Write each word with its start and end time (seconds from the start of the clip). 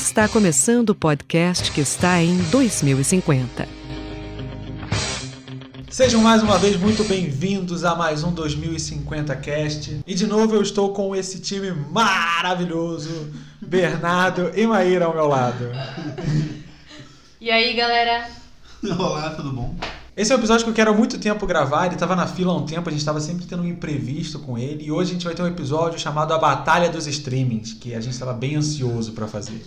Está 0.00 0.26
começando 0.26 0.90
o 0.90 0.94
podcast 0.94 1.70
que 1.70 1.82
está 1.82 2.22
em 2.22 2.38
2050. 2.44 3.68
Sejam 5.90 6.22
mais 6.22 6.42
uma 6.42 6.56
vez 6.56 6.76
muito 6.76 7.04
bem-vindos 7.04 7.84
a 7.84 7.94
mais 7.94 8.24
um 8.24 8.32
2050 8.32 9.36
Cast. 9.36 10.00
E 10.06 10.14
de 10.14 10.26
novo 10.26 10.54
eu 10.54 10.62
estou 10.62 10.94
com 10.94 11.14
esse 11.14 11.38
time 11.40 11.72
maravilhoso, 11.72 13.30
Bernardo 13.60 14.50
e 14.56 14.66
Maíra 14.66 15.04
ao 15.04 15.14
meu 15.14 15.28
lado. 15.28 15.70
E 17.38 17.50
aí, 17.50 17.74
galera? 17.74 18.26
Olá, 18.82 19.34
tudo 19.34 19.52
bom? 19.52 19.74
Esse 20.20 20.34
é 20.34 20.36
um 20.36 20.38
episódio 20.38 20.64
que 20.64 20.70
eu 20.70 20.74
quero 20.74 20.90
há 20.90 20.92
muito 20.92 21.18
tempo 21.18 21.46
gravar, 21.46 21.86
ele 21.86 21.94
estava 21.94 22.14
na 22.14 22.26
fila 22.26 22.52
há 22.52 22.54
um 22.54 22.66
tempo, 22.66 22.86
a 22.86 22.92
gente 22.92 23.00
estava 23.00 23.18
sempre 23.22 23.46
tendo 23.46 23.62
um 23.62 23.66
imprevisto 23.66 24.38
com 24.38 24.58
ele, 24.58 24.84
e 24.84 24.92
hoje 24.92 25.12
a 25.12 25.14
gente 25.14 25.24
vai 25.24 25.34
ter 25.34 25.40
um 25.40 25.46
episódio 25.46 25.98
chamado 25.98 26.34
A 26.34 26.38
Batalha 26.38 26.90
dos 26.90 27.06
Streamings, 27.06 27.72
que 27.72 27.94
a 27.94 28.02
gente 28.02 28.12
estava 28.12 28.34
bem 28.34 28.54
ansioso 28.54 29.12
para 29.12 29.26
fazer. 29.26 29.64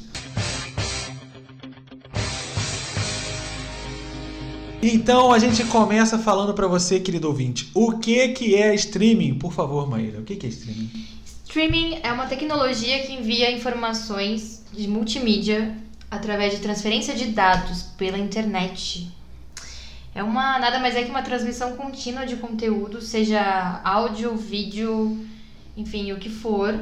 Então 4.80 5.34
a 5.34 5.40
gente 5.40 5.64
começa 5.64 6.20
falando 6.20 6.54
para 6.54 6.67
você, 6.67 7.00
querido 7.00 7.30
ouvinte, 7.30 7.72
o 7.73 7.98
que 7.98 8.28
que 8.28 8.54
é 8.54 8.76
streaming? 8.76 9.40
Por 9.40 9.52
favor, 9.52 9.90
Maíra, 9.90 10.20
o 10.20 10.23
que 10.23 10.36
que 10.36 10.45
é 10.45 10.50
streaming? 10.50 10.92
Streaming 11.45 12.00
é 12.04 12.14
uma 12.14 12.28
tecnologia 12.28 13.02
que 13.08 13.12
envia 13.12 13.50
informações 13.50 14.64
de 14.72 14.88
multimídia 14.88 15.76
através 16.12 16.54
de 16.54 16.59
transferência 16.59 17.16
de 17.16 17.26
dados 17.26 17.81
pela 17.98 18.20
internet. 18.20 19.12
É 20.16 20.22
uma 20.22 20.59
nada 20.59 20.80
mais 20.80 20.95
é 20.95 21.03
que 21.03 21.09
uma 21.09 21.23
transmissão 21.23 21.76
contínua 21.76 22.26
de 22.26 22.35
conteúdo, 22.35 23.02
seja 23.02 23.81
áudio, 23.84 24.36
vídeo, 24.36 25.26
enfim, 25.75 26.11
o 26.11 26.20
que 26.20 26.30
for. 26.30 26.80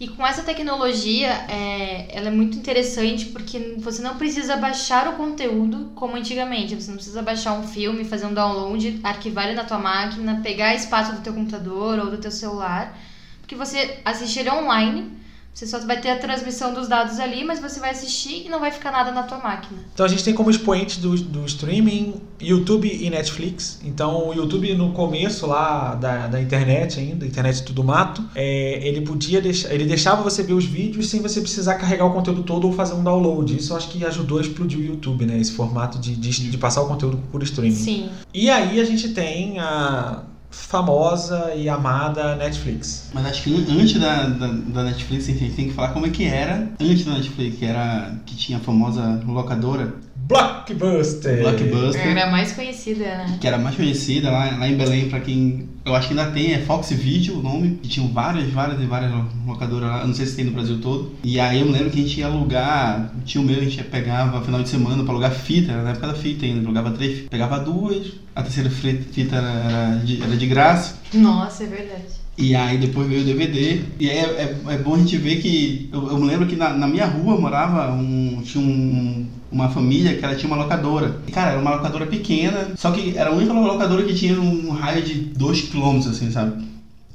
E 0.00 0.06
com 0.06 0.24
essa 0.24 0.44
tecnologia, 0.44 1.28
é, 1.48 2.16
ela 2.16 2.28
é 2.28 2.30
muito 2.30 2.56
interessante 2.56 3.26
porque 3.26 3.74
você 3.78 4.00
não 4.00 4.16
precisa 4.16 4.56
baixar 4.56 5.08
o 5.08 5.16
conteúdo 5.16 5.90
como 5.96 6.14
antigamente. 6.14 6.76
Você 6.76 6.88
não 6.88 6.96
precisa 6.96 7.20
baixar 7.20 7.54
um 7.54 7.66
filme, 7.66 8.04
fazer 8.04 8.26
um 8.26 8.34
download, 8.34 9.00
arquivar 9.02 9.46
ele 9.46 9.56
na 9.56 9.64
tua 9.64 9.78
máquina, 9.78 10.40
pegar 10.40 10.72
espaço 10.72 11.16
do 11.16 11.20
teu 11.22 11.34
computador 11.34 11.98
ou 11.98 12.10
do 12.10 12.18
teu 12.18 12.30
celular, 12.30 12.96
porque 13.40 13.56
você 13.56 13.98
assistir 14.04 14.40
ele 14.40 14.50
online 14.50 15.18
você 15.58 15.66
só 15.66 15.80
vai 15.80 16.00
ter 16.00 16.10
a 16.10 16.16
transmissão 16.16 16.72
dos 16.72 16.86
dados 16.86 17.18
ali, 17.18 17.44
mas 17.44 17.58
você 17.58 17.80
vai 17.80 17.90
assistir 17.90 18.46
e 18.46 18.48
não 18.48 18.60
vai 18.60 18.70
ficar 18.70 18.92
nada 18.92 19.10
na 19.10 19.24
tua 19.24 19.38
máquina. 19.38 19.80
Então 19.92 20.06
a 20.06 20.08
gente 20.08 20.22
tem 20.22 20.32
como 20.32 20.48
expoente 20.48 21.00
do, 21.00 21.16
do 21.16 21.44
streaming 21.46 22.14
YouTube 22.40 22.88
e 22.88 23.10
Netflix. 23.10 23.80
Então 23.82 24.28
o 24.28 24.32
YouTube 24.32 24.72
no 24.76 24.92
começo 24.92 25.48
lá 25.48 25.96
da, 25.96 26.28
da 26.28 26.40
internet 26.40 27.00
ainda, 27.00 27.26
internet 27.26 27.64
tudo 27.64 27.82
mato, 27.82 28.22
é, 28.36 28.86
ele 28.86 29.00
podia 29.00 29.40
deixar, 29.40 29.74
ele 29.74 29.84
deixava 29.84 30.22
você 30.22 30.44
ver 30.44 30.52
os 30.52 30.64
vídeos 30.64 31.10
sem 31.10 31.20
você 31.20 31.40
precisar 31.40 31.74
carregar 31.74 32.04
o 32.04 32.12
conteúdo 32.12 32.44
todo 32.44 32.68
ou 32.68 32.72
fazer 32.72 32.94
um 32.94 33.02
download. 33.02 33.56
Isso 33.56 33.72
eu 33.72 33.76
acho 33.76 33.88
que 33.88 34.04
ajudou 34.04 34.38
a 34.38 34.42
explodir 34.42 34.78
o 34.78 34.82
YouTube, 34.82 35.26
né? 35.26 35.40
Esse 35.40 35.50
formato 35.50 35.98
de, 35.98 36.14
de, 36.14 36.50
de 36.52 36.56
passar 36.56 36.82
o 36.82 36.86
conteúdo 36.86 37.18
por 37.32 37.42
streaming. 37.42 37.74
Sim. 37.74 38.10
E 38.32 38.48
aí 38.48 38.78
a 38.78 38.84
gente 38.84 39.08
tem 39.08 39.58
a 39.58 40.22
famosa 40.66 41.54
e 41.54 41.68
amada 41.68 42.36
Netflix. 42.36 43.10
Mas 43.14 43.26
acho 43.26 43.42
que 43.44 43.66
antes 43.70 44.00
da, 44.00 44.24
da, 44.24 44.46
da, 44.48 44.82
Netflix 44.84 45.28
a 45.28 45.32
gente 45.32 45.54
tem 45.54 45.68
que 45.68 45.74
falar 45.74 45.88
como 45.88 46.06
é 46.06 46.10
que 46.10 46.24
era 46.24 46.68
antes 46.80 47.04
da 47.04 47.12
Netflix, 47.12 47.58
que 47.58 47.64
era 47.64 48.14
que 48.26 48.36
tinha 48.36 48.58
a 48.58 48.60
famosa 48.60 49.22
locadora. 49.26 49.94
Blockbuster! 50.28 51.40
Blockbuster. 51.40 52.06
Era 52.06 52.30
mais 52.30 52.52
conhecida, 52.52 53.04
né? 53.04 53.38
Que 53.40 53.46
era 53.46 53.56
mais 53.56 53.74
conhecida 53.74 54.30
lá, 54.30 54.58
lá 54.58 54.68
em 54.68 54.76
Belém, 54.76 55.08
pra 55.08 55.20
quem. 55.20 55.66
Eu 55.86 55.94
acho 55.94 56.08
que 56.08 56.18
ainda 56.18 56.30
tem, 56.30 56.52
é 56.52 56.58
Fox 56.58 56.90
Video 56.90 57.38
o 57.38 57.42
nome, 57.42 57.78
que 57.82 57.88
tinham 57.88 58.12
várias, 58.12 58.50
várias 58.50 58.78
e 58.78 58.84
várias 58.84 59.10
locadoras 59.46 59.88
lá, 59.88 60.00
eu 60.02 60.08
não 60.08 60.14
sei 60.14 60.26
se 60.26 60.36
tem 60.36 60.44
no 60.44 60.50
Brasil 60.50 60.78
todo. 60.82 61.14
E 61.24 61.40
aí 61.40 61.60
eu 61.60 61.66
me 61.66 61.72
lembro 61.72 61.88
que 61.88 61.98
a 61.98 62.02
gente 62.02 62.20
ia 62.20 62.26
alugar, 62.26 63.10
tinha 63.24 63.40
o 63.40 63.44
meu, 63.44 63.58
a 63.58 63.64
gente 63.64 63.82
pegava 63.84 64.42
final 64.42 64.62
de 64.62 64.68
semana 64.68 65.02
pra 65.02 65.12
alugar 65.12 65.30
fita, 65.32 65.72
era 65.72 65.82
na 65.82 65.90
época 65.90 66.08
da 66.08 66.14
fita 66.14 66.44
ainda, 66.44 66.60
alugava 66.60 66.90
três, 66.90 67.26
pegava 67.30 67.58
duas, 67.58 68.12
a 68.36 68.42
terceira 68.42 68.68
fita 68.68 69.36
era, 69.36 69.48
era, 69.48 69.96
de, 70.04 70.22
era 70.22 70.36
de 70.36 70.46
graça. 70.46 70.98
Nossa, 71.14 71.64
é 71.64 71.66
verdade. 71.68 72.17
E 72.38 72.54
aí 72.54 72.78
depois 72.78 73.08
veio 73.08 73.22
o 73.22 73.24
DVD. 73.24 73.82
E 73.98 74.08
é, 74.08 74.20
é, 74.20 74.56
é 74.68 74.78
bom 74.78 74.94
a 74.94 74.98
gente 74.98 75.16
ver 75.16 75.40
que. 75.42 75.90
Eu, 75.92 76.16
me 76.18 76.26
lembro 76.26 76.46
que 76.46 76.54
na, 76.54 76.70
na, 76.70 76.86
minha 76.86 77.04
rua 77.04 77.38
morava 77.38 77.90
um. 77.92 78.40
Tinha 78.44 78.64
um, 78.64 79.26
uma 79.50 79.68
família 79.68 80.16
que 80.16 80.24
ela 80.24 80.36
tinha 80.36 80.46
uma 80.46 80.62
locadora. 80.62 81.20
E, 81.26 81.32
cara, 81.32 81.50
era 81.50 81.60
uma 81.60 81.74
locadora 81.74 82.06
pequena, 82.06 82.68
só 82.76 82.92
que 82.92 83.18
era 83.18 83.30
a 83.30 83.32
única 83.32 83.52
locadora 83.52 84.04
que 84.04 84.14
tinha 84.14 84.40
um 84.40 84.70
raio 84.70 85.02
de 85.02 85.14
2 85.14 85.62
km, 85.62 85.98
assim, 86.08 86.30
sabe? 86.30 86.64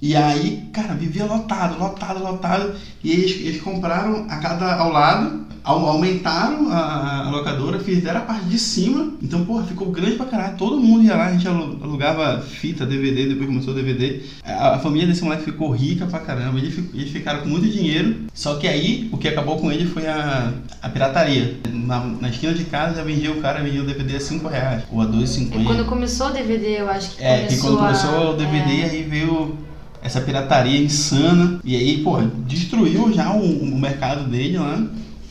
E 0.02 0.14
aí, 0.14 0.68
cara, 0.74 0.94
vivia 0.94 1.24
lotado, 1.24 1.80
lotado, 1.80 2.22
lotado. 2.22 2.74
E 3.02 3.10
eles, 3.10 3.32
eles 3.32 3.62
compraram 3.62 4.26
a 4.30 4.38
cada 4.38 4.76
ao 4.76 4.92
lado 4.92 5.53
aumentaram 5.64 6.70
a, 6.70 7.28
a, 7.28 7.30
locadora, 7.32 7.80
fizeram 7.80 8.20
a 8.20 8.24
parte 8.24 8.46
de 8.46 8.60
cima. 8.60 9.14
Então, 9.22 9.46
porra, 9.46 9.64
ficou 9.64 9.90
grande 9.92 10.16
pra 10.16 10.26
caralho. 10.26 10.58
Todo 10.58 10.80
mundo 10.80 11.04
ia 11.04 11.16
lá, 11.16 11.28
a 11.28 11.32
gente 11.32 11.48
alugava 11.48 12.42
fita, 12.42 12.86
DVD, 12.86 13.28
depois 13.28 13.48
começou 13.48 13.74
o 13.74 13.76
DVD. 13.76 14.22
A, 14.44 14.76
a 14.76 14.80
família 14.80 15.08
desse 15.08 15.24
moleque 15.24 15.44
ficou 15.44 15.72
rica 15.72 16.06
pra 16.06 16.20
caramba. 16.20 16.60
Eles, 16.60 16.78
eles, 16.94 17.12
ficaram 17.12 17.42
com 17.42 17.50
muito 17.50 17.68
dinheiro. 17.68 18.26
Só 18.34 18.56
que 18.56 18.68
aí, 18.68 19.10
o 19.12 19.18
que 19.18 19.28
acabou 19.28 19.58
com 19.58 19.72
ele 19.72 19.86
foi 19.86 20.06
a, 20.08 20.52
a 20.82 20.90
pirataria. 20.90 21.58
Na, 21.72 22.00
na 22.00 22.30
esquina 22.30 22.54
de 22.54 22.66
casa 22.66 22.96
já 22.96 23.04
vendia 23.04 23.32
o 23.32 23.42
cara, 23.42 23.62
vendia 23.62 23.82
o 23.82 23.86
DVD 23.86 24.18
a 24.18 24.20
5 24.20 24.48
reais 24.48 24.84
ou 24.92 25.02
a 25.02 25.06
2,50. 25.06 25.62
É 25.62 25.64
quando 25.64 25.86
começou 25.86 26.28
o 26.28 26.32
DVD, 26.32 26.82
eu 26.82 26.90
acho 26.90 27.16
que 27.16 27.24
É, 27.24 27.46
que 27.46 27.58
quando 27.58 27.78
começou 27.78 28.34
o 28.34 28.38
DVD, 28.38 28.82
é... 28.82 28.86
aí 28.86 29.04
veio 29.04 29.58
essa 30.02 30.20
pirataria 30.20 30.82
insana. 30.82 31.60
E 31.64 31.76
aí, 31.76 32.04
pô, 32.04 32.20
destruiu 32.46 33.14
já 33.14 33.34
o, 33.34 33.64
o 33.64 33.80
mercado 33.80 34.30
dele 34.30 34.58
lá. 34.58 34.78
Né? 34.78 34.88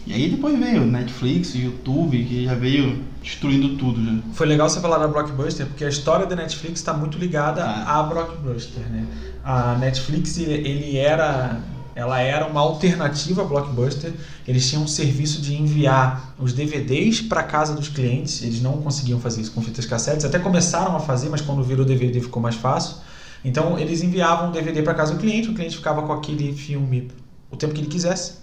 E 0.07 0.13
aí 0.13 0.29
depois 0.29 0.59
veio 0.59 0.85
Netflix, 0.85 1.55
YouTube, 1.55 2.25
que 2.25 2.45
já 2.45 2.55
veio 2.55 3.03
destruindo 3.23 3.77
tudo 3.77 4.05
já. 4.05 4.19
Foi 4.33 4.47
legal 4.47 4.69
você 4.69 4.81
falar 4.81 4.99
da 4.99 5.07
Blockbuster, 5.07 5.67
porque 5.67 5.85
a 5.85 5.89
história 5.89 6.27
da 6.27 6.35
Netflix 6.35 6.81
está 6.81 6.93
muito 6.93 7.19
ligada 7.19 7.65
ah. 7.65 8.01
à 8.01 8.03
Blockbuster, 8.03 8.83
né? 8.91 9.07
A 9.45 9.77
Netflix, 9.77 10.39
ele 10.39 10.97
era 10.97 11.61
ela 11.95 12.21
era 12.21 12.47
uma 12.47 12.61
alternativa 12.61 13.43
à 13.43 13.45
Blockbuster. 13.45 14.13
Eles 14.49 14.69
tinham 14.69 14.83
um 14.83 14.89
serviço 14.89 15.41
de 15.43 15.55
enviar 15.55 16.35
os 16.39 16.53
DVDs 16.53 17.21
para 17.21 17.43
casa 17.43 17.75
dos 17.75 17.89
clientes. 17.89 18.43
Eles 18.43 18.63
não 18.63 18.79
conseguiam 18.81 19.21
fazer 19.21 19.43
isso 19.43 19.53
com 19.53 19.61
fitas 19.61 19.85
cassetes. 19.85 20.25
Até 20.25 20.39
começaram 20.39 20.97
a 20.97 21.01
fazer, 21.01 21.29
mas 21.29 21.43
quando 21.43 21.63
virou 21.63 21.85
DVD 21.85 22.21
ficou 22.21 22.43
mais 22.43 22.55
fácil. 22.55 22.97
Então 23.45 23.79
eles 23.79 24.03
enviavam 24.03 24.49
o 24.49 24.53
DVD 24.53 24.83
para 24.83 24.95
casa 24.95 25.13
do 25.13 25.21
cliente. 25.21 25.51
O 25.51 25.55
cliente 25.55 25.77
ficava 25.77 26.03
com 26.03 26.13
aquele 26.13 26.53
filme 26.55 27.09
o 27.51 27.57
tempo 27.57 27.75
que 27.75 27.81
ele 27.81 27.89
quisesse 27.89 28.42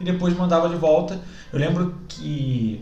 e 0.00 0.04
depois 0.04 0.36
mandava 0.36 0.68
de 0.68 0.76
volta. 0.76 1.20
Eu 1.52 1.58
lembro 1.58 1.94
que 2.08 2.80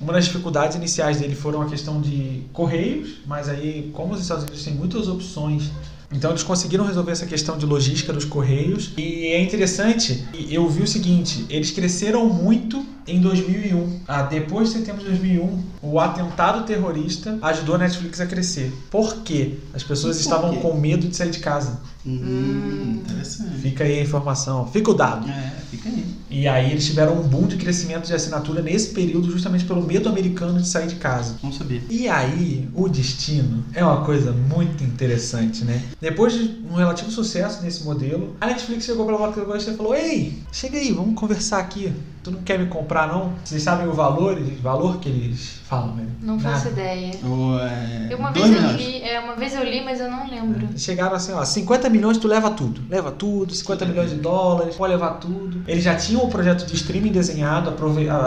uma 0.00 0.12
das 0.12 0.26
dificuldades 0.26 0.76
iniciais 0.76 1.18
dele 1.18 1.34
foram 1.34 1.62
a 1.62 1.66
questão 1.66 2.00
de 2.00 2.44
correios, 2.52 3.18
mas 3.26 3.48
aí, 3.48 3.90
como 3.92 4.14
os 4.14 4.20
Estados 4.20 4.44
Unidos 4.44 4.64
têm 4.64 4.74
muitas 4.74 5.08
opções 5.08 5.70
então 6.10 6.30
eles 6.30 6.42
conseguiram 6.42 6.86
resolver 6.86 7.12
essa 7.12 7.26
questão 7.26 7.58
de 7.58 7.66
logística 7.66 8.12
dos 8.12 8.24
correios 8.24 8.92
e 8.96 9.26
é 9.26 9.42
interessante. 9.42 10.26
Eu 10.50 10.66
vi 10.68 10.82
o 10.82 10.86
seguinte: 10.86 11.44
eles 11.50 11.70
cresceram 11.70 12.26
muito 12.26 12.84
em 13.06 13.20
2001. 13.20 14.00
Ah, 14.08 14.22
depois 14.22 14.68
de 14.68 14.78
setembro 14.78 15.02
de 15.02 15.08
2001, 15.08 15.62
o 15.82 16.00
atentado 16.00 16.64
terrorista 16.64 17.38
ajudou 17.42 17.74
a 17.74 17.78
Netflix 17.78 18.20
a 18.20 18.26
crescer. 18.26 18.72
Por 18.90 19.18
quê? 19.22 19.58
As 19.74 19.82
pessoas 19.82 20.16
Por 20.16 20.22
estavam 20.22 20.50
quê? 20.54 20.60
com 20.60 20.74
medo 20.74 21.06
de 21.06 21.14
sair 21.14 21.30
de 21.30 21.40
casa. 21.40 21.78
Hum, 22.06 23.02
interessante. 23.04 23.58
Fica 23.60 23.84
aí 23.84 23.98
a 23.98 24.02
informação, 24.02 24.66
fica 24.68 24.90
o 24.90 24.94
dado. 24.94 25.28
É, 25.28 25.52
fica 25.70 25.90
aí. 25.90 26.06
E 26.30 26.46
aí 26.46 26.70
eles 26.70 26.86
tiveram 26.86 27.18
um 27.18 27.22
boom 27.22 27.46
de 27.46 27.56
crescimento 27.56 28.06
de 28.06 28.14
assinatura 28.14 28.62
nesse 28.62 28.90
período, 28.90 29.30
justamente 29.30 29.64
pelo 29.64 29.82
medo 29.82 30.08
americano 30.08 30.60
de 30.60 30.68
sair 30.68 30.86
de 30.86 30.96
casa. 30.96 31.36
Não 31.42 31.52
sabia. 31.52 31.82
E 31.88 32.08
aí, 32.08 32.68
o 32.74 32.88
destino 32.88 33.64
é 33.72 33.84
uma 33.84 34.04
coisa 34.04 34.32
muito 34.32 34.84
interessante, 34.84 35.64
né? 35.64 35.82
Depois 36.00 36.32
de 36.32 36.60
um 36.70 36.74
relativo 36.74 37.10
sucesso 37.10 37.62
nesse 37.62 37.84
modelo, 37.84 38.36
a 38.40 38.46
Netflix 38.46 38.84
chegou 38.84 39.06
para 39.06 39.14
o 39.14 39.18
Blockbuster 39.18 39.74
e 39.74 39.76
falou: 39.76 39.94
Ei, 39.94 40.42
chega 40.52 40.78
aí, 40.78 40.92
vamos 40.92 41.18
conversar 41.18 41.58
aqui. 41.58 41.92
Tu 42.22 42.30
não 42.30 42.42
quer 42.42 42.58
me 42.58 42.66
comprar, 42.66 43.08
não? 43.08 43.32
Vocês 43.44 43.62
sabem 43.62 43.86
o 43.86 43.92
valor, 43.92 44.38
o 44.38 44.62
valor 44.62 44.98
que 44.98 45.08
eles 45.08 45.58
falam, 45.68 45.94
né? 45.94 46.06
Não 46.22 46.40
faço 46.40 46.68
ideia. 46.68 47.12
O, 47.22 47.58
é, 47.58 48.16
uma, 48.16 48.32
vez 48.32 48.50
eu 48.50 48.70
li, 48.72 49.02
é, 49.02 49.20
uma 49.20 49.36
vez 49.36 49.54
eu 49.54 49.62
li, 49.62 49.84
mas 49.84 50.00
eu 50.00 50.10
não 50.10 50.28
lembro. 50.28 50.66
É, 50.74 50.78
chegaram 50.78 51.14
assim, 51.14 51.32
ó, 51.32 51.44
50 51.44 51.90
milhões 51.90 52.16
tu 52.16 52.26
leva 52.26 52.50
tudo. 52.50 52.80
Leva 52.88 53.12
tudo, 53.12 53.54
50 53.54 53.84
milhões 53.84 54.10
de 54.10 54.16
dólares, 54.16 54.76
pode 54.76 54.94
levar 54.94 55.14
tudo. 55.14 55.62
Eles 55.68 55.84
já 55.84 55.94
tinham 55.94 56.24
o 56.24 56.28
projeto 56.28 56.64
de 56.66 56.74
streaming 56.74 57.12
desenhado, 57.12 57.74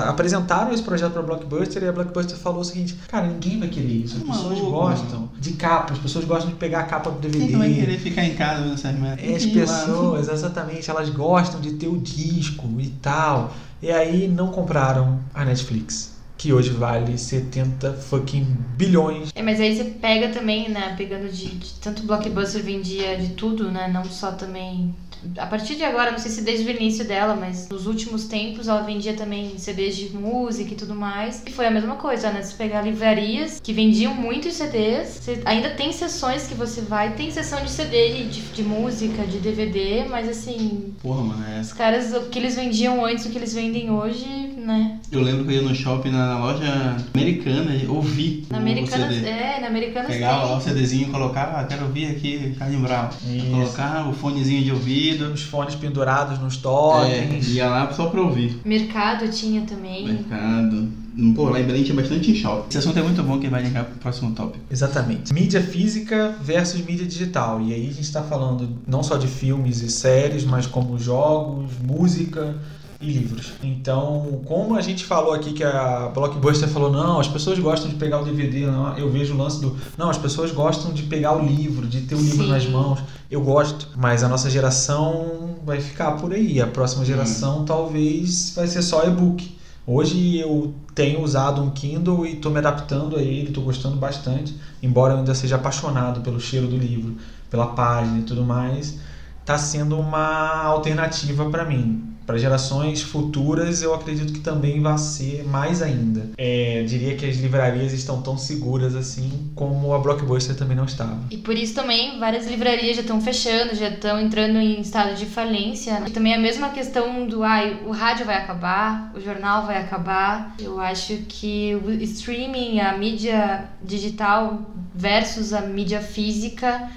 apresentaram 0.08 0.72
esse 0.72 0.84
projeto 0.84 1.14
para 1.14 1.22
Blockbuster 1.24 1.82
e 1.84 1.88
a 1.88 1.92
Blockbuster 1.92 2.38
falou 2.38 2.62
o 2.62 2.64
seguinte: 2.64 2.96
cara, 3.08 3.26
ninguém 3.26 3.60
vai 3.60 3.70
querer 3.70 3.88
isso. 3.88 4.18
As 4.18 4.24
pessoas 4.24 4.60
Maluco, 4.60 4.72
gostam 4.72 5.20
mano. 5.20 5.32
de 5.40 5.52
capa, 5.54 5.94
as 5.94 6.00
pessoas 6.00 6.26
gostam 6.26 6.52
de 6.52 6.58
pegar 6.58 6.82
a 6.82 6.84
capa 6.84 7.10
do 7.10 7.20
DVD. 7.20 7.48
Quem 7.48 7.58
vai 7.58 7.74
querer 7.74 7.98
ficar 7.98 8.24
em 8.24 8.36
casa 8.36 8.62
vendo 8.62 8.74
essas 8.76 8.96
merdas? 8.96 9.26
É, 9.26 9.36
as 9.36 9.46
pessoas, 9.48 10.30
exatamente, 10.30 10.90
elas 10.90 11.10
gostam 11.10 11.60
de 11.60 11.72
ter 11.72 11.88
o 11.88 11.98
disco 11.98 12.68
e 12.80 12.88
tal. 13.02 13.52
E 13.82 13.92
aí 13.92 14.28
não 14.28 14.52
compraram 14.52 15.20
a 15.34 15.44
Netflix. 15.44 16.12
Que 16.38 16.52
hoje 16.52 16.72
vale 16.72 17.18
70 17.18 17.94
fucking 17.94 18.46
bilhões. 18.76 19.30
É, 19.36 19.44
mas 19.44 19.60
aí 19.60 19.76
você 19.76 19.84
pega 19.84 20.30
também, 20.30 20.70
né? 20.70 20.96
Pegando 20.98 21.30
de, 21.30 21.48
de 21.48 21.74
tanto 21.76 22.04
blockbuster 22.04 22.64
vendia 22.64 23.16
de 23.18 23.30
tudo, 23.30 23.72
né? 23.72 23.88
Não 23.88 24.04
só 24.06 24.32
também 24.32 24.96
a 25.38 25.46
partir 25.46 25.76
de 25.76 25.84
agora, 25.84 26.12
não 26.12 26.20
sei 26.20 26.32
se 26.32 26.42
desde 26.42 26.66
o 26.66 26.70
início 26.70 27.06
dela, 27.06 27.36
mas 27.36 27.70
nos 27.70 27.86
últimos 27.86 28.26
tempos 28.26 28.68
ela 28.68 28.82
vendia 28.82 29.14
também 29.14 29.58
CDs 29.58 29.96
de 29.96 30.10
música 30.10 30.74
e 30.74 30.76
tudo 30.76 30.96
mais. 30.96 31.44
E 31.46 31.52
foi 31.52 31.66
a 31.68 31.72
mesma 31.72 31.96
coisa, 31.96 32.32
né? 32.32 32.42
Se 32.42 32.56
pegar 32.56 32.82
livrarias 32.82 33.60
que 33.62 33.74
vendiam 33.74 34.14
muitos 34.14 34.54
CDs, 34.54 35.20
você 35.22 35.42
ainda 35.46 35.70
tem 35.72 35.92
sessões 35.92 36.48
que 36.48 36.54
você 36.54 36.82
vai, 36.82 37.14
tem 37.14 37.32
sessão 37.32 37.64
de 37.64 37.70
CD, 37.70 38.24
de, 38.24 38.42
de 38.42 38.64
música, 38.64 39.24
de 39.26 39.38
DVD, 39.38 40.06
mas 40.10 40.28
assim. 40.28 40.94
Porra, 41.02 41.24
mano, 41.24 41.46
é. 41.48 41.62
Os 41.62 41.74
caras, 41.74 42.14
o 42.14 42.30
que 42.30 42.40
eles 42.40 42.56
vendiam 42.56 43.06
antes, 43.06 43.26
o 43.26 43.30
que 43.30 43.38
eles 43.38 43.54
vendem 43.54 43.92
hoje, 43.92 44.26
né? 44.58 45.00
Eu 45.12 45.22
lembro 45.22 45.46
que 45.46 45.52
eu 45.52 45.58
ia 45.58 45.62
no 45.62 45.76
shopping, 45.76 46.10
na 46.10 46.40
loja 46.40 46.98
americana, 47.14 47.76
e 47.76 47.88
ouvi 47.88 48.46
Na 48.50 48.60
CD. 48.60 49.28
é, 49.28 49.60
na 49.60 49.68
Americanas 49.68 50.12
Pegava 50.12 50.46
lá 50.46 50.58
o. 50.58 50.62
CDzinho 50.62 51.08
e 51.08 51.12
colocava, 51.12 51.60
ah, 51.60 51.64
quero 51.66 51.86
ouvir 51.86 52.08
aqui 52.08 52.56
Charlie 52.58 52.78
Brown. 52.80 53.10
Colocar 53.52 54.08
o 54.08 54.14
fonezinho 54.14 54.64
de 54.64 54.72
ouvido. 55.12 55.34
Os 55.34 55.44
fones 55.44 55.76
pendurados 55.76 56.40
nos 56.40 56.56
É, 56.58 56.60
totens. 56.62 57.48
ia 57.50 57.68
lá 57.70 57.92
só 57.94 58.08
pra 58.08 58.22
ouvir. 58.22 58.60
Mercado 58.66 59.28
tinha 59.30 59.62
também. 59.62 60.08
Mercado. 60.08 60.90
Pô, 61.36 61.50
lá 61.50 61.60
em 61.60 61.64
Belém 61.66 61.84
tinha 61.84 61.96
bastante 61.96 62.34
shopping. 62.34 62.70
Esse 62.70 62.78
assunto 62.78 62.98
é 62.98 63.02
muito 63.04 63.22
bom 63.22 63.38
que 63.38 63.48
vai 63.50 63.62
ligar 63.62 63.84
pro 63.84 63.96
próximo 64.00 64.32
tópico. 64.34 64.64
Exatamente. 64.72 65.34
Mídia 65.34 65.62
física 65.62 66.36
versus 66.42 66.84
mídia 66.86 67.06
digital. 67.06 67.62
E 67.62 67.74
aí 67.74 67.82
a 67.84 67.90
gente 67.94 68.02
está 68.02 68.24
falando 68.24 68.70
não 68.88 69.04
só 69.04 69.18
de 69.18 69.28
filmes 69.28 69.82
e 69.82 69.92
séries, 69.92 70.46
mas 70.46 70.66
como 70.66 70.98
jogos, 70.98 71.70
música 71.84 72.56
e 73.02 73.12
livros. 73.12 73.54
Então, 73.64 74.42
como 74.46 74.76
a 74.76 74.82
gente 74.82 75.04
falou 75.04 75.34
aqui 75.34 75.54
que 75.54 75.64
a 75.64 76.12
Blockbuster 76.14 76.70
falou, 76.70 76.92
não, 76.92 77.20
as 77.20 77.28
pessoas 77.28 77.58
gostam 77.60 77.90
de 77.90 77.96
pegar 77.96 78.22
o 78.22 78.26
DVD, 78.26 78.68
não, 78.68 78.98
eu 78.98 79.10
vejo 79.10 79.34
o 79.34 79.38
lance 79.38 79.60
do, 79.60 79.76
não, 79.98 80.10
as 80.10 80.18
pessoas 80.18 80.52
gostam 80.52 80.94
de 80.94 81.04
pegar 81.04 81.36
o 81.36 81.46
livro, 81.46 81.88
de 81.88 82.02
ter 82.02 82.16
o 82.16 82.22
livro 82.22 82.44
Sim. 82.44 82.50
nas 82.50 82.66
mãos. 82.68 83.00
Eu 83.30 83.42
gosto, 83.42 83.88
mas 83.96 84.24
a 84.24 84.30
nossa 84.30 84.50
geração 84.50 85.56
vai 85.66 85.80
ficar 85.80 86.12
por 86.14 86.34
aí. 86.34 86.62
A 86.62 86.68
próxima 86.68 87.04
geração 87.06 87.66
talvez 87.66 88.54
vai 88.56 88.68
ser 88.68 88.82
só 88.82 89.06
e-book. 89.06 89.58
Hoje 89.86 90.38
eu 90.38 90.74
tenho 90.94 91.22
usado 91.24 91.62
um 91.62 91.72
Kindle 91.72 92.26
e 92.26 92.34
estou 92.34 92.52
me 92.52 92.60
adaptando 92.60 93.16
a 93.16 93.22
ele, 93.22 93.48
estou 93.48 93.64
gostando 93.64 93.96
bastante, 93.96 94.56
embora 94.82 95.14
eu 95.14 95.18
ainda 95.18 95.34
seja 95.34 95.56
apaixonado 95.56 96.22
pelo 96.22 96.40
cheiro 96.40 96.68
do 96.68 96.78
livro, 96.78 97.16
pela 97.50 97.68
página 97.68 98.20
e 98.20 98.22
tudo 98.22 98.44
mais, 98.44 99.00
está 99.40 99.58
sendo 99.58 99.98
uma 99.98 100.64
alternativa 100.66 101.50
para 101.50 101.66
mim. 101.66 102.11
Para 102.26 102.38
gerações 102.38 103.02
futuras, 103.02 103.82
eu 103.82 103.94
acredito 103.94 104.32
que 104.32 104.40
também 104.40 104.82
vai 104.82 104.98
ser 104.98 105.44
mais 105.46 105.82
ainda. 105.82 106.30
É, 106.38 106.84
diria 106.88 107.16
que 107.16 107.26
as 107.26 107.38
livrarias 107.38 107.94
estão 107.94 108.22
tão 108.22 108.38
seguras 108.38 108.96
assim 108.96 109.52
como 109.56 109.94
a 109.94 110.00
Blockbuster 110.00 110.56
também 110.56 110.78
não 110.78 110.86
estava. 110.86 111.20
E 111.30 111.38
por 111.38 111.56
isso 111.56 111.74
também 111.74 112.20
várias 112.20 112.48
livrarias 112.48 112.96
já 112.96 113.02
estão 113.02 113.20
fechando, 113.20 113.76
já 113.76 113.90
estão 113.90 114.20
entrando 114.20 114.58
em 114.58 114.80
estado 114.82 115.16
de 115.16 115.26
falência. 115.26 116.00
né? 116.00 116.06
E 116.08 116.12
também 116.12 116.34
a 116.34 116.40
mesma 116.40 116.70
questão 116.70 117.26
do 117.28 117.44
ai, 117.44 117.82
o 117.86 117.92
rádio 117.92 118.26
vai 118.26 118.38
acabar, 118.38 119.12
o 119.16 119.20
jornal 119.20 119.66
vai 119.66 119.78
acabar. 119.78 120.56
Eu 120.60 120.80
acho 120.80 121.18
que 121.28 121.76
o 121.84 121.92
streaming, 121.92 122.80
a 122.80 122.98
mídia 122.98 123.66
digital 123.84 124.62
versus 124.94 125.54
a 125.54 125.62
mídia 125.62 126.02
física 126.02 126.90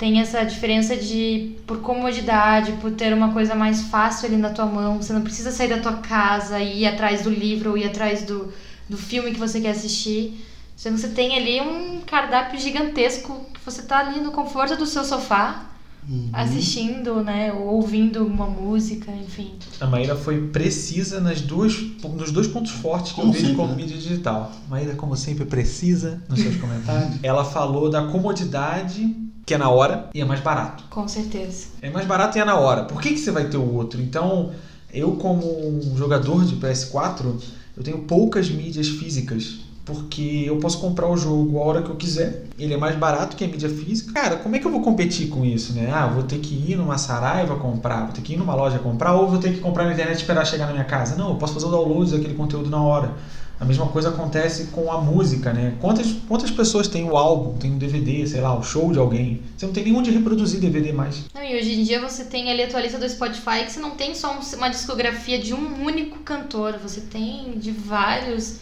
tem 0.00 0.18
essa 0.18 0.42
diferença 0.44 0.96
de 0.96 1.56
por 1.66 1.82
comodidade, 1.82 2.72
por 2.80 2.90
ter 2.92 3.12
uma 3.12 3.34
coisa 3.34 3.54
mais 3.54 3.82
fácil 3.82 4.28
ali 4.28 4.38
na 4.38 4.48
tua 4.48 4.64
mão. 4.64 4.96
Você 4.96 5.12
não 5.12 5.20
precisa 5.20 5.50
sair 5.50 5.68
da 5.68 5.78
tua 5.78 5.98
casa 5.98 6.58
e 6.58 6.80
ir 6.80 6.86
atrás 6.86 7.20
do 7.22 7.28
livro 7.28 7.72
ou 7.72 7.76
ir 7.76 7.84
atrás 7.84 8.22
do, 8.22 8.50
do 8.88 8.96
filme 8.96 9.30
que 9.30 9.38
você 9.38 9.60
quer 9.60 9.72
assistir. 9.72 10.42
Sendo 10.74 10.94
que 10.94 11.02
você 11.02 11.08
tem 11.08 11.36
ali 11.36 11.60
um 11.60 12.00
cardápio 12.00 12.58
gigantesco 12.58 13.44
que 13.52 13.60
você 13.62 13.82
tá 13.82 13.98
ali 13.98 14.22
no 14.22 14.32
conforto 14.32 14.74
do 14.74 14.86
seu 14.86 15.04
sofá 15.04 15.66
Uhum. 16.08 16.30
assistindo, 16.32 17.22
né, 17.22 17.52
ou 17.52 17.74
ouvindo 17.74 18.26
uma 18.26 18.46
música, 18.46 19.12
enfim. 19.12 19.52
A 19.78 19.86
Maíra 19.86 20.16
foi 20.16 20.48
precisa 20.48 21.20
nas 21.20 21.42
duas, 21.42 21.74
nos 22.02 22.32
dois 22.32 22.48
pontos 22.48 22.72
fortes 22.72 23.12
que 23.12 23.16
Como 23.16 23.28
eu 23.28 23.32
vejo 23.32 23.44
sempre, 23.48 23.56
como 23.60 23.68
né? 23.72 23.76
mídia 23.76 23.98
digital. 23.98 24.50
Maíra, 24.68 24.94
como 24.94 25.14
sempre, 25.14 25.44
precisa 25.44 26.22
nos 26.28 26.40
seus 26.40 26.56
comentários. 26.56 27.16
Ela 27.22 27.44
falou 27.44 27.90
da 27.90 28.06
comodidade, 28.06 29.14
que 29.50 29.54
é 29.54 29.58
na 29.58 29.68
hora, 29.68 30.08
e 30.14 30.20
é 30.20 30.24
mais 30.24 30.38
barato. 30.38 30.84
Com 30.88 31.08
certeza. 31.08 31.70
É 31.82 31.90
mais 31.90 32.06
barato 32.06 32.38
e 32.38 32.40
é 32.40 32.44
na 32.44 32.56
hora. 32.56 32.84
Por 32.84 33.02
que, 33.02 33.10
que 33.10 33.18
você 33.18 33.32
vai 33.32 33.46
ter 33.46 33.56
o 33.56 33.74
outro? 33.74 34.00
Então, 34.00 34.52
eu 34.94 35.16
como 35.16 35.44
um 35.44 35.96
jogador 35.96 36.44
de 36.44 36.54
PS4, 36.54 37.34
eu 37.76 37.82
tenho 37.82 37.98
poucas 38.02 38.48
mídias 38.48 38.86
físicas. 38.86 39.58
Porque 39.84 40.44
eu 40.46 40.58
posso 40.58 40.78
comprar 40.78 41.08
o 41.08 41.16
jogo 41.16 41.58
a 41.58 41.64
hora 41.64 41.82
que 41.82 41.90
eu 41.90 41.96
quiser. 41.96 42.44
Ele 42.56 42.74
é 42.74 42.76
mais 42.76 42.94
barato 42.94 43.34
que 43.34 43.42
a 43.42 43.48
mídia 43.48 43.68
física. 43.68 44.12
Cara, 44.12 44.36
como 44.36 44.54
é 44.54 44.60
que 44.60 44.66
eu 44.68 44.70
vou 44.70 44.82
competir 44.82 45.28
com 45.28 45.44
isso, 45.44 45.72
né? 45.72 45.90
Ah, 45.92 46.06
vou 46.06 46.22
ter 46.22 46.38
que 46.38 46.54
ir 46.54 46.76
numa 46.76 46.96
Saraiva 46.96 47.56
comprar, 47.56 48.04
vou 48.04 48.12
ter 48.12 48.20
que 48.20 48.34
ir 48.34 48.36
numa 48.36 48.54
loja 48.54 48.78
comprar, 48.78 49.14
ou 49.14 49.26
vou 49.26 49.40
ter 49.40 49.52
que 49.52 49.58
comprar 49.58 49.86
na 49.86 49.94
internet 49.94 50.18
e 50.18 50.20
esperar 50.20 50.46
chegar 50.46 50.66
na 50.66 50.72
minha 50.74 50.84
casa. 50.84 51.16
Não, 51.16 51.30
eu 51.30 51.36
posso 51.36 51.54
fazer 51.54 51.66
o 51.66 51.70
download 51.70 52.12
daquele 52.12 52.34
conteúdo 52.34 52.70
na 52.70 52.80
hora. 52.80 53.16
A 53.60 53.64
mesma 53.66 53.86
coisa 53.88 54.08
acontece 54.08 54.68
com 54.72 54.90
a 54.90 54.98
música, 54.98 55.52
né? 55.52 55.74
Quantas, 55.80 56.06
quantas 56.26 56.50
pessoas 56.50 56.88
têm 56.88 57.04
o 57.04 57.14
álbum, 57.14 57.58
tem 57.58 57.70
um 57.72 57.76
DVD, 57.76 58.26
sei 58.26 58.40
lá, 58.40 58.56
o 58.58 58.62
show 58.62 58.90
de 58.90 58.98
alguém? 58.98 59.42
Você 59.54 59.66
não 59.66 59.72
tem 59.74 59.84
nem 59.84 59.94
onde 59.94 60.10
reproduzir 60.10 60.58
DVD 60.60 60.92
mais. 60.92 61.24
Não, 61.34 61.44
e 61.44 61.58
hoje 61.58 61.78
em 61.78 61.84
dia 61.84 62.00
você 62.00 62.24
tem 62.24 62.50
ali 62.50 62.62
a 62.62 62.68
tua 62.68 62.80
lista 62.80 62.98
do 62.98 63.06
Spotify 63.06 63.64
que 63.66 63.70
você 63.72 63.78
não 63.78 63.90
tem 63.90 64.14
só 64.14 64.32
um- 64.34 64.56
uma 64.56 64.68
discografia 64.70 65.38
de 65.38 65.52
um 65.52 65.84
único 65.84 66.20
cantor, 66.20 66.78
você 66.82 67.02
tem 67.02 67.58
de 67.58 67.70
vários, 67.70 68.60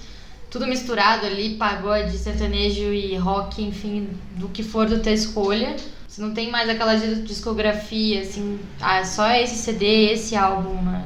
tudo 0.51 0.67
misturado 0.67 1.27
ali, 1.27 1.55
pagode, 1.55 2.19
sertanejo 2.19 2.93
e 2.93 3.15
rock, 3.17 3.63
enfim, 3.63 4.09
do 4.37 4.49
que 4.49 4.65
for 4.65 4.89
da 4.89 4.99
tua 4.99 5.13
escolha. 5.13 5.77
Você 6.09 6.21
não 6.21 6.35
tem 6.35 6.51
mais 6.51 6.69
aquela 6.69 6.97
di- 6.97 7.23
discografia, 7.23 8.23
assim, 8.23 8.59
ah, 8.81 9.05
só 9.05 9.31
esse 9.31 9.55
CD, 9.55 10.13
esse 10.13 10.35
álbum, 10.35 10.75
né? 10.83 11.05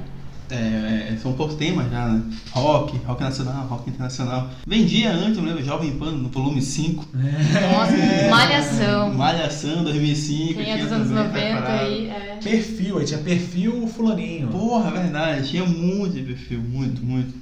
É, 0.52 1.14
é, 1.14 1.16
são 1.16 1.32
poucos 1.32 1.56
temas 1.56 1.90
já, 1.90 2.06
né? 2.08 2.22
Rock, 2.50 2.98
rock 3.06 3.22
nacional, 3.22 3.66
rock 3.68 3.88
internacional. 3.88 4.50
Vendia 4.66 5.10
antes, 5.10 5.38
eu 5.38 5.44
lembro, 5.44 5.64
Jovem 5.64 5.92
Pan, 5.92 6.10
no 6.10 6.28
volume 6.28 6.60
5. 6.60 7.08
Nossa, 7.14 8.28
malhação. 8.28 9.14
Malhação 9.14 9.82
2005. 9.82 10.54
Quem 10.54 10.70
é 10.70 10.74
tinha 10.74 10.84
dos 10.84 10.92
anos 10.92 11.08
também 11.08 11.24
90 11.24 11.32
preparado. 11.32 11.80
aí, 11.80 12.10
é. 12.10 12.38
Perfil, 12.42 12.98
aí 12.98 13.04
tinha 13.06 13.20
perfil 13.20 13.86
fulaninho. 13.86 14.48
Porra, 14.48 14.90
verdade, 14.90 15.48
tinha 15.48 15.64
muito 15.64 16.16
de 16.16 16.22
perfil, 16.22 16.60
muito, 16.60 17.02
muito. 17.02 17.32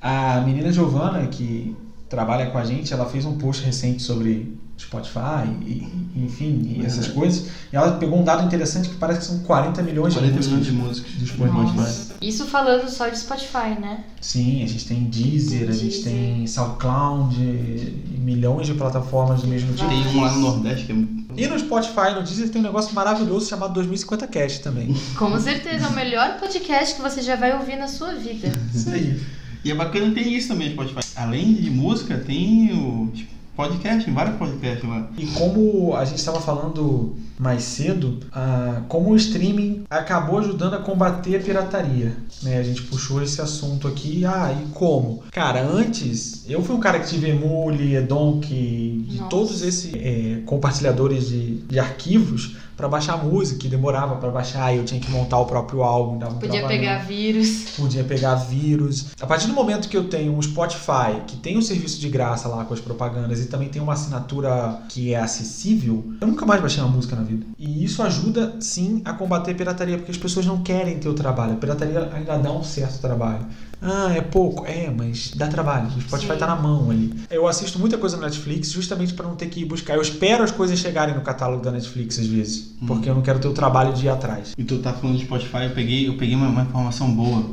A 0.00 0.40
menina 0.40 0.72
Giovana, 0.72 1.24
que 1.28 1.76
trabalha 2.08 2.46
com 2.46 2.58
a 2.58 2.64
gente, 2.64 2.92
ela 2.92 3.06
fez 3.06 3.24
um 3.24 3.38
post 3.38 3.64
recente 3.64 4.02
sobre 4.02 4.56
Spotify 4.78 5.48
e, 5.62 5.88
enfim, 6.16 6.76
e 6.76 6.84
essas 6.84 7.08
coisas. 7.08 7.46
E 7.72 7.76
ela 7.76 7.92
pegou 7.92 8.18
um 8.18 8.24
dado 8.24 8.44
interessante 8.44 8.88
que 8.88 8.96
parece 8.96 9.20
que 9.20 9.24
são 9.26 9.38
40 9.40 9.82
milhões 9.82 10.14
40 10.14 10.40
de 10.40 10.48
milhões 10.48 10.48
músicas. 10.48 10.66
de 10.66 10.72
músicas 10.72 11.12
disponíveis. 11.18 12.05
Isso 12.20 12.46
falando 12.46 12.88
só 12.88 13.08
de 13.08 13.18
Spotify, 13.18 13.78
né? 13.80 14.04
Sim, 14.20 14.62
a 14.62 14.66
gente 14.66 14.86
tem 14.86 15.04
Deezer, 15.04 15.68
a 15.68 15.72
gente 15.72 16.02
Deezer. 16.02 16.12
tem 16.12 16.46
SoundCloud, 16.46 17.36
e 17.40 18.18
milhões 18.18 18.66
de 18.66 18.74
plataformas 18.74 19.42
do 19.42 19.46
mesmo 19.46 19.74
tipo. 19.74 19.88
Tem 19.88 20.06
um 20.08 20.20
lá 20.20 20.32
no 20.32 20.40
Nordeste 20.40 20.86
que 20.86 20.92
é. 20.92 20.96
E 21.36 21.46
no 21.46 21.58
Spotify, 21.58 22.14
no 22.14 22.22
Deezer, 22.22 22.48
tem 22.48 22.60
um 22.60 22.64
negócio 22.64 22.94
maravilhoso 22.94 23.48
chamado 23.48 23.74
2050 23.74 24.26
Cast 24.26 24.62
também. 24.62 24.94
Com 25.18 25.38
certeza, 25.38 25.86
é 25.86 25.88
o 25.88 25.92
melhor 25.92 26.38
podcast 26.38 26.94
que 26.94 27.02
você 27.02 27.20
já 27.20 27.36
vai 27.36 27.56
ouvir 27.56 27.76
na 27.76 27.88
sua 27.88 28.14
vida. 28.14 28.50
Isso 28.74 28.90
aí. 28.90 29.20
E 29.64 29.70
é 29.70 29.74
bacana 29.74 30.14
tem 30.14 30.32
isso 30.32 30.48
também, 30.48 30.70
Spotify. 30.70 31.00
Além 31.16 31.54
de 31.54 31.70
música, 31.70 32.16
tem 32.16 32.72
o 32.72 33.12
podcast, 33.56 34.08
vários 34.10 34.36
podcasts 34.36 34.88
lá. 34.88 35.08
E 35.16 35.26
como 35.28 35.96
a 35.96 36.04
gente 36.04 36.18
estava 36.18 36.40
falando 36.40 37.16
mais 37.38 37.62
cedo, 37.62 38.20
ah, 38.32 38.82
como 38.88 39.10
o 39.10 39.16
streaming 39.16 39.84
acabou 39.88 40.38
ajudando 40.38 40.74
a 40.74 40.78
combater 40.78 41.36
a 41.36 41.40
pirataria. 41.40 42.16
Né? 42.42 42.58
A 42.58 42.62
gente 42.62 42.82
puxou 42.82 43.22
esse 43.22 43.40
assunto 43.40 43.88
aqui. 43.88 44.24
Ah, 44.24 44.52
e 44.52 44.68
como? 44.72 45.22
Cara, 45.32 45.62
antes, 45.62 46.44
eu 46.48 46.62
fui 46.62 46.76
um 46.76 46.80
cara 46.80 47.00
que 47.00 47.08
tive 47.08 47.30
Emule, 47.30 47.94
Edonk, 47.94 48.46
de 48.46 49.18
todos 49.30 49.62
esses 49.62 49.92
é, 49.94 50.42
compartilhadores 50.44 51.28
de, 51.28 51.56
de 51.56 51.78
arquivos 51.78 52.56
para 52.76 52.88
baixar 52.88 53.22
música, 53.24 53.66
e 53.66 53.70
demorava 53.70 54.16
para 54.16 54.30
baixar, 54.30 54.74
e 54.74 54.78
eu 54.78 54.84
tinha 54.84 55.00
que 55.00 55.10
montar 55.10 55.38
o 55.38 55.46
próprio 55.46 55.82
álbum. 55.82 56.18
Dava 56.18 56.34
um 56.34 56.38
Podia 56.38 56.60
trabalhão 56.60 56.80
pegar 56.80 56.98
vírus. 57.06 57.70
podia 57.76 58.04
pegar 58.04 58.34
vírus. 58.34 59.06
A 59.20 59.26
partir 59.26 59.46
do 59.46 59.54
momento 59.54 59.88
que 59.88 59.96
eu 59.96 60.04
tenho 60.08 60.36
um 60.36 60.42
Spotify, 60.42 61.22
que 61.26 61.36
tem 61.36 61.56
um 61.56 61.62
serviço 61.62 61.98
de 61.98 62.08
graça 62.08 62.48
lá 62.48 62.64
com 62.64 62.74
as 62.74 62.80
propagandas 62.80 63.40
e 63.40 63.46
também 63.46 63.68
tem 63.68 63.80
uma 63.80 63.94
assinatura 63.94 64.80
que 64.88 65.14
é 65.14 65.18
acessível, 65.20 66.04
eu 66.20 66.26
nunca 66.26 66.44
mais 66.44 66.60
baixei 66.60 66.82
uma 66.82 66.92
música 66.92 67.16
na 67.16 67.22
vida. 67.22 67.46
E 67.58 67.84
isso 67.84 68.02
ajuda 68.02 68.56
sim 68.60 69.00
a 69.04 69.12
combater 69.12 69.52
a 69.52 69.54
pirataria, 69.54 69.96
porque 69.96 70.10
as 70.10 70.18
pessoas 70.18 70.44
não 70.44 70.62
querem 70.62 70.98
ter 70.98 71.08
o 71.08 71.14
trabalho. 71.14 71.54
A 71.54 71.56
pirataria 71.56 72.10
ainda 72.12 72.36
dá 72.36 72.52
um 72.52 72.62
certo 72.62 73.00
trabalho. 73.00 73.46
Ah, 73.80 74.12
é 74.14 74.20
pouco. 74.20 74.64
É, 74.66 74.90
mas 74.90 75.32
dá 75.34 75.46
trabalho. 75.48 75.88
O 75.96 76.00
Spotify 76.00 76.32
Sim. 76.32 76.38
tá 76.38 76.46
na 76.46 76.56
mão 76.56 76.90
ali. 76.90 77.12
Eu 77.30 77.46
assisto 77.46 77.78
muita 77.78 77.98
coisa 77.98 78.16
no 78.16 78.22
Netflix 78.22 78.72
justamente 78.72 79.12
para 79.14 79.26
não 79.26 79.36
ter 79.36 79.46
que 79.46 79.60
ir 79.60 79.64
buscar. 79.64 79.94
Eu 79.94 80.02
espero 80.02 80.42
as 80.42 80.50
coisas 80.50 80.78
chegarem 80.78 81.14
no 81.14 81.20
catálogo 81.20 81.62
da 81.62 81.70
Netflix 81.70 82.18
às 82.18 82.26
vezes, 82.26 82.74
Uhum. 82.80 82.86
porque 82.88 83.08
eu 83.08 83.14
não 83.14 83.22
quero 83.22 83.38
ter 83.38 83.48
o 83.48 83.52
trabalho 83.52 83.92
de 83.92 84.06
ir 84.06 84.08
atrás. 84.08 84.52
E 84.56 84.64
tu 84.64 84.78
tá 84.78 84.92
falando 84.92 85.18
de 85.18 85.24
Spotify, 85.24 85.64
eu 85.64 85.70
peguei, 85.70 86.08
eu 86.08 86.14
peguei 86.16 86.34
uma, 86.34 86.48
uma 86.48 86.62
informação 86.62 87.10
boa. 87.14 87.44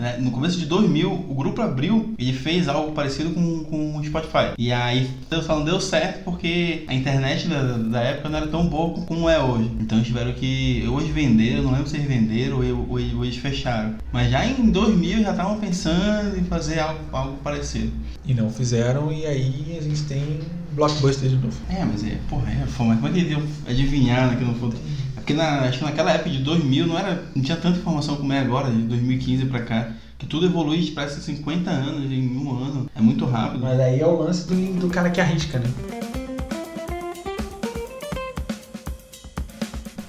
É, 0.00 0.16
no 0.18 0.30
começo 0.30 0.58
de 0.58 0.64
2000, 0.66 1.12
o 1.28 1.34
grupo 1.34 1.60
Abril, 1.60 2.14
ele 2.18 2.32
fez 2.32 2.68
algo 2.68 2.92
parecido 2.92 3.30
com, 3.30 3.64
com 3.64 3.96
o 3.98 4.04
Spotify. 4.04 4.52
E 4.56 4.72
aí, 4.72 5.10
só 5.44 5.56
não 5.56 5.64
deu 5.64 5.80
certo 5.80 6.24
porque 6.24 6.84
a 6.88 6.94
internet 6.94 7.46
da, 7.48 7.60
da 7.76 8.00
época 8.00 8.28
não 8.28 8.38
era 8.38 8.46
tão 8.46 8.66
boa 8.66 8.94
como 9.06 9.28
é 9.28 9.38
hoje. 9.42 9.70
Então 9.80 9.98
eles 9.98 10.06
tiveram 10.08 10.32
que, 10.32 10.86
hoje 10.88 11.10
venderam, 11.12 11.64
não 11.64 11.72
lembro 11.72 11.88
se 11.88 11.96
eles 11.96 12.06
venderam 12.08 12.56
ou, 12.58 12.64
ou, 12.88 13.16
ou 13.16 13.24
eles 13.24 13.36
fecharam. 13.36 13.94
Mas 14.12 14.30
já 14.30 14.46
em 14.46 14.70
2000 14.70 15.22
já 15.22 15.30
estavam 15.32 15.58
pensando 15.58 15.71
em 16.36 16.44
fazer 16.44 16.78
algo, 16.78 17.00
algo 17.12 17.36
parecido. 17.38 17.92
E 18.24 18.34
não 18.34 18.50
fizeram, 18.50 19.12
e 19.12 19.26
aí 19.26 19.76
a 19.78 19.82
gente 19.82 20.02
tem 20.04 20.40
Blockbuster 20.72 21.28
de 21.28 21.36
novo. 21.36 21.56
É, 21.68 21.84
mas 21.84 22.04
é, 22.04 22.18
porra, 22.28 22.50
é 22.50 22.66
foda. 22.66 22.94
Como 22.94 23.08
é 23.08 23.10
que 23.10 23.20
iam 23.20 23.42
adivinhar 23.66 24.30
né, 24.30 24.36
que 24.36 24.44
não 24.44 24.54
foi? 24.54 24.70
É 25.16 25.20
porque 25.20 25.34
na, 25.34 25.60
acho 25.60 25.78
que 25.78 25.84
naquela 25.84 26.12
época 26.12 26.30
de 26.30 26.38
2000 26.38 26.86
não, 26.86 26.98
era, 26.98 27.24
não 27.34 27.42
tinha 27.42 27.56
tanta 27.56 27.78
informação 27.78 28.16
como 28.16 28.32
é 28.32 28.38
agora, 28.38 28.70
de 28.70 28.82
2015 28.82 29.46
pra 29.46 29.62
cá. 29.62 29.92
Que 30.18 30.26
tudo 30.26 30.46
evolui 30.46 30.92
parece 30.94 31.20
50 31.20 31.68
anos 31.68 32.10
em 32.10 32.36
um 32.36 32.56
ano. 32.56 32.90
É 32.94 33.00
muito 33.00 33.24
rápido. 33.24 33.62
Mas 33.62 33.80
aí 33.80 34.00
é 34.00 34.06
o 34.06 34.16
lance 34.16 34.46
do, 34.46 34.80
do 34.80 34.88
cara 34.88 35.10
que 35.10 35.20
arrisca, 35.20 35.58
né? 35.58 35.66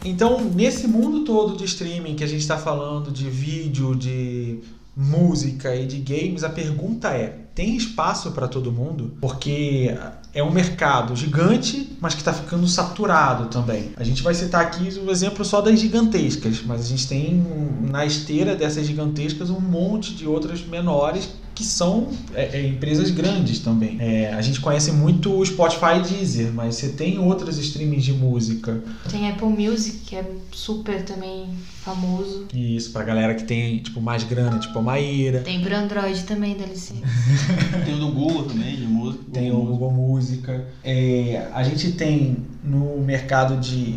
Então, 0.05 0.39
nesse 0.41 0.87
mundo 0.87 1.23
todo 1.23 1.57
de 1.57 1.63
streaming 1.65 2.15
que 2.15 2.23
a 2.23 2.27
gente 2.27 2.41
está 2.41 2.57
falando 2.57 3.09
de 3.09 3.29
vídeo, 3.29 3.95
de 3.95 4.59
música 4.95 5.75
e 5.75 5.85
de 5.85 5.99
games, 5.99 6.43
a 6.43 6.49
pergunta 6.49 7.09
é: 7.09 7.42
tem 7.55 7.75
espaço 7.75 8.31
para 8.31 8.47
todo 8.47 8.71
mundo? 8.71 9.13
Porque 9.21 9.95
é 10.33 10.43
um 10.43 10.51
mercado 10.51 11.15
gigante, 11.15 11.95
mas 12.01 12.13
que 12.13 12.21
está 12.21 12.33
ficando 12.33 12.67
saturado 12.67 13.45
também. 13.49 13.91
A 13.95 14.03
gente 14.03 14.23
vai 14.23 14.33
citar 14.33 14.61
aqui 14.61 14.99
o 14.99 15.11
exemplo 15.11 15.45
só 15.45 15.61
das 15.61 15.79
gigantescas, 15.79 16.63
mas 16.65 16.81
a 16.81 16.85
gente 16.85 17.07
tem 17.07 17.45
na 17.89 18.05
esteira 18.05 18.55
dessas 18.55 18.87
gigantescas 18.87 19.49
um 19.49 19.59
monte 19.59 20.15
de 20.15 20.27
outras 20.27 20.65
menores 20.65 21.29
que 21.53 21.63
são 21.63 22.09
é, 22.33 22.59
é, 22.59 22.67
empresas 22.67 23.11
grandes 23.11 23.59
também. 23.59 23.97
É, 23.99 24.33
a 24.33 24.41
gente 24.41 24.59
conhece 24.59 24.91
muito 24.91 25.31
o 25.31 25.45
Spotify 25.45 25.99
e 25.99 26.01
Deezer, 26.01 26.51
mas 26.51 26.75
você 26.75 26.89
tem 26.89 27.19
outras 27.19 27.57
streamings 27.57 28.03
de 28.03 28.13
música. 28.13 28.81
Tem 29.09 29.29
Apple 29.29 29.47
Music, 29.47 29.99
que 29.99 30.15
é 30.15 30.25
super 30.51 31.03
também 31.03 31.49
famoso. 31.83 32.47
Isso, 32.53 32.91
pra 32.91 33.03
galera 33.03 33.35
que 33.35 33.43
tem 33.43 33.79
tipo 33.79 34.01
mais 34.01 34.23
grana, 34.23 34.57
tipo 34.57 34.79
a 34.79 34.81
Maíra. 34.81 35.41
Tem 35.41 35.61
pro 35.61 35.75
Android 35.75 36.23
também, 36.23 36.57
dá 36.57 36.65
licença. 36.65 37.01
Tem 37.85 37.95
o 37.95 37.99
do 37.99 38.07
Google 38.11 38.43
também, 38.43 38.75
de 38.75 38.85
música. 38.85 39.23
Tem 39.31 39.51
o 39.51 39.61
Google 39.61 39.91
Música. 39.91 40.67
É, 40.83 41.49
a 41.53 41.63
gente 41.63 41.91
tem 41.93 42.45
no 42.63 43.01
mercado 43.01 43.57
de, 43.57 43.95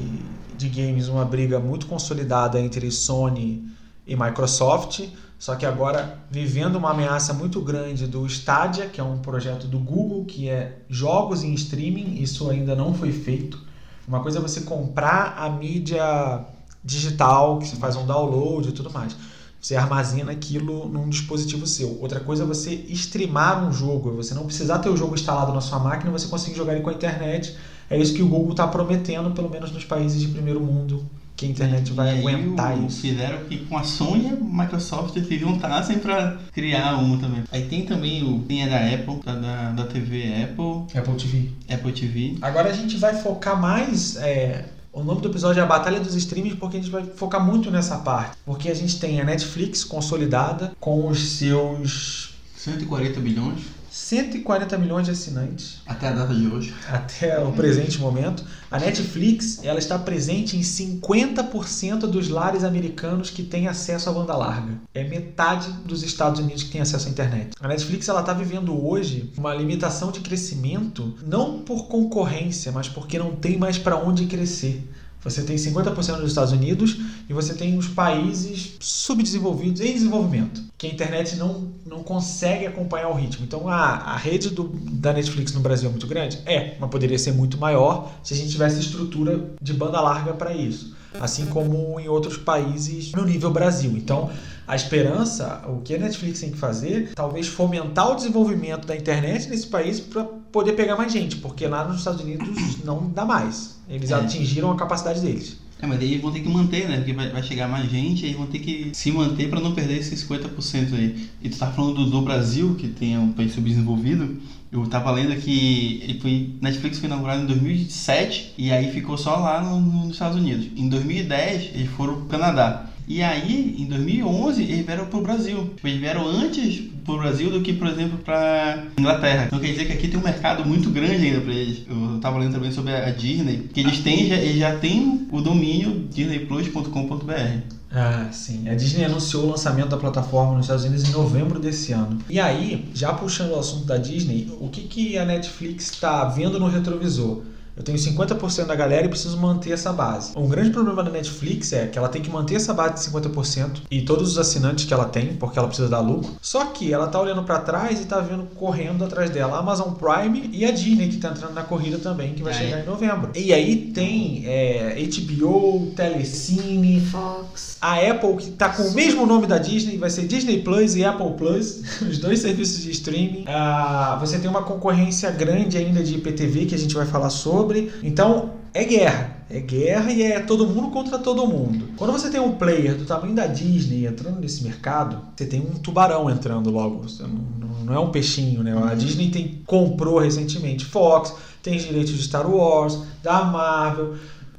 de 0.56 0.68
games 0.68 1.08
uma 1.08 1.24
briga 1.24 1.58
muito 1.58 1.86
consolidada 1.86 2.60
entre 2.60 2.90
Sony 2.90 3.64
e 4.06 4.16
Microsoft. 4.16 5.08
Só 5.38 5.54
que 5.54 5.66
agora 5.66 6.18
vivendo 6.30 6.76
uma 6.76 6.92
ameaça 6.92 7.34
muito 7.34 7.60
grande 7.60 8.06
do 8.06 8.26
Stadia, 8.26 8.86
que 8.86 9.00
é 9.00 9.04
um 9.04 9.18
projeto 9.18 9.66
do 9.66 9.78
Google, 9.78 10.24
que 10.24 10.48
é 10.48 10.78
jogos 10.88 11.42
em 11.44 11.52
streaming, 11.54 12.22
isso 12.22 12.48
ainda 12.48 12.74
não 12.74 12.94
foi 12.94 13.12
feito. 13.12 13.62
Uma 14.08 14.20
coisa 14.20 14.38
é 14.38 14.42
você 14.42 14.62
comprar 14.62 15.34
a 15.36 15.50
mídia 15.50 16.44
digital, 16.82 17.58
que 17.58 17.66
você 17.66 17.76
faz 17.76 17.96
um 17.96 18.06
download 18.06 18.68
e 18.68 18.72
tudo 18.72 18.90
mais. 18.90 19.14
Você 19.60 19.74
armazena 19.74 20.30
aquilo 20.32 20.88
num 20.88 21.08
dispositivo 21.08 21.66
seu. 21.66 21.98
Outra 22.00 22.20
coisa 22.20 22.44
é 22.44 22.46
você 22.46 22.72
streamar 22.90 23.66
um 23.66 23.72
jogo. 23.72 24.12
Você 24.12 24.32
não 24.34 24.44
precisar 24.46 24.78
ter 24.78 24.88
o 24.88 24.96
jogo 24.96 25.14
instalado 25.14 25.52
na 25.52 25.60
sua 25.60 25.78
máquina, 25.78 26.10
você 26.12 26.28
consegue 26.28 26.56
jogar 26.56 26.74
ele 26.74 26.82
com 26.82 26.90
a 26.90 26.94
internet. 26.94 27.56
É 27.90 27.98
isso 27.98 28.14
que 28.14 28.22
o 28.22 28.28
Google 28.28 28.50
está 28.52 28.66
prometendo, 28.68 29.30
pelo 29.32 29.50
menos 29.50 29.72
nos 29.72 29.84
países 29.84 30.20
de 30.20 30.28
primeiro 30.28 30.60
mundo, 30.60 31.04
que 31.36 31.46
a 31.46 31.48
internet 31.48 31.92
vai 31.92 32.16
e 32.16 32.18
aguentar 32.20 32.76
o- 32.78 32.86
isso. 32.86 33.00
Fizeram 33.00 33.44
que 33.44 33.58
com 33.66 33.76
a 33.76 33.82
Sony 33.84 34.24
e 34.24 34.28
a 34.28 34.36
Microsoft 34.36 35.14
se 35.18 35.38
juntassem 35.38 35.98
pra 35.98 36.36
criar 36.52 36.96
um 36.98 37.18
também. 37.18 37.42
Aí 37.50 37.66
tem 37.66 37.84
também 37.84 38.22
o. 38.24 38.40
Tem 38.40 38.64
a 38.64 38.68
da 38.68 38.94
Apple, 38.94 39.20
da, 39.24 39.34
da, 39.34 39.72
da 39.72 39.84
TV 39.86 40.32
Apple, 40.44 40.98
Apple 40.98 41.14
TV. 41.14 41.48
Apple 41.68 41.92
TV. 41.92 42.34
Agora 42.42 42.70
a 42.70 42.72
gente 42.72 42.96
vai 42.98 43.14
focar 43.14 43.60
mais. 43.60 44.16
é, 44.16 44.64
o 44.96 45.04
nome 45.04 45.20
do 45.20 45.28
episódio 45.28 45.60
é 45.60 45.62
a 45.62 45.66
Batalha 45.66 46.00
dos 46.00 46.14
Streams, 46.14 46.56
porque 46.56 46.78
a 46.78 46.80
gente 46.80 46.90
vai 46.90 47.04
focar 47.04 47.44
muito 47.44 47.70
nessa 47.70 47.98
parte. 47.98 48.34
Porque 48.46 48.70
a 48.70 48.74
gente 48.74 48.98
tem 48.98 49.20
a 49.20 49.24
Netflix 49.24 49.84
consolidada 49.84 50.72
com 50.80 51.06
os 51.06 51.32
seus 51.32 52.34
140 52.56 53.20
bilhões 53.20 53.75
140 53.96 54.76
milhões 54.76 55.06
de 55.06 55.12
assinantes 55.12 55.80
até 55.86 56.08
a 56.08 56.12
data 56.12 56.34
de 56.34 56.46
hoje. 56.46 56.74
até 56.86 57.42
o 57.42 57.50
presente 57.50 57.98
momento. 57.98 58.44
A 58.70 58.78
Netflix 58.78 59.64
ela 59.64 59.78
está 59.78 59.98
presente 59.98 60.54
em 60.54 60.60
50% 60.60 62.00
dos 62.00 62.28
lares 62.28 62.62
americanos 62.62 63.30
que 63.30 63.42
têm 63.42 63.68
acesso 63.68 64.10
à 64.10 64.12
banda 64.12 64.36
larga. 64.36 64.74
É 64.92 65.02
metade 65.02 65.72
dos 65.86 66.02
Estados 66.02 66.40
Unidos 66.40 66.62
que 66.64 66.72
tem 66.72 66.82
acesso 66.82 67.08
à 67.08 67.10
internet. 67.10 67.52
A 67.58 67.66
Netflix 67.66 68.06
ela 68.06 68.20
está 68.20 68.34
vivendo 68.34 68.86
hoje 68.86 69.32
uma 69.34 69.54
limitação 69.54 70.12
de 70.12 70.20
crescimento 70.20 71.14
não 71.26 71.60
por 71.60 71.88
concorrência, 71.88 72.70
mas 72.70 72.88
porque 72.88 73.18
não 73.18 73.34
tem 73.34 73.56
mais 73.56 73.78
para 73.78 73.96
onde 73.96 74.26
crescer. 74.26 74.86
Você 75.26 75.42
tem 75.42 75.56
50% 75.56 76.18
dos 76.18 76.28
Estados 76.28 76.52
Unidos 76.52 76.96
e 77.28 77.32
você 77.32 77.52
tem 77.52 77.76
os 77.76 77.88
países 77.88 78.76
subdesenvolvidos 78.78 79.80
em 79.80 79.92
desenvolvimento, 79.92 80.62
que 80.78 80.86
a 80.86 80.90
internet 80.90 81.34
não, 81.34 81.72
não 81.84 82.02
consegue 82.04 82.64
acompanhar 82.64 83.08
o 83.08 83.14
ritmo. 83.14 83.44
Então 83.44 83.68
a, 83.68 83.76
a 83.76 84.16
rede 84.16 84.50
do, 84.50 84.68
da 84.68 85.12
Netflix 85.12 85.52
no 85.52 85.60
Brasil 85.60 85.88
é 85.88 85.90
muito 85.90 86.06
grande? 86.06 86.38
É, 86.46 86.76
mas 86.78 86.88
poderia 86.90 87.18
ser 87.18 87.32
muito 87.32 87.58
maior 87.58 88.12
se 88.22 88.34
a 88.34 88.36
gente 88.36 88.50
tivesse 88.50 88.78
estrutura 88.78 89.50
de 89.60 89.72
banda 89.72 90.00
larga 90.00 90.32
para 90.32 90.54
isso. 90.54 90.94
Assim 91.18 91.46
como 91.46 91.98
em 91.98 92.08
outros 92.08 92.36
países 92.36 93.10
no 93.12 93.24
nível 93.24 93.50
Brasil. 93.50 93.92
Então, 93.96 94.30
a 94.66 94.74
esperança, 94.74 95.62
o 95.68 95.80
que 95.82 95.94
a 95.94 95.98
Netflix 95.98 96.40
tem 96.40 96.50
que 96.50 96.58
fazer, 96.58 97.10
talvez 97.14 97.46
fomentar 97.46 98.10
o 98.10 98.14
desenvolvimento 98.16 98.86
da 98.86 98.96
internet 98.96 99.48
nesse 99.48 99.66
país 99.68 100.00
para 100.00 100.24
poder 100.24 100.72
pegar 100.72 100.96
mais 100.96 101.12
gente, 101.12 101.36
porque 101.36 101.66
lá 101.66 101.86
nos 101.86 101.98
Estados 101.98 102.20
Unidos 102.20 102.48
não 102.84 103.08
dá 103.14 103.24
mais. 103.24 103.76
Eles 103.88 104.10
É. 104.10 104.14
atingiram 104.14 104.70
a 104.72 104.76
capacidade 104.76 105.20
deles. 105.20 105.58
É, 105.80 105.86
mas 105.86 105.98
daí 105.98 106.12
eles 106.12 106.22
vão 106.22 106.32
ter 106.32 106.40
que 106.40 106.48
manter, 106.48 106.88
né? 106.88 106.96
Porque 106.96 107.12
vai, 107.12 107.28
vai 107.28 107.42
chegar 107.42 107.68
mais 107.68 107.90
gente, 107.90 108.24
aí 108.24 108.32
vão 108.32 108.46
ter 108.46 108.60
que 108.60 108.90
se 108.94 109.12
manter 109.12 109.50
pra 109.50 109.60
não 109.60 109.74
perder 109.74 109.98
esses 109.98 110.24
50% 110.26 110.94
aí. 110.94 111.28
E 111.42 111.50
tu 111.50 111.58
tá 111.58 111.66
falando 111.70 111.94
do, 111.96 112.10
do 112.10 112.22
Brasil, 112.22 112.74
que 112.76 112.88
tem 112.88 113.16
um 113.18 113.30
país 113.32 113.52
subdesenvolvido. 113.52 114.40
Eu 114.72 114.86
tava 114.86 115.10
lendo 115.10 115.36
que 115.40 116.00
ele 116.02 116.18
foi, 116.18 116.54
Netflix 116.62 116.98
foi 116.98 117.06
inaugurado 117.08 117.42
em 117.42 117.46
2007 117.46 118.54
e 118.58 118.72
aí 118.72 118.90
ficou 118.90 119.16
só 119.18 119.36
lá 119.36 119.60
no- 119.62 119.80
nos 119.80 120.12
Estados 120.14 120.36
Unidos. 120.38 120.66
Em 120.76 120.88
2010 120.88 121.70
eles 121.74 121.90
foram 121.90 122.14
pro 122.16 122.24
Canadá. 122.24 122.90
E 123.08 123.22
aí, 123.22 123.76
em 123.78 123.86
2011, 123.86 124.62
eles 124.62 124.84
vieram 124.84 125.06
pro 125.06 125.20
Brasil. 125.20 125.70
Eles 125.84 126.00
vieram 126.00 126.26
antes 126.26 126.82
pro 127.04 127.18
Brasil 127.18 127.50
do 127.50 127.60
que, 127.60 127.72
por 127.72 127.86
exemplo, 127.86 128.18
pra 128.18 128.84
Inglaterra. 128.98 129.44
Então 129.46 129.60
quer 129.60 129.68
dizer 129.68 129.86
que 129.86 129.92
aqui 129.92 130.08
tem 130.08 130.18
um 130.18 130.24
mercado 130.24 130.64
muito 130.64 130.90
grande 130.90 131.26
ainda 131.26 131.40
pra 131.40 131.52
eles. 131.52 131.82
Eu 131.88 132.18
tava 132.20 132.38
lendo 132.38 132.52
também 132.52 132.72
sobre 132.72 132.92
a 132.92 133.10
Disney, 133.10 133.68
que 133.72 133.80
eles 133.80 134.00
têm, 134.00 134.26
já, 134.26 134.34
eles 134.36 134.58
já 134.58 134.76
têm 134.76 135.28
o 135.30 135.40
domínio 135.40 136.08
disneyplus.com.br. 136.10 137.76
Ah, 137.92 138.28
sim. 138.32 138.68
A 138.68 138.74
Disney 138.74 139.04
anunciou 139.04 139.44
o 139.44 139.50
lançamento 139.50 139.88
da 139.88 139.96
plataforma 139.96 140.54
nos 140.54 140.66
Estados 140.66 140.84
Unidos 140.84 141.08
em 141.08 141.12
novembro 141.12 141.60
desse 141.60 141.92
ano. 141.92 142.18
E 142.28 142.40
aí, 142.40 142.84
já 142.92 143.12
puxando 143.12 143.52
o 143.52 143.58
assunto 143.58 143.86
da 143.86 143.96
Disney, 143.96 144.52
o 144.60 144.68
que, 144.68 144.82
que 144.82 145.16
a 145.16 145.24
Netflix 145.24 145.92
está 145.92 146.24
vendo 146.24 146.58
no 146.58 146.66
retrovisor? 146.68 147.42
Eu 147.76 147.82
tenho 147.82 147.98
50% 147.98 148.64
da 148.66 148.74
galera 148.74 149.04
e 149.04 149.08
preciso 149.08 149.36
manter 149.36 149.72
essa 149.72 149.92
base. 149.92 150.32
Um 150.34 150.48
grande 150.48 150.70
problema 150.70 151.02
da 151.04 151.10
Netflix 151.10 151.72
é 151.74 151.86
que 151.86 151.98
ela 151.98 152.08
tem 152.08 152.22
que 152.22 152.30
manter 152.30 152.54
essa 152.54 152.72
base 152.72 152.94
de 152.94 153.00
50% 153.10 153.82
e 153.90 154.00
todos 154.02 154.30
os 154.32 154.38
assinantes 154.38 154.86
que 154.86 154.94
ela 154.94 155.04
tem, 155.04 155.34
porque 155.34 155.58
ela 155.58 155.68
precisa 155.68 155.88
dar 155.88 156.00
lucro. 156.00 156.32
Só 156.40 156.64
que 156.66 156.90
ela 156.92 157.06
tá 157.06 157.20
olhando 157.20 157.42
para 157.42 157.58
trás 157.58 158.00
e 158.00 158.06
tá 158.06 158.18
vendo 158.20 158.44
correndo 158.54 159.04
atrás 159.04 159.28
dela 159.28 159.56
a 159.56 159.58
Amazon 159.60 159.92
Prime 159.92 160.48
e 160.52 160.64
a 160.64 160.70
Disney 160.70 161.08
que 161.08 161.18
tá 161.18 161.28
entrando 161.30 161.52
na 161.52 161.62
corrida 161.64 161.98
também, 161.98 162.32
que 162.32 162.42
vai 162.42 162.52
É. 162.54 162.56
chegar 162.56 162.80
em 162.82 162.86
novembro. 162.86 163.30
E 163.34 163.52
aí 163.52 163.76
tem 163.92 164.44
é, 164.46 164.96
HBO, 165.18 165.92
Telecine, 165.94 167.00
Fox. 167.00 167.76
a 167.80 167.96
Apple, 167.96 168.36
que 168.36 168.48
está 168.50 168.70
com 168.70 168.82
o 168.84 168.94
mesmo 168.94 169.26
nome 169.26 169.46
da 169.46 169.58
Disney, 169.58 169.98
vai 169.98 170.08
ser 170.08 170.26
Disney 170.26 170.62
Plus 170.62 170.96
e 170.96 171.04
Apple 171.04 171.32
Plus, 171.36 171.82
os 172.00 172.18
dois 172.18 172.40
serviços 172.40 172.82
de 172.82 172.90
streaming. 172.90 173.44
Ah, 173.46 174.16
você 174.18 174.38
tem 174.38 174.48
uma 174.48 174.62
concorrência 174.62 175.30
grande 175.30 175.76
ainda 175.76 176.02
de 176.02 176.14
IPTV, 176.14 176.64
que 176.66 176.74
a 176.74 176.78
gente 176.78 176.94
vai 176.94 177.04
falar 177.04 177.28
sobre. 177.30 177.65
Então, 178.02 178.50
é 178.74 178.84
guerra. 178.84 179.36
É 179.48 179.60
guerra 179.60 180.10
e 180.12 180.22
é 180.22 180.40
todo 180.40 180.66
mundo 180.66 180.90
contra 180.90 181.18
todo 181.18 181.46
mundo. 181.46 181.90
Quando 181.96 182.12
você 182.12 182.28
tem 182.30 182.40
um 182.40 182.52
player 182.56 182.96
do 182.96 183.04
tamanho 183.04 183.32
da 183.34 183.46
Disney 183.46 184.04
entrando 184.04 184.40
nesse 184.40 184.64
mercado, 184.64 185.20
você 185.36 185.46
tem 185.46 185.60
um 185.60 185.74
tubarão 185.74 186.28
entrando 186.28 186.68
logo. 186.70 187.04
Você 187.04 187.22
não, 187.22 187.28
não- 187.60 187.84
não 187.84 187.94
é 187.94 187.98
um 188.00 188.10
peixinho, 188.10 188.64
né? 188.64 188.74
A 188.90 188.94
Disney 188.94 189.30
tem, 189.30 189.60
comprou 189.64 190.18
recentemente 190.18 190.84
Fox, 190.84 191.32
tem 191.62 191.76
os 191.76 191.84
direitos 191.84 192.12
de 192.12 192.22
Star 192.24 192.50
Wars, 192.50 192.98
da 193.22 193.44
Marvel. 193.44 194.16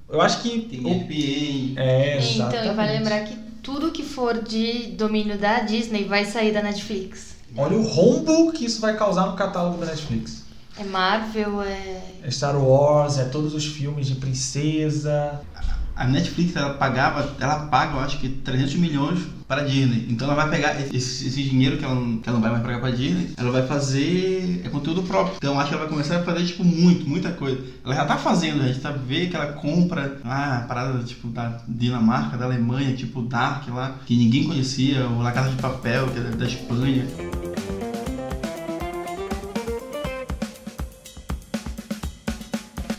Eu 0.09 0.21
acho 0.21 0.41
que. 0.41 0.61
Tem 0.61 0.79
o- 0.85 0.89
FBA. 1.01 1.81
É, 1.81 2.17
então, 2.19 2.23
e 2.23 2.37
vale 2.39 2.55
exatamente. 2.63 2.91
lembrar 2.93 3.19
que 3.25 3.35
tudo 3.61 3.91
que 3.91 4.03
for 4.03 4.41
de 4.41 4.91
domínio 4.97 5.37
da 5.37 5.59
Disney 5.59 6.05
vai 6.05 6.23
sair 6.23 6.53
da 6.53 6.61
Netflix. 6.63 7.35
Olha 7.57 7.75
o 7.77 7.83
rombo 7.83 8.53
que 8.53 8.63
isso 8.63 8.79
vai 8.79 8.95
causar 8.95 9.25
no 9.27 9.33
catálogo 9.35 9.77
da 9.79 9.87
Netflix. 9.87 10.45
É 10.79 10.83
Marvel, 10.83 11.61
é. 11.61 12.01
É 12.23 12.31
Star 12.31 12.55
Wars, 12.55 13.17
é 13.17 13.25
todos 13.25 13.53
os 13.53 13.65
filmes 13.65 14.07
de 14.07 14.15
princesa. 14.15 15.41
A 15.95 16.05
Netflix 16.05 16.55
ela 16.55 16.75
pagava, 16.75 17.35
ela 17.39 17.65
paga, 17.65 17.95
eu 17.95 17.99
acho 18.01 18.19
que 18.19 18.29
300 18.29 18.75
milhões 18.75 19.19
para 19.47 19.63
a 19.63 19.65
Disney. 19.65 20.05
Então 20.09 20.27
ela 20.27 20.35
vai 20.35 20.49
pegar 20.51 20.79
esse, 20.79 21.27
esse 21.27 21.43
dinheiro 21.43 21.77
que 21.77 21.83
ela, 21.83 21.95
não, 21.95 22.17
que 22.19 22.29
ela 22.29 22.37
não 22.37 22.41
vai 22.43 22.51
mais 22.51 22.61
pagar 22.61 22.79
para 22.79 22.89
a 22.89 22.95
Disney, 22.95 23.31
ela 23.35 23.49
vai 23.49 23.65
fazer 23.65 24.61
é 24.63 24.69
conteúdo 24.69 25.01
próprio. 25.01 25.37
Então 25.37 25.53
eu 25.55 25.59
acho 25.59 25.69
que 25.69 25.73
ela 25.73 25.83
vai 25.85 25.91
começar 25.91 26.17
a 26.17 26.23
fazer 26.23 26.45
tipo 26.45 26.63
muito, 26.63 27.09
muita 27.09 27.31
coisa. 27.31 27.59
Ela 27.83 27.95
já 27.95 28.05
tá 28.05 28.17
fazendo, 28.17 28.61
a 28.61 28.67
gente 28.67 28.79
tá 28.79 28.91
vendo 28.91 29.31
que 29.31 29.35
ela 29.35 29.53
compra 29.53 30.19
ah, 30.23 30.65
parada 30.67 31.03
tipo 31.03 31.29
da 31.29 31.59
Dinamarca, 31.67 32.37
da 32.37 32.45
Alemanha, 32.45 32.95
tipo 32.95 33.23
Dark 33.23 33.67
lá, 33.69 33.95
que 34.05 34.15
ninguém 34.15 34.43
conhecia, 34.43 35.07
ou 35.07 35.23
La 35.23 35.31
Casa 35.31 35.49
de 35.49 35.59
Papel, 35.59 36.07
que 36.09 36.19
é 36.19 36.21
da, 36.21 36.29
da 36.35 36.45
Espanha. 36.45 37.07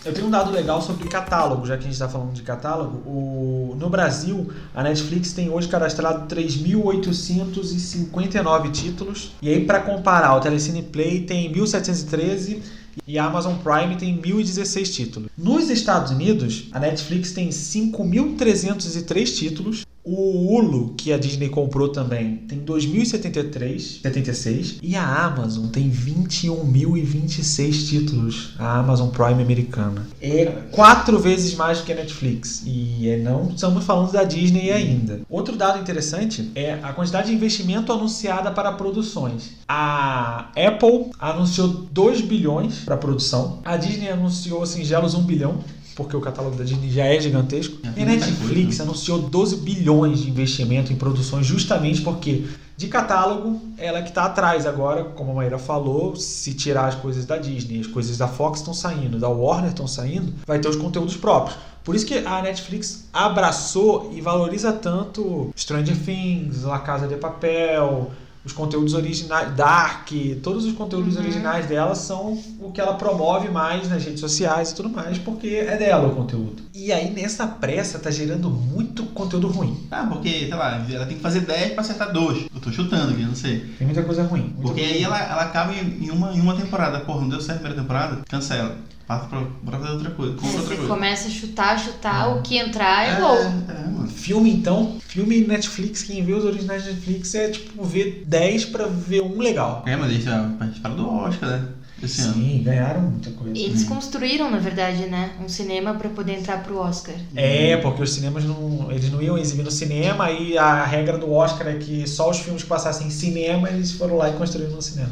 Eu 0.08 0.14
tenho 0.14 0.26
um 0.26 0.30
dado 0.30 0.50
legal 0.50 0.80
sobre 0.80 1.06
catálogo, 1.06 1.66
já 1.66 1.76
que 1.76 1.80
a 1.80 1.82
gente 1.82 1.92
está 1.92 2.08
falando 2.08 2.32
de 2.32 2.40
catálogo. 2.40 3.06
O... 3.06 3.76
No 3.78 3.90
Brasil, 3.90 4.50
a 4.74 4.82
Netflix 4.82 5.34
tem 5.34 5.50
hoje 5.50 5.68
cadastrado 5.68 6.34
3.859 6.34 8.70
títulos. 8.70 9.32
E 9.42 9.50
aí, 9.50 9.66
para 9.66 9.80
comparar, 9.80 10.34
o 10.34 10.40
Telecine 10.40 10.82
Play 10.82 11.24
tem 11.24 11.52
1.713 11.52 12.60
e 13.06 13.18
a 13.18 13.26
Amazon 13.26 13.56
Prime 13.56 13.96
tem 13.96 14.18
1.016 14.18 14.94
títulos. 14.94 15.28
Nos 15.36 15.68
Estados 15.68 16.10
Unidos, 16.10 16.70
a 16.72 16.80
Netflix 16.80 17.32
tem 17.32 17.50
5.303 17.50 19.36
títulos 19.36 19.84
o 20.10 20.54
Hulu, 20.54 20.94
que 20.96 21.12
a 21.12 21.18
Disney 21.18 21.50
comprou 21.50 21.90
também, 21.90 22.36
tem 22.48 22.60
2.073, 22.60 24.00
76. 24.00 24.78
E 24.82 24.96
a 24.96 25.24
Amazon 25.26 25.66
tem 25.66 25.90
21.026 25.90 27.88
títulos. 27.88 28.54
A 28.58 28.78
Amazon 28.78 29.10
Prime 29.10 29.42
americana. 29.42 30.06
É 30.20 30.46
quatro 30.72 31.18
vezes 31.18 31.54
mais 31.54 31.78
do 31.78 31.84
que 31.84 31.92
a 31.92 31.96
Netflix. 31.96 32.62
E 32.64 33.10
é, 33.10 33.18
não 33.18 33.50
estamos 33.50 33.84
falando 33.84 34.10
da 34.10 34.24
Disney 34.24 34.70
ainda. 34.70 35.20
Outro 35.28 35.56
dado 35.56 35.78
interessante 35.78 36.50
é 36.54 36.78
a 36.82 36.92
quantidade 36.94 37.28
de 37.28 37.34
investimento 37.34 37.92
anunciada 37.92 38.50
para 38.50 38.72
produções. 38.72 39.50
A 39.68 40.50
Apple 40.56 41.10
anunciou 41.18 41.68
2 41.68 42.22
bilhões 42.22 42.78
para 42.78 42.96
produção. 42.96 43.60
A 43.62 43.76
Disney 43.76 44.08
anunciou 44.08 44.64
singelos 44.64 45.14
1 45.14 45.22
bilhão 45.22 45.58
porque 45.98 46.16
o 46.16 46.20
catálogo 46.20 46.54
da 46.54 46.62
Disney 46.62 46.92
já 46.92 47.06
é 47.06 47.20
gigantesco. 47.20 47.76
e 47.96 48.02
a 48.02 48.06
Netflix 48.06 48.80
anunciou 48.80 49.18
12 49.18 49.56
bilhões 49.56 50.20
de 50.20 50.30
investimento 50.30 50.92
em 50.92 50.96
produções 50.96 51.44
justamente 51.44 52.02
porque 52.02 52.44
de 52.76 52.86
catálogo 52.86 53.60
ela 53.76 54.00
que 54.00 54.10
está 54.10 54.22
atrás 54.22 54.64
agora, 54.64 55.02
como 55.02 55.32
a 55.32 55.34
Maíra 55.34 55.58
falou, 55.58 56.14
se 56.14 56.54
tirar 56.54 56.86
as 56.86 56.94
coisas 56.94 57.26
da 57.26 57.36
Disney, 57.36 57.80
as 57.80 57.88
coisas 57.88 58.16
da 58.16 58.28
Fox 58.28 58.60
estão 58.60 58.72
saindo, 58.72 59.18
da 59.18 59.28
Warner 59.28 59.70
estão 59.70 59.88
saindo, 59.88 60.32
vai 60.46 60.60
ter 60.60 60.68
os 60.68 60.76
conteúdos 60.76 61.16
próprios. 61.16 61.58
Por 61.82 61.96
isso 61.96 62.06
que 62.06 62.18
a 62.18 62.42
Netflix 62.42 63.08
abraçou 63.12 64.12
e 64.14 64.20
valoriza 64.20 64.72
tanto 64.72 65.52
Stranger 65.56 65.96
Things, 65.96 66.62
La 66.62 66.78
Casa 66.78 67.08
de 67.08 67.16
Papel, 67.16 68.12
os 68.44 68.52
conteúdos 68.52 68.94
originais, 68.94 69.54
Dark, 69.54 70.10
todos 70.42 70.64
os 70.64 70.72
conteúdos 70.72 71.16
uhum. 71.16 71.22
originais 71.22 71.66
dela 71.66 71.94
são 71.94 72.38
o 72.60 72.70
que 72.70 72.80
ela 72.80 72.94
promove 72.94 73.48
mais 73.48 73.88
nas 73.88 74.04
redes 74.04 74.20
sociais 74.20 74.70
e 74.70 74.74
tudo 74.74 74.88
mais, 74.88 75.18
porque 75.18 75.48
é 75.48 75.76
dela 75.76 76.08
o 76.08 76.14
conteúdo. 76.14 76.62
E 76.74 76.92
aí 76.92 77.10
nessa 77.10 77.46
pressa 77.46 77.98
tá 77.98 78.10
gerando 78.10 78.48
muito 78.48 79.04
conteúdo 79.06 79.48
ruim. 79.48 79.86
Ah, 79.90 80.06
porque, 80.08 80.30
sei 80.30 80.54
lá, 80.54 80.86
ela 80.88 81.06
tem 81.06 81.16
que 81.16 81.22
fazer 81.22 81.40
10 81.40 81.72
pra 81.72 81.82
acertar 81.82 82.12
2. 82.12 82.46
Eu 82.54 82.60
tô 82.60 82.70
chutando 82.70 83.12
aqui, 83.12 83.22
não 83.22 83.34
sei. 83.34 83.60
Tem 83.78 83.86
muita 83.86 84.02
coisa 84.02 84.22
ruim. 84.22 84.42
Muita 84.42 84.62
porque 84.62 84.80
coisa 84.80 84.94
aí 84.94 85.02
ela, 85.02 85.18
ela 85.20 85.42
acaba 85.42 85.74
em 85.74 86.10
uma, 86.10 86.32
em 86.32 86.40
uma 86.40 86.56
temporada. 86.56 87.00
Porra, 87.00 87.22
não 87.22 87.28
deu 87.28 87.40
certo 87.40 87.58
a 87.58 87.60
primeira 87.60 87.82
temporada? 87.82 88.22
Cancela 88.28 88.76
passa 89.08 89.26
pra, 89.26 89.42
pra 89.64 89.78
fazer 89.80 89.92
outra 89.92 90.10
coisa. 90.10 90.34
Compra 90.34 90.48
outra 90.50 90.62
Você 90.62 90.74
coisa. 90.76 90.88
começa 90.94 91.28
a 91.28 91.30
chutar, 91.30 91.78
chutar, 91.78 92.26
É. 92.28 92.34
o 92.34 92.42
que 92.42 92.56
entrar 92.58 93.04
é, 93.08 93.12
É, 93.12 93.16
gol. 93.20 93.36
é, 93.38 93.88
mano. 93.90 94.08
Filme, 94.08 94.50
então, 94.52 94.98
filme 95.00 95.40
Netflix, 95.46 96.02
quem 96.02 96.22
vê 96.24 96.34
os 96.34 96.44
originais 96.44 96.84
de 96.84 96.90
Netflix 96.90 97.34
é 97.34 97.48
tipo 97.48 97.82
ver 97.84 98.24
10 98.26 98.66
pra 98.66 98.86
ver 98.86 99.22
um 99.22 99.38
legal. 99.38 99.82
É, 99.86 99.96
mas 99.96 100.10
eles 100.10 100.24
já 100.24 100.50
participaram 100.58 100.96
do 100.96 101.08
Oscar, 101.08 101.48
né? 101.48 101.68
Esse 102.00 102.20
ano. 102.22 102.34
Sim, 102.34 102.62
ganharam 102.62 103.00
muita 103.00 103.30
coisa. 103.30 103.58
Eles 103.58 103.82
construíram, 103.82 104.48
na 104.48 104.58
verdade, 104.58 105.06
né, 105.06 105.30
um 105.44 105.48
cinema 105.48 105.94
pra 105.94 106.08
poder 106.08 106.34
entrar 106.38 106.62
pro 106.62 106.78
Oscar. 106.78 107.14
É, 107.34 107.76
porque 107.78 108.02
os 108.02 108.12
cinemas 108.12 108.44
não. 108.44 108.86
Eles 108.92 109.10
não 109.10 109.20
iam 109.20 109.36
exibir 109.36 109.64
no 109.64 109.70
cinema, 109.70 110.26
aí 110.26 110.56
a 110.56 110.84
regra 110.84 111.18
do 111.18 111.32
Oscar 111.32 111.66
é 111.66 111.74
que 111.74 112.06
só 112.06 112.30
os 112.30 112.38
filmes 112.38 112.62
que 112.62 112.68
passassem 112.68 113.08
em 113.08 113.10
cinema 113.10 113.68
eles 113.70 113.90
foram 113.92 114.16
lá 114.16 114.28
e 114.30 114.34
construíram 114.34 114.72
no 114.74 114.82
cinema. 114.82 115.10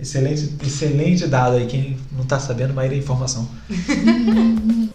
Excelente, 0.00 0.54
excelente 0.62 1.26
dado 1.26 1.56
aí, 1.56 1.66
quem 1.66 1.96
não 2.16 2.24
tá 2.24 2.38
sabendo, 2.38 2.72
vai 2.74 2.86
ir 2.86 2.92
a 2.92 2.96
informação. 2.96 3.48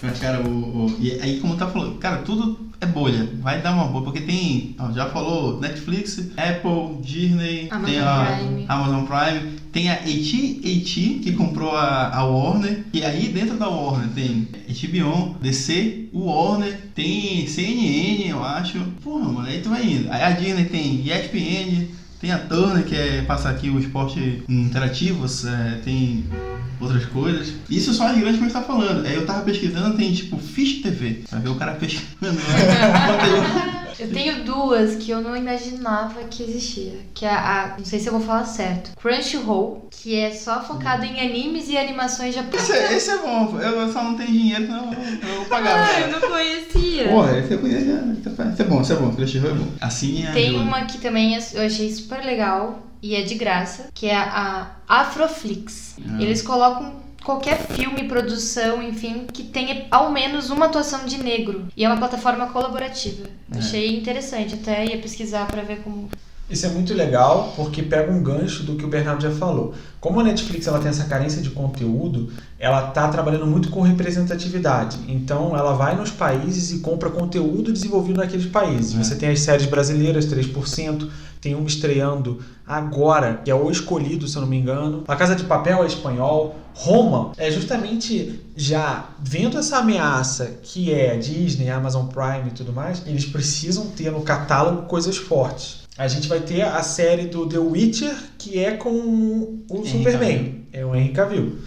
Mas, 0.00 0.18
cara, 0.20 0.40
o, 0.46 0.86
o- 0.86 0.96
E 1.00 1.12
aí, 1.20 1.40
como 1.40 1.56
tá 1.56 1.66
falando, 1.66 1.96
cara, 1.98 2.18
tudo 2.18 2.68
é 2.80 2.86
bolha. 2.86 3.28
Vai 3.40 3.60
dar 3.60 3.72
uma 3.74 3.86
bolha, 3.86 4.04
porque 4.04 4.20
tem. 4.20 4.76
ó, 4.78 4.92
já 4.92 5.06
falou 5.10 5.58
Netflix, 5.60 6.18
Apple, 6.36 7.02
Disney, 7.02 7.66
Amazon 7.70 7.90
tem 7.90 7.98
a 8.00 8.36
Prime. 8.38 8.64
Amazon 8.68 9.04
Prime, 9.06 9.52
tem 9.72 9.90
a 9.90 9.94
AT&T 9.94 11.20
que 11.22 11.32
comprou 11.32 11.74
a, 11.74 12.14
a 12.14 12.22
Warner, 12.24 12.84
e 12.92 13.02
aí 13.04 13.26
dentro 13.28 13.56
da 13.56 13.68
Warner 13.68 14.08
tem 14.10 14.46
HBO, 14.68 15.34
DC, 15.40 16.08
o 16.12 16.26
Warner, 16.26 16.78
tem 16.94 17.44
CNN, 17.48 18.28
eu 18.28 18.44
acho. 18.44 18.78
Porra, 19.02 19.24
mano, 19.32 19.48
aí 19.48 19.60
tu 19.60 19.70
vai 19.70 19.84
indo. 19.84 20.12
Aí 20.12 20.22
a 20.22 20.30
Disney 20.30 20.66
tem 20.66 21.02
ESPN, 21.08 21.88
tem 22.20 22.32
a 22.32 22.38
Turner, 22.38 22.84
que 22.84 22.94
é 22.94 23.22
passar 23.22 23.50
aqui 23.50 23.70
o 23.70 23.78
esporte 23.78 24.42
interativos, 24.48 25.44
é, 25.44 25.80
tem 25.84 26.24
outras 26.80 27.04
coisas. 27.06 27.52
Isso 27.68 27.92
são 27.94 28.06
as 28.06 28.18
grandes 28.18 28.40
gente 28.40 28.52
tá 28.52 28.62
falando. 28.62 29.06
Aí 29.06 29.14
eu 29.14 29.26
tava 29.26 29.42
pesquisando, 29.42 29.96
tem 29.96 30.12
tipo 30.12 30.38
Fish 30.38 30.82
TV. 30.82 31.22
Vai 31.30 31.40
ver 31.40 31.48
o 31.48 31.54
cara 31.56 31.72
pesquisando. 31.76 32.38
né? 32.38 33.87
Eu 33.98 34.12
tenho 34.12 34.44
duas 34.44 34.94
que 34.96 35.10
eu 35.10 35.20
não 35.20 35.36
imaginava 35.36 36.22
que 36.24 36.42
existia. 36.42 36.92
Que 37.14 37.24
é 37.24 37.30
a, 37.30 37.74
não 37.78 37.84
sei 37.84 37.98
se 37.98 38.06
eu 38.08 38.12
vou 38.12 38.20
falar 38.20 38.44
certo, 38.44 38.90
Crunchyroll, 39.00 39.88
que 39.90 40.14
é 40.14 40.30
só 40.32 40.62
focado 40.62 41.04
em 41.04 41.20
animes 41.20 41.68
e 41.68 41.76
animações 41.76 42.30
esse, 42.34 42.38
japonesas. 42.44 42.70
é- 42.70 42.94
esse 42.96 43.10
é 43.10 43.18
bom, 43.18 43.58
eu 43.60 43.92
só 43.92 44.04
não 44.04 44.14
tenho 44.16 44.30
dinheiro, 44.30 44.64
então 44.64 44.92
eu 44.94 45.36
vou 45.36 45.44
pagar. 45.46 45.88
Ah, 45.88 46.00
eu 46.00 46.10
não 46.20 46.28
conhecia. 46.28 47.08
Porra, 47.08 47.38
esse 47.38 47.52
eu 47.52 47.58
conheço. 47.58 47.86
Esse 48.52 48.62
é 48.62 48.64
bom, 48.64 48.80
esse 48.80 48.92
é 48.92 48.96
bom. 48.96 49.10
Crunchyroll 49.14 49.50
é 49.50 49.54
bom. 49.54 49.68
Assim 49.80 50.26
é. 50.26 50.32
Tem 50.32 50.48
ajuda. 50.50 50.62
uma 50.64 50.84
que 50.84 50.98
também 50.98 51.36
é- 51.36 51.48
eu 51.54 51.62
achei 51.66 51.92
super 51.92 52.24
legal 52.24 52.82
e 53.02 53.14
é 53.14 53.22
de 53.22 53.34
graça, 53.34 53.88
que 53.94 54.06
é 54.06 54.16
a 54.16 54.70
Afroflix. 54.88 55.96
Ah. 56.08 56.20
Eles 56.22 56.42
colocam 56.42 56.92
qualquer 57.24 57.58
filme, 57.58 58.08
produção, 58.08 58.82
enfim, 58.82 59.26
que 59.32 59.42
tenha 59.42 59.86
ao 59.90 60.10
menos 60.10 60.50
uma 60.50 60.66
atuação 60.66 61.04
de 61.04 61.22
negro. 61.22 61.66
E 61.76 61.84
é 61.84 61.88
uma 61.88 61.98
plataforma 61.98 62.46
colaborativa. 62.48 63.26
É. 63.52 63.58
Achei 63.58 63.96
interessante, 63.98 64.54
até 64.54 64.86
ia 64.86 64.98
pesquisar 64.98 65.46
pra 65.46 65.62
ver 65.62 65.80
como. 65.82 66.08
Isso 66.50 66.64
é 66.64 66.70
muito 66.70 66.94
legal 66.94 67.52
porque 67.54 67.82
pega 67.82 68.10
um 68.10 68.22
gancho 68.22 68.62
do 68.62 68.74
que 68.76 68.84
o 68.84 68.88
Bernardo 68.88 69.22
já 69.22 69.30
falou. 69.30 69.74
Como 70.00 70.18
a 70.18 70.24
Netflix 70.24 70.66
ela 70.66 70.78
tem 70.78 70.88
essa 70.88 71.04
carência 71.04 71.42
de 71.42 71.50
conteúdo, 71.50 72.32
ela 72.58 72.88
está 72.88 73.06
trabalhando 73.08 73.46
muito 73.46 73.68
com 73.68 73.82
representatividade. 73.82 74.98
Então 75.08 75.54
ela 75.54 75.74
vai 75.74 75.94
nos 75.94 76.10
países 76.10 76.70
e 76.70 76.78
compra 76.78 77.10
conteúdo 77.10 77.70
desenvolvido 77.70 78.16
naqueles 78.16 78.46
países. 78.46 78.94
É. 78.94 79.04
Você 79.04 79.16
tem 79.16 79.28
as 79.28 79.40
séries 79.40 79.66
brasileiras, 79.66 80.24
3%, 80.24 81.10
tem 81.40 81.54
uma 81.54 81.66
estreando 81.66 82.42
agora, 82.66 83.40
que 83.44 83.50
é 83.50 83.54
o 83.54 83.70
Escolhido, 83.70 84.26
se 84.26 84.36
eu 84.36 84.42
não 84.42 84.48
me 84.48 84.58
engano. 84.58 85.04
A 85.08 85.16
Casa 85.16 85.34
de 85.34 85.44
Papel 85.44 85.82
é 85.82 85.86
espanhol. 85.86 86.56
Roma 86.74 87.32
é 87.36 87.50
justamente 87.50 88.40
já 88.56 89.08
vendo 89.20 89.58
essa 89.58 89.78
ameaça 89.78 90.58
que 90.62 90.92
é 90.92 91.16
Disney, 91.16 91.70
Amazon 91.70 92.06
Prime 92.06 92.48
e 92.48 92.52
tudo 92.52 92.72
mais, 92.72 93.02
eles 93.06 93.24
precisam 93.24 93.86
ter 93.86 94.12
no 94.12 94.22
catálogo 94.22 94.82
coisas 94.82 95.16
fortes. 95.16 95.88
A 95.96 96.06
gente 96.06 96.28
vai 96.28 96.38
ter 96.38 96.62
a 96.62 96.82
série 96.84 97.26
do 97.26 97.48
The 97.48 97.58
Witcher, 97.58 98.14
que 98.38 98.58
é 98.62 98.72
com 98.72 98.90
o 98.90 99.64
Henry 99.70 99.88
Superman. 99.88 100.64
É 100.72 100.86
o 100.86 100.94
Henry 100.94 101.12
Cavill. 101.12 101.58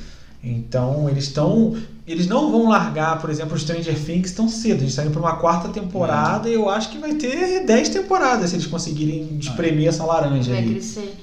Então, 0.44 1.10
eles 1.10 1.26
estão. 1.26 1.76
Eles 2.06 2.28
não 2.28 2.52
vão 2.52 2.70
largar, 2.70 3.20
por 3.20 3.30
exemplo, 3.30 3.56
o 3.56 3.60
Stranger 3.60 3.98
Things 3.98 4.32
tão 4.32 4.50
cedo. 4.50 4.78
A 4.78 4.80
gente 4.80 4.90
está 4.90 5.04
indo 5.04 5.12
para 5.12 5.22
uma 5.22 5.36
quarta 5.36 5.70
temporada 5.70 6.50
e 6.50 6.54
eu 6.54 6.68
acho 6.70 6.90
que 6.90 6.98
vai 6.98 7.14
ter 7.14 7.64
10 7.66 7.90
temporadas 7.90 8.50
se 8.50 8.56
eles 8.56 8.66
conseguirem 8.66 9.38
espremer 9.40 9.88
essa 9.88 10.04
laranja 10.04 10.52
Vai 10.52 10.62
aí. 10.64 10.70
crescer. 10.72 11.16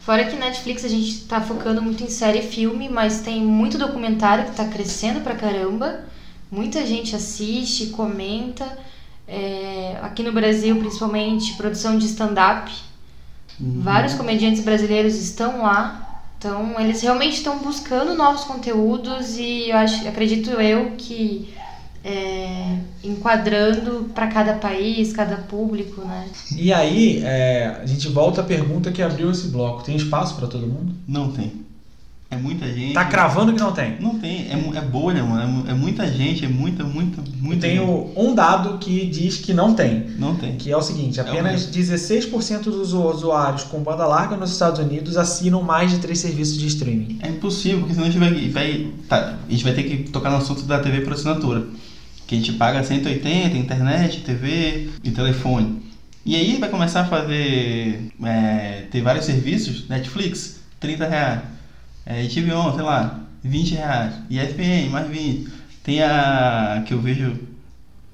Fora 0.00 0.24
que 0.24 0.36
Netflix 0.36 0.84
a 0.84 0.88
gente 0.88 1.22
tá 1.24 1.40
focando 1.40 1.82
muito 1.82 2.04
em 2.04 2.08
série 2.08 2.38
e 2.38 2.42
filme, 2.42 2.88
mas 2.88 3.22
tem 3.22 3.42
muito 3.42 3.76
documentário 3.76 4.44
que 4.44 4.52
tá 4.52 4.66
crescendo 4.66 5.20
pra 5.20 5.34
caramba. 5.34 6.00
Muita 6.50 6.86
gente 6.86 7.16
assiste, 7.16 7.86
comenta. 7.86 8.66
É, 9.26 9.98
aqui 10.02 10.22
no 10.22 10.32
Brasil, 10.32 10.76
principalmente, 10.76 11.54
produção 11.54 11.98
de 11.98 12.06
stand-up. 12.06 12.70
Uhum. 13.60 13.80
Vários 13.80 14.14
comediantes 14.14 14.62
brasileiros 14.62 15.16
estão 15.16 15.62
lá. 15.62 16.05
Então, 16.46 16.78
eles 16.78 17.02
realmente 17.02 17.34
estão 17.34 17.58
buscando 17.58 18.14
novos 18.14 18.44
conteúdos 18.44 19.36
e 19.36 19.68
eu 19.68 19.76
acho, 19.76 20.06
acredito 20.06 20.50
eu 20.50 20.92
que 20.96 21.52
é, 22.04 22.78
enquadrando 23.02 24.08
para 24.14 24.28
cada 24.28 24.54
país, 24.54 25.12
cada 25.12 25.38
público, 25.38 26.02
né? 26.02 26.28
E 26.56 26.72
aí, 26.72 27.20
é, 27.24 27.80
a 27.82 27.84
gente 27.84 28.06
volta 28.06 28.42
à 28.42 28.44
pergunta 28.44 28.92
que 28.92 29.02
abriu 29.02 29.28
esse 29.32 29.48
bloco. 29.48 29.82
Tem 29.82 29.96
espaço 29.96 30.36
para 30.36 30.46
todo 30.46 30.68
mundo? 30.68 30.94
Não 31.08 31.32
tem. 31.32 31.65
É 32.28 32.36
muita 32.36 32.66
gente. 32.66 32.92
Tá 32.92 33.04
cravando 33.04 33.52
que 33.52 33.60
não 33.60 33.70
tem. 33.72 33.96
Não 34.00 34.18
tem, 34.18 34.48
é, 34.50 34.78
é 34.78 34.80
bolha, 34.80 35.22
mano. 35.22 35.64
É, 35.66 35.70
é 35.70 35.74
muita 35.74 36.10
gente, 36.10 36.44
é 36.44 36.48
muita, 36.48 36.82
muita, 36.82 37.20
Eu 37.20 37.24
muita 37.40 37.68
gente. 37.68 37.78
tenho 37.78 38.12
um 38.16 38.34
dado 38.34 38.78
que 38.78 39.06
diz 39.06 39.36
que 39.36 39.54
não 39.54 39.74
tem. 39.74 40.10
Não 40.18 40.34
tem. 40.34 40.56
Que 40.56 40.72
é 40.72 40.76
o 40.76 40.82
seguinte, 40.82 41.20
É 41.20 41.22
apenas 41.22 41.70
16% 41.70 42.64
dos 42.64 42.92
usuários 42.92 43.62
com 43.62 43.80
banda 43.80 44.06
larga 44.06 44.36
nos 44.36 44.50
Estados 44.50 44.80
Unidos 44.80 45.16
assinam 45.16 45.62
mais 45.62 45.92
de 45.92 45.98
três 45.98 46.18
serviços 46.18 46.58
de 46.58 46.66
streaming. 46.66 47.18
É 47.22 47.28
impossível, 47.28 47.78
porque 47.80 47.94
senão 47.94 48.08
a 48.08 48.10
gente 48.10 48.18
vai, 48.20 48.48
vai. 48.48 48.90
Tá, 49.08 49.38
a 49.46 49.50
gente 49.50 49.62
vai 49.62 49.72
ter 49.72 49.84
que 49.84 50.10
tocar 50.10 50.30
no 50.30 50.38
assunto 50.38 50.62
da 50.64 50.80
TV 50.80 51.02
por 51.02 51.12
assinatura. 51.12 51.64
Que 52.26 52.34
a 52.34 52.38
gente 52.38 52.54
paga 52.54 52.82
180, 52.82 53.56
internet, 53.56 54.22
TV 54.22 54.90
e 55.04 55.12
telefone. 55.12 55.80
E 56.24 56.34
aí 56.34 56.56
vai 56.56 56.68
começar 56.68 57.02
a 57.02 57.04
fazer. 57.04 58.10
é, 58.24 58.82
ter 58.90 59.00
vários 59.00 59.24
serviços, 59.24 59.88
Netflix, 59.88 60.58
30 60.80 61.06
reais. 61.06 61.40
É, 62.06 62.22
HBO, 62.22 62.72
sei 62.74 62.82
lá, 62.84 63.20
20 63.42 63.74
reais. 63.74 64.14
ESPN, 64.30 64.90
mais 64.90 65.08
20. 65.08 65.48
Tem 65.82 66.02
a. 66.02 66.82
que 66.86 66.94
eu 66.94 67.00
vejo 67.00 67.36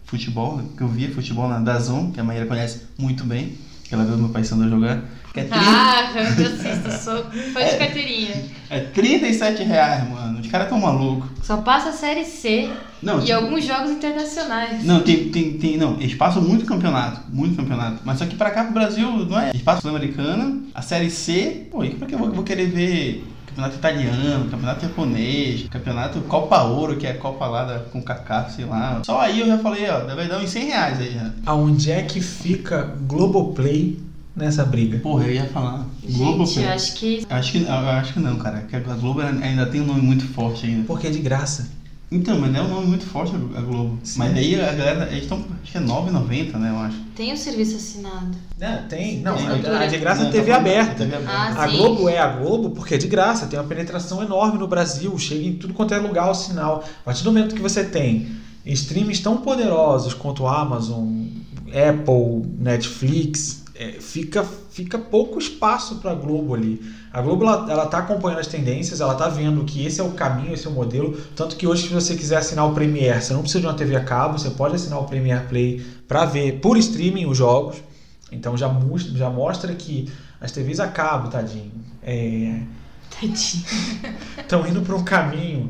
futebol, 0.04 0.60
que 0.76 0.82
eu 0.82 0.88
via 0.88 1.10
futebol 1.10 1.48
na 1.48 1.58
Dazon, 1.58 2.10
que 2.10 2.20
a 2.20 2.24
Maíra 2.24 2.46
conhece 2.46 2.82
muito 2.98 3.24
bem, 3.24 3.52
que 3.84 3.94
ela 3.94 4.04
viu 4.04 4.16
meu 4.16 4.28
pai 4.30 4.44
Sandro 4.44 4.68
jogar. 4.68 5.02
Que 5.32 5.40
é 5.40 5.44
30, 5.44 5.58
Ah, 5.66 6.12
eu 6.14 6.22
assisto, 6.46 7.04
sou 7.04 7.24
fã 7.54 7.64
de 7.64 7.76
carteirinha. 7.78 8.44
é 8.68 8.80
37 8.80 9.62
reais, 9.62 10.06
mano. 10.10 10.38
Os 10.40 10.46
caras 10.46 10.68
tão 10.68 10.78
malucos. 10.78 11.30
Só 11.42 11.56
passa 11.58 11.88
a 11.88 11.92
série 11.92 12.26
C 12.26 12.70
Não, 13.02 13.24
e 13.24 13.32
alguns 13.32 13.64
jogos 13.64 13.90
internacionais. 13.92 14.84
Não, 14.84 15.00
tem, 15.00 15.30
tem, 15.30 15.56
tem, 15.56 15.78
não, 15.78 15.94
eles 15.98 16.14
passam 16.14 16.42
muito 16.42 16.66
campeonato, 16.66 17.22
muito 17.32 17.56
campeonato. 17.56 18.00
Mas 18.04 18.18
só 18.18 18.26
que 18.26 18.36
pra 18.36 18.50
cá 18.50 18.64
pro 18.64 18.74
Brasil 18.74 19.10
não 19.26 19.40
é. 19.40 19.48
Eles 19.48 19.62
passam 19.62 19.80
Sul-Americana, 19.80 20.60
a 20.74 20.82
Série 20.82 21.10
C, 21.10 21.66
pô, 21.70 21.82
e 21.82 21.94
pra 21.94 22.06
que 22.06 22.14
eu 22.14 22.18
vou, 22.18 22.30
vou 22.30 22.44
querer 22.44 22.66
ver 22.66 23.24
campeonato 23.52 23.76
italiano, 23.76 24.50
campeonato 24.50 24.86
japonês, 24.86 25.66
campeonato 25.68 26.20
Copa 26.22 26.62
Ouro, 26.62 26.96
que 26.96 27.06
é 27.06 27.10
a 27.10 27.18
Copa 27.18 27.46
lá 27.46 27.64
da, 27.64 27.78
com 27.80 28.02
Kaká, 28.02 28.48
sei 28.48 28.64
lá. 28.64 29.02
Só 29.04 29.20
aí 29.20 29.40
eu 29.40 29.46
já 29.46 29.58
falei, 29.58 29.88
ó, 29.88 30.00
vai 30.14 30.26
dar 30.26 30.38
uns 30.38 30.50
100 30.50 30.66
reais 30.66 31.00
aí 31.00 31.14
já. 31.14 31.30
Aonde 31.46 31.90
é 31.92 32.02
que 32.02 32.20
fica 32.20 32.94
Globoplay 33.06 33.98
nessa 34.34 34.64
briga? 34.64 34.98
Porra, 34.98 35.24
eu 35.26 35.34
ia 35.34 35.46
falar. 35.46 35.86
Gente, 36.02 36.16
Globoplay. 36.18 36.64
eu 36.64 36.70
acho 36.72 36.94
que 36.94 37.26
Eu 37.28 37.36
acho 37.36 37.52
que, 37.52 37.66
acho 37.68 38.12
que 38.14 38.20
não, 38.20 38.36
cara. 38.36 38.62
Que 38.62 38.76
a 38.76 38.80
Globo 38.80 39.20
ainda 39.20 39.66
tem 39.66 39.80
um 39.80 39.86
nome 39.86 40.00
muito 40.02 40.26
forte 40.26 40.66
ainda. 40.66 40.84
Porque 40.86 41.06
é 41.06 41.10
de 41.10 41.18
graça. 41.18 41.68
Então, 42.14 42.38
mas 42.38 42.52
não 42.52 42.60
é 42.60 42.62
um 42.62 42.68
nome 42.68 42.86
muito 42.88 43.06
forte 43.06 43.34
a 43.34 43.60
Globo. 43.60 43.98
Sim. 44.02 44.18
Mas 44.18 44.34
daí 44.34 44.54
a 44.60 44.72
galera, 44.72 45.08
eles 45.10 45.22
estão, 45.22 45.42
acho 45.62 45.72
que 45.72 45.78
é 45.78 45.80
9,90, 45.80 46.52
né, 46.58 46.70
eu 46.70 46.78
acho. 46.78 46.96
tem 47.16 47.32
o 47.32 47.36
serviço 47.36 47.76
assinado. 47.76 48.36
Não, 48.58 48.82
tem. 48.88 49.20
Não, 49.20 49.34
Tem. 49.36 49.46
a, 49.66 49.80
a 49.80 49.86
de 49.86 49.96
graça 49.98 50.20
é 50.20 50.24
Não, 50.24 50.30
TV 50.30 50.50
tá 50.50 50.56
aberta. 50.58 50.94
TV 50.94 51.14
aberta. 51.16 51.32
Ah, 51.32 51.64
A 51.64 51.68
sim. 51.70 51.76
Globo 51.78 52.08
é 52.08 52.18
a 52.18 52.28
Globo 52.28 52.70
porque 52.70 52.94
é 52.94 52.98
de 52.98 53.08
graça, 53.08 53.46
tem 53.46 53.58
uma 53.58 53.66
penetração 53.66 54.22
enorme 54.22 54.58
no 54.58 54.68
Brasil, 54.68 55.16
chega 55.18 55.44
em 55.44 55.54
tudo 55.54 55.72
quanto 55.74 55.94
é 55.94 55.98
lugar 55.98 56.30
o 56.30 56.34
sinal. 56.34 56.84
A 57.00 57.04
partir 57.04 57.24
do 57.24 57.32
momento 57.32 57.54
que 57.54 57.62
você 57.62 57.82
tem 57.82 58.28
streams 58.66 59.20
tão 59.20 59.38
poderosos 59.38 60.14
quanto 60.14 60.46
Amazon, 60.46 61.24
Apple, 61.68 62.46
Netflix, 62.58 63.64
é, 63.74 63.92
fica, 64.00 64.44
fica 64.70 64.98
pouco 64.98 65.38
espaço 65.38 65.96
para 65.96 66.12
a 66.12 66.14
Globo 66.14 66.54
ali. 66.54 66.80
A 67.12 67.20
Globo 67.20 67.44
ela, 67.44 67.70
ela 67.70 67.86
tá 67.86 67.98
acompanhando 67.98 68.40
as 68.40 68.46
tendências, 68.46 69.00
ela 69.00 69.14
tá 69.14 69.28
vendo 69.28 69.64
que 69.64 69.84
esse 69.84 70.00
é 70.00 70.04
o 70.04 70.12
caminho, 70.12 70.54
esse 70.54 70.66
é 70.66 70.70
o 70.70 70.72
modelo. 70.72 71.14
Tanto 71.36 71.56
que 71.56 71.66
hoje, 71.66 71.88
se 71.88 71.92
você 71.94 72.14
quiser 72.16 72.38
assinar 72.38 72.66
o 72.66 72.72
Premiere, 72.74 73.20
você 73.20 73.32
não 73.34 73.40
precisa 73.42 73.60
de 73.60 73.66
uma 73.66 73.74
TV 73.74 73.94
a 73.96 74.04
cabo, 74.04 74.38
você 74.38 74.50
pode 74.50 74.76
assinar 74.76 74.98
o 74.98 75.04
Premiere 75.04 75.46
Play 75.46 75.84
para 76.08 76.24
ver 76.24 76.60
por 76.60 76.76
streaming 76.78 77.26
os 77.26 77.36
jogos. 77.36 77.82
Então 78.30 78.56
já, 78.56 78.66
mus- 78.68 79.12
já 79.12 79.28
mostra 79.28 79.74
que 79.74 80.10
as 80.40 80.50
TVs 80.52 80.80
a 80.80 80.88
cabo, 80.88 81.28
tadinho, 81.28 81.70
Tadinho. 82.00 83.64
estão 84.40 84.66
indo 84.66 84.80
para 84.80 84.96
um 84.96 85.04
caminho 85.04 85.68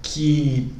que 0.00 0.72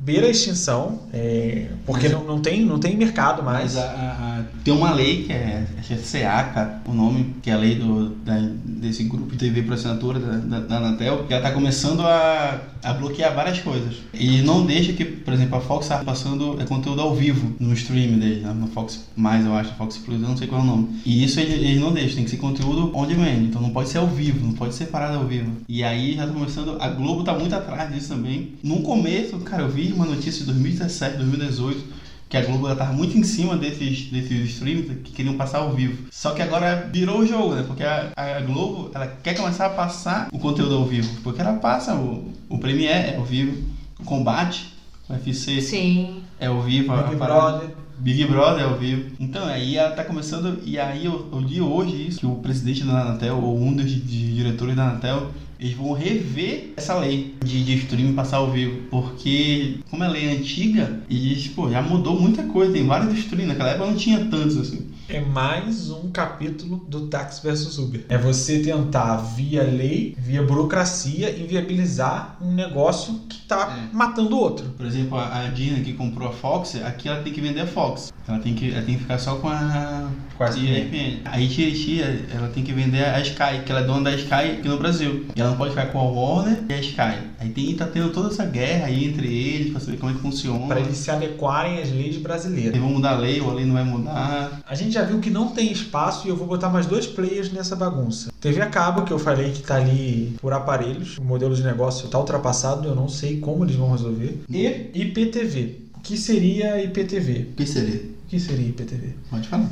beira 0.00 0.26
a 0.26 0.30
extinção, 0.30 1.00
é, 1.12 1.66
porque 1.84 2.08
Mas- 2.08 2.12
não, 2.18 2.24
não, 2.24 2.40
tem, 2.40 2.64
não 2.64 2.78
tem 2.78 2.96
mercado 2.96 3.42
mais. 3.42 3.76
A- 3.76 3.80
a- 3.82 3.84
a- 3.84 4.44
tem 4.64 4.72
uma 4.74 4.92
lei 4.92 5.24
que 5.24 5.32
é, 5.32 5.66
acho 5.78 5.88
que 5.88 5.94
é 5.94 5.96
SEACA, 5.96 6.80
o 6.86 6.92
nome, 6.92 7.34
que 7.42 7.50
é 7.50 7.52
a 7.54 7.56
lei 7.56 7.74
do, 7.76 8.10
da- 8.10 8.48
desse 8.64 9.04
grupo 9.04 9.32
de 9.32 9.36
TV 9.38 9.62
por 9.62 9.74
assinatura 9.74 10.18
da, 10.18 10.36
da, 10.36 10.60
da 10.60 10.76
Anatel, 10.78 11.24
que 11.26 11.32
ela 11.32 11.42
está 11.42 11.52
começando 11.54 12.00
a, 12.00 12.60
a 12.82 12.92
bloquear 12.94 13.34
várias 13.34 13.58
coisas. 13.60 13.96
E 14.14 14.42
não 14.42 14.64
deixa 14.64 14.92
que, 14.92 15.04
por 15.04 15.32
exemplo, 15.34 15.56
a 15.56 15.60
Fox 15.60 15.84
está 15.86 15.98
passando 16.04 16.60
é, 16.60 16.64
conteúdo 16.64 17.00
ao 17.00 17.14
vivo 17.14 17.54
no 17.60 17.72
stream 17.74 18.18
dele, 18.18 18.40
né? 18.40 18.52
no 18.54 18.66
Fox 18.68 19.06
Mais, 19.16 19.44
eu 19.44 19.54
acho, 19.54 19.74
Fox 19.74 19.98
Plus, 19.98 20.20
eu 20.22 20.28
não 20.28 20.36
sei 20.36 20.46
qual 20.46 20.60
é 20.60 20.64
o 20.64 20.66
nome. 20.66 21.00
E 21.04 21.22
isso 21.24 21.38
eles, 21.40 21.54
eles 21.54 21.80
não 21.80 21.92
deixam, 21.92 22.16
tem 22.16 22.24
que 22.24 22.30
ser 22.30 22.36
conteúdo 22.38 22.90
on 22.96 23.06
demand, 23.06 23.42
então 23.44 23.60
não 23.60 23.70
pode 23.70 23.88
ser 23.90 23.98
ao 23.98 24.06
vivo, 24.06 24.44
não 24.46 24.52
pode 24.54 24.74
ser 24.74 24.86
parado 24.86 25.18
ao 25.18 25.24
vivo. 25.24 25.52
E 25.68 25.82
aí 25.84 26.14
já 26.16 26.26
tá 26.26 26.32
começando, 26.32 26.76
a 26.80 26.88
Globo 26.88 27.22
tá 27.24 27.32
muito 27.34 27.54
atrás 27.54 27.92
disso 27.92 28.08
também. 28.14 28.52
No 28.62 28.80
começo, 28.82 29.38
cara, 29.40 29.62
eu 29.62 29.68
vi 29.68 29.89
uma 29.92 30.06
notícia 30.06 30.40
de 30.40 30.46
2017, 30.46 31.16
2018, 31.18 32.00
que 32.28 32.36
a 32.36 32.44
Globo 32.44 32.68
já 32.68 32.76
tava 32.76 32.92
muito 32.92 33.18
em 33.18 33.24
cima 33.24 33.56
desses, 33.56 34.04
desses 34.04 34.50
streams 34.50 35.00
que 35.02 35.10
queriam 35.12 35.36
passar 35.36 35.58
ao 35.58 35.72
vivo. 35.72 36.06
Só 36.12 36.30
que 36.30 36.40
agora 36.40 36.88
virou 36.92 37.20
o 37.20 37.26
jogo, 37.26 37.54
né? 37.56 37.64
Porque 37.66 37.82
a, 37.82 38.12
a 38.16 38.40
Globo, 38.40 38.90
ela 38.94 39.08
quer 39.08 39.34
começar 39.36 39.66
a 39.66 39.70
passar 39.70 40.28
o 40.32 40.38
conteúdo 40.38 40.76
ao 40.76 40.84
vivo. 40.84 41.20
Porque 41.22 41.40
ela 41.40 41.54
passa 41.54 41.94
o, 41.94 42.32
o 42.48 42.58
Premiere 42.58 43.10
é 43.10 43.16
ao 43.16 43.24
vivo, 43.24 43.60
o 43.98 44.04
Combate, 44.04 44.72
o 45.08 45.12
UFC 45.12 45.60
Sim. 45.60 46.22
é 46.38 46.46
ao 46.46 46.62
vivo, 46.62 46.92
a 46.92 47.02
Big 47.02 47.16
Brother. 47.16 47.70
Big 47.98 48.24
Brother 48.26 48.62
é 48.62 48.64
ao 48.64 48.76
vivo. 48.76 49.10
Então, 49.18 49.44
aí 49.44 49.76
ela 49.76 49.90
tá 49.90 50.04
começando, 50.04 50.60
e 50.64 50.78
aí 50.78 51.04
eu, 51.04 51.28
eu 51.32 51.40
li 51.40 51.60
hoje 51.60 52.06
isso, 52.06 52.20
que 52.20 52.26
o 52.26 52.36
presidente 52.36 52.84
da 52.84 53.00
Anatel, 53.02 53.42
ou 53.42 53.58
um 53.58 53.74
dos 53.74 53.90
diretores 53.90 54.76
da 54.76 54.88
Anatel, 54.88 55.30
eles 55.60 55.74
vão 55.74 55.92
rever 55.92 56.72
essa 56.76 56.98
lei 56.98 57.34
de, 57.44 57.62
de 57.62 57.74
streaming 57.74 58.14
passar 58.14 58.38
ao 58.38 58.50
vivo. 58.50 58.80
Porque, 58.90 59.76
como 59.90 60.02
é 60.02 60.08
lei 60.08 60.30
antiga, 60.30 61.02
eles, 61.08 61.48
pô, 61.48 61.70
já 61.70 61.82
mudou 61.82 62.18
muita 62.18 62.42
coisa. 62.44 62.72
Tem 62.72 62.86
vários 62.86 63.16
streams, 63.18 63.46
naquela 63.46 63.70
época 63.70 63.90
não 63.90 63.96
tinha 63.96 64.24
tantos 64.24 64.56
assim. 64.56 64.89
É 65.12 65.20
mais 65.20 65.90
um 65.90 66.08
capítulo 66.10 66.84
do 66.88 67.08
Táxi 67.08 67.42
versus 67.42 67.78
Uber. 67.78 68.04
É 68.08 68.16
você 68.16 68.60
tentar, 68.60 69.16
via 69.16 69.62
lei, 69.64 70.14
via 70.16 70.40
burocracia, 70.42 71.30
inviabilizar 71.36 72.36
um 72.40 72.52
negócio 72.52 73.14
que 73.28 73.40
tá 73.46 73.76
É. 73.90 73.94
matando 73.96 74.36
o 74.36 74.38
outro. 74.38 74.66
Por 74.76 74.86
exemplo, 74.86 75.18
a, 75.18 75.46
a 75.46 75.48
Disney 75.48 75.82
que 75.82 75.94
comprou 75.94 76.28
a 76.28 76.32
Fox, 76.32 76.76
aqui 76.84 77.08
ela 77.08 77.22
tem 77.22 77.32
que 77.32 77.40
vender 77.40 77.62
a 77.62 77.66
Fox. 77.66 78.12
Ela 78.28 78.38
tem 78.38 78.54
que, 78.54 78.70
ela 78.72 78.82
tem 78.82 78.94
que 78.94 79.00
ficar 79.02 79.18
só 79.18 79.34
com 79.36 79.48
a. 79.48 80.08
Com 80.38 80.44
a 80.44 80.48
ESPN. 80.50 81.20
A 81.24 81.30
AT&T, 81.36 82.00
ela 82.32 82.48
tem 82.48 82.62
que 82.62 82.72
vender 82.72 83.04
a 83.04 83.20
Sky, 83.20 83.62
que 83.66 83.72
ela 83.72 83.80
é 83.80 83.84
dona 83.84 84.10
da 84.10 84.16
Sky 84.16 84.32
aqui 84.58 84.68
no 84.68 84.78
Brasil. 84.78 85.26
E 85.34 85.40
ela 85.40 85.50
não 85.50 85.58
pode 85.58 85.70
ficar 85.70 85.86
com 85.86 85.98
a 85.98 86.04
Warner 86.04 86.62
e 86.68 86.72
a 86.72 86.80
Sky. 86.80 87.18
Aí 87.40 87.48
tem, 87.50 87.74
tá 87.74 87.86
tendo 87.86 88.10
toda 88.12 88.28
essa 88.28 88.46
guerra 88.46 88.86
aí 88.86 89.04
entre 89.04 89.26
eles, 89.26 89.72
pra 89.72 89.80
saber 89.80 89.96
como 89.98 90.12
é 90.12 90.14
que 90.14 90.20
funciona. 90.20 90.66
Para 90.68 90.80
eles 90.80 90.96
se 90.98 91.10
adequarem 91.10 91.82
às 91.82 91.90
leis 91.90 92.16
brasileiras. 92.18 92.70
Eles 92.70 92.80
vão 92.80 92.90
mudar 92.92 93.12
a 93.12 93.18
lei, 93.18 93.40
ou 93.40 93.50
a 93.50 93.54
lei 93.54 93.64
não 93.66 93.74
vai 93.74 93.84
mudar. 93.84 94.60
A 94.66 94.74
gente 94.74 94.92
já 94.92 94.99
viu 95.04 95.20
que 95.20 95.30
não 95.30 95.48
tem 95.48 95.70
espaço 95.70 96.26
e 96.26 96.30
eu 96.30 96.36
vou 96.36 96.46
botar 96.46 96.68
mais 96.68 96.86
dois 96.86 97.06
players 97.06 97.52
nessa 97.52 97.76
bagunça. 97.76 98.32
TV 98.40 98.60
a 98.60 98.66
cabo, 98.66 99.02
que 99.02 99.12
eu 99.12 99.18
falei 99.18 99.50
que 99.52 99.62
tá 99.62 99.76
ali 99.76 100.36
por 100.40 100.52
aparelhos, 100.52 101.18
o 101.18 101.24
modelo 101.24 101.54
de 101.54 101.62
negócio 101.62 102.08
tá 102.08 102.18
ultrapassado, 102.18 102.88
eu 102.88 102.94
não 102.94 103.08
sei 103.08 103.38
como 103.38 103.64
eles 103.64 103.76
vão 103.76 103.90
resolver. 103.92 104.40
E 104.48 104.66
IPTV. 104.94 105.80
O 105.96 106.00
que 106.00 106.16
seria 106.16 106.82
IPTV? 106.82 107.48
O 107.52 107.56
que 107.56 107.66
seria? 107.66 107.96
O 107.96 108.28
que 108.28 108.40
seria 108.40 108.68
IPTV? 108.68 109.14
Pode 109.30 109.48
falar. 109.48 109.68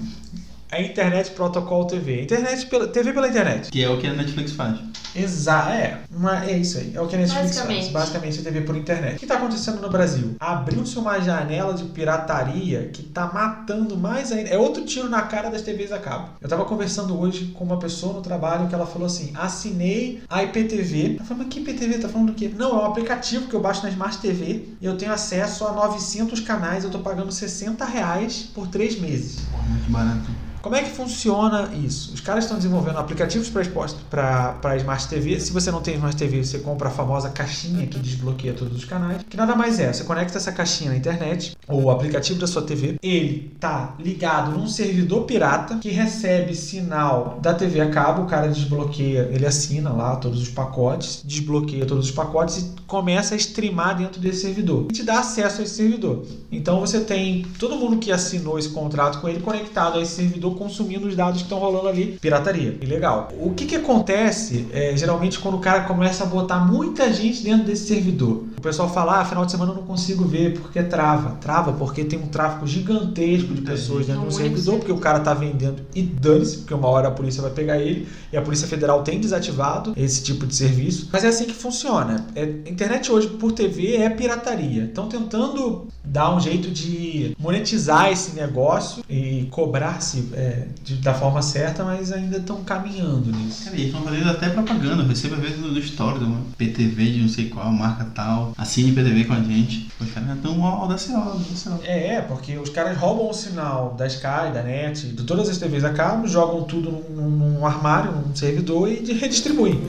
A 0.70 0.82
Internet 0.82 1.30
Protocol 1.30 1.86
TV. 1.86 2.22
Internet 2.22 2.66
pela, 2.66 2.86
TV 2.86 3.12
pela 3.14 3.28
internet. 3.28 3.70
Que 3.70 3.82
é 3.82 3.88
o 3.88 3.98
que 3.98 4.06
a 4.06 4.12
Netflix 4.12 4.52
faz. 4.52 4.78
Exato, 5.14 5.70
é. 5.70 6.00
Uma, 6.10 6.44
é 6.44 6.56
isso 6.56 6.78
aí. 6.78 6.92
É 6.94 7.00
o 7.00 7.06
que 7.06 7.16
a 7.16 7.18
Netflix 7.18 7.56
faz. 7.56 7.56
Basicamente. 7.56 7.90
Basicamente, 7.90 8.40
a 8.40 8.42
TV 8.42 8.60
por 8.62 8.76
internet. 8.76 9.16
O 9.16 9.18
que 9.18 9.24
está 9.24 9.36
acontecendo 9.36 9.80
no 9.80 9.90
Brasil? 9.90 10.36
Abriu-se 10.38 10.98
uma 10.98 11.18
janela 11.20 11.74
de 11.74 11.84
pirataria 11.84 12.88
que 12.92 13.02
está 13.02 13.26
matando 13.32 13.96
mais 13.96 14.32
ainda. 14.32 14.48
É 14.50 14.58
outro 14.58 14.84
tiro 14.84 15.08
na 15.08 15.22
cara 15.22 15.50
das 15.50 15.62
TVs 15.62 15.92
a 15.92 15.98
cabo. 15.98 16.30
Eu 16.40 16.46
estava 16.46 16.64
conversando 16.64 17.18
hoje 17.18 17.46
com 17.46 17.64
uma 17.64 17.78
pessoa 17.78 18.12
no 18.12 18.20
trabalho 18.20 18.68
que 18.68 18.74
ela 18.74 18.86
falou 18.86 19.06
assim: 19.06 19.32
assinei 19.34 20.22
a 20.28 20.42
IPTV. 20.42 21.16
Eu 21.18 21.24
falei, 21.24 21.44
mas 21.44 21.54
que 21.54 21.60
IPTV? 21.60 21.98
Tá 21.98 22.08
falando 22.08 22.28
do 22.28 22.34
quê? 22.34 22.50
Não, 22.56 22.70
é 22.70 22.82
um 22.82 22.86
aplicativo 22.86 23.48
que 23.48 23.54
eu 23.54 23.60
baixo 23.60 23.82
na 23.82 23.90
Smart 23.90 24.18
TV 24.18 24.68
e 24.80 24.86
eu 24.86 24.96
tenho 24.96 25.12
acesso 25.12 25.66
a 25.66 25.72
900 25.72 26.40
canais. 26.40 26.84
Eu 26.84 26.90
tô 26.90 26.98
pagando 27.00 27.32
60 27.32 27.84
reais 27.84 28.48
por 28.54 28.66
três 28.68 28.98
meses. 28.98 29.40
Porra, 29.50 29.78
que 29.84 29.90
barato. 29.90 30.47
Como 30.60 30.74
é 30.74 30.82
que 30.82 30.90
funciona 30.90 31.70
isso? 31.74 32.12
Os 32.12 32.20
caras 32.20 32.44
estão 32.44 32.56
desenvolvendo 32.56 32.98
aplicativos 32.98 33.48
para 33.48 34.76
Smart 34.76 35.08
TV. 35.08 35.38
Se 35.40 35.52
você 35.52 35.70
não 35.70 35.80
tem 35.80 35.94
Smart 35.94 36.16
TV, 36.16 36.44
você 36.44 36.58
compra 36.58 36.88
a 36.88 36.90
famosa 36.90 37.30
caixinha 37.30 37.86
que 37.86 37.98
desbloqueia 37.98 38.52
todos 38.52 38.76
os 38.76 38.84
canais. 38.84 39.22
Que 39.28 39.36
nada 39.36 39.54
mais 39.54 39.78
é, 39.78 39.92
você 39.92 40.04
conecta 40.04 40.36
essa 40.36 40.52
caixinha 40.52 40.90
na 40.90 40.96
internet, 40.96 41.56
ou 41.66 41.84
o 41.84 41.90
aplicativo 41.90 42.38
da 42.40 42.46
sua 42.46 42.62
TV, 42.62 42.96
ele 43.02 43.54
tá 43.60 43.94
ligado 43.98 44.52
num 44.52 44.66
servidor 44.66 45.24
pirata 45.24 45.76
que 45.78 45.90
recebe 45.90 46.54
sinal 46.54 47.38
da 47.40 47.54
TV 47.54 47.80
a 47.80 47.90
cabo, 47.90 48.22
o 48.22 48.26
cara 48.26 48.48
desbloqueia, 48.48 49.28
ele 49.32 49.46
assina 49.46 49.90
lá 49.90 50.16
todos 50.16 50.42
os 50.42 50.48
pacotes, 50.48 51.22
desbloqueia 51.24 51.86
todos 51.86 52.06
os 52.06 52.12
pacotes 52.12 52.58
e 52.58 52.74
começa 52.86 53.34
a 53.34 53.36
streamar 53.36 53.96
dentro 53.96 54.20
desse 54.20 54.42
servidor. 54.42 54.86
E 54.90 54.92
te 54.92 55.02
dá 55.02 55.20
acesso 55.20 55.60
a 55.60 55.64
esse 55.64 55.74
servidor. 55.74 56.24
Então 56.50 56.80
você 56.80 57.00
tem 57.00 57.46
todo 57.58 57.76
mundo 57.76 57.98
que 57.98 58.10
assinou 58.10 58.58
esse 58.58 58.70
contrato 58.70 59.20
com 59.20 59.28
ele 59.28 59.40
conectado 59.40 59.98
a 59.98 60.02
esse 60.02 60.14
servidor 60.14 60.47
consumindo 60.54 61.06
os 61.06 61.16
dados 61.16 61.38
que 61.38 61.44
estão 61.44 61.58
rolando 61.58 61.88
ali. 61.88 62.18
Pirataria. 62.20 62.78
Ilegal. 62.80 63.28
O 63.40 63.52
que, 63.52 63.66
que 63.66 63.76
acontece 63.76 64.66
é, 64.72 64.96
geralmente 64.96 65.38
quando 65.38 65.56
o 65.56 65.60
cara 65.60 65.84
começa 65.84 66.24
a 66.24 66.26
botar 66.26 66.58
muita 66.58 67.12
gente 67.12 67.42
dentro 67.42 67.66
desse 67.66 67.86
servidor? 67.86 68.44
O 68.58 68.60
pessoal 68.60 68.92
fala, 68.92 69.20
ah, 69.20 69.24
final 69.24 69.44
de 69.44 69.52
semana 69.52 69.70
eu 69.70 69.76
não 69.76 69.84
consigo 69.84 70.24
ver 70.24 70.58
porque 70.58 70.82
trava. 70.82 71.36
Trava 71.36 71.72
porque 71.72 72.04
tem 72.04 72.18
um 72.18 72.26
tráfego 72.26 72.66
gigantesco 72.66 73.54
de 73.54 73.62
pessoas 73.62 74.06
dentro 74.06 74.24
do 74.24 74.32
servidor, 74.32 74.78
porque 74.78 74.90
o 74.90 74.98
cara 74.98 75.20
tá 75.20 75.32
vendendo 75.32 75.82
e 75.94 76.02
dane-se, 76.02 76.58
porque 76.58 76.74
uma 76.74 76.88
hora 76.88 77.06
a 77.06 77.10
polícia 77.12 77.40
vai 77.40 77.52
pegar 77.52 77.78
ele 77.78 78.08
e 78.32 78.36
a 78.36 78.42
Polícia 78.42 78.66
Federal 78.66 79.02
tem 79.04 79.20
desativado 79.20 79.94
esse 79.96 80.24
tipo 80.24 80.44
de 80.44 80.56
serviço. 80.56 81.08
Mas 81.12 81.22
é 81.22 81.28
assim 81.28 81.44
que 81.44 81.54
funciona. 81.54 82.26
É, 82.34 82.42
a 82.42 82.68
internet 82.68 83.12
hoje 83.12 83.28
por 83.28 83.52
TV 83.52 83.96
é 83.96 84.10
pirataria. 84.10 84.84
Estão 84.84 85.08
tentando 85.08 85.86
dar 86.04 86.34
um 86.34 86.40
jeito 86.40 86.68
de 86.68 87.36
monetizar 87.38 88.10
esse 88.10 88.34
negócio 88.34 89.04
e 89.08 89.46
cobrar-se 89.50 90.30
é, 90.32 90.66
da 91.00 91.14
forma 91.14 91.42
certa, 91.42 91.84
mas 91.84 92.10
ainda 92.10 92.38
estão 92.38 92.64
caminhando 92.64 93.30
nisso. 93.30 93.66
Cara, 93.66 93.76
e 93.76 93.86
estão 93.86 94.02
fazendo 94.02 94.30
até 94.30 94.48
propaganda. 94.48 95.02
Eu 95.02 95.08
recebo 95.08 95.36
às 95.36 95.40
vezes 95.40 95.58
no 95.58 95.78
story, 95.78 96.24
uma 96.24 96.40
PTV 96.56 97.04
de 97.12 97.20
não 97.20 97.28
sei 97.28 97.48
qual, 97.48 97.70
marca 97.70 98.04
tal, 98.14 98.47
assine 98.56 98.92
PTV 98.92 99.24
com 99.24 99.32
a 99.34 99.40
gente. 99.40 99.88
Os 100.00 100.10
caras 100.12 100.36
estão 100.36 100.64
audaciosos. 100.64 101.66
É, 101.84 102.14
é, 102.14 102.20
porque 102.22 102.56
os 102.56 102.70
caras 102.70 102.96
roubam 102.96 103.28
o 103.28 103.34
sinal 103.34 103.94
da 103.94 104.06
Sky, 104.06 104.52
da 104.52 104.62
NET, 104.62 105.06
de 105.06 105.24
todas 105.24 105.48
as 105.48 105.58
TVs 105.58 105.84
a 105.84 105.92
cabo, 105.92 106.26
jogam 106.26 106.64
tudo 106.64 106.90
num, 106.90 107.30
num 107.30 107.66
armário, 107.66 108.12
num 108.12 108.34
servidor 108.34 108.88
e 108.90 109.12
redistribuem. 109.12 109.80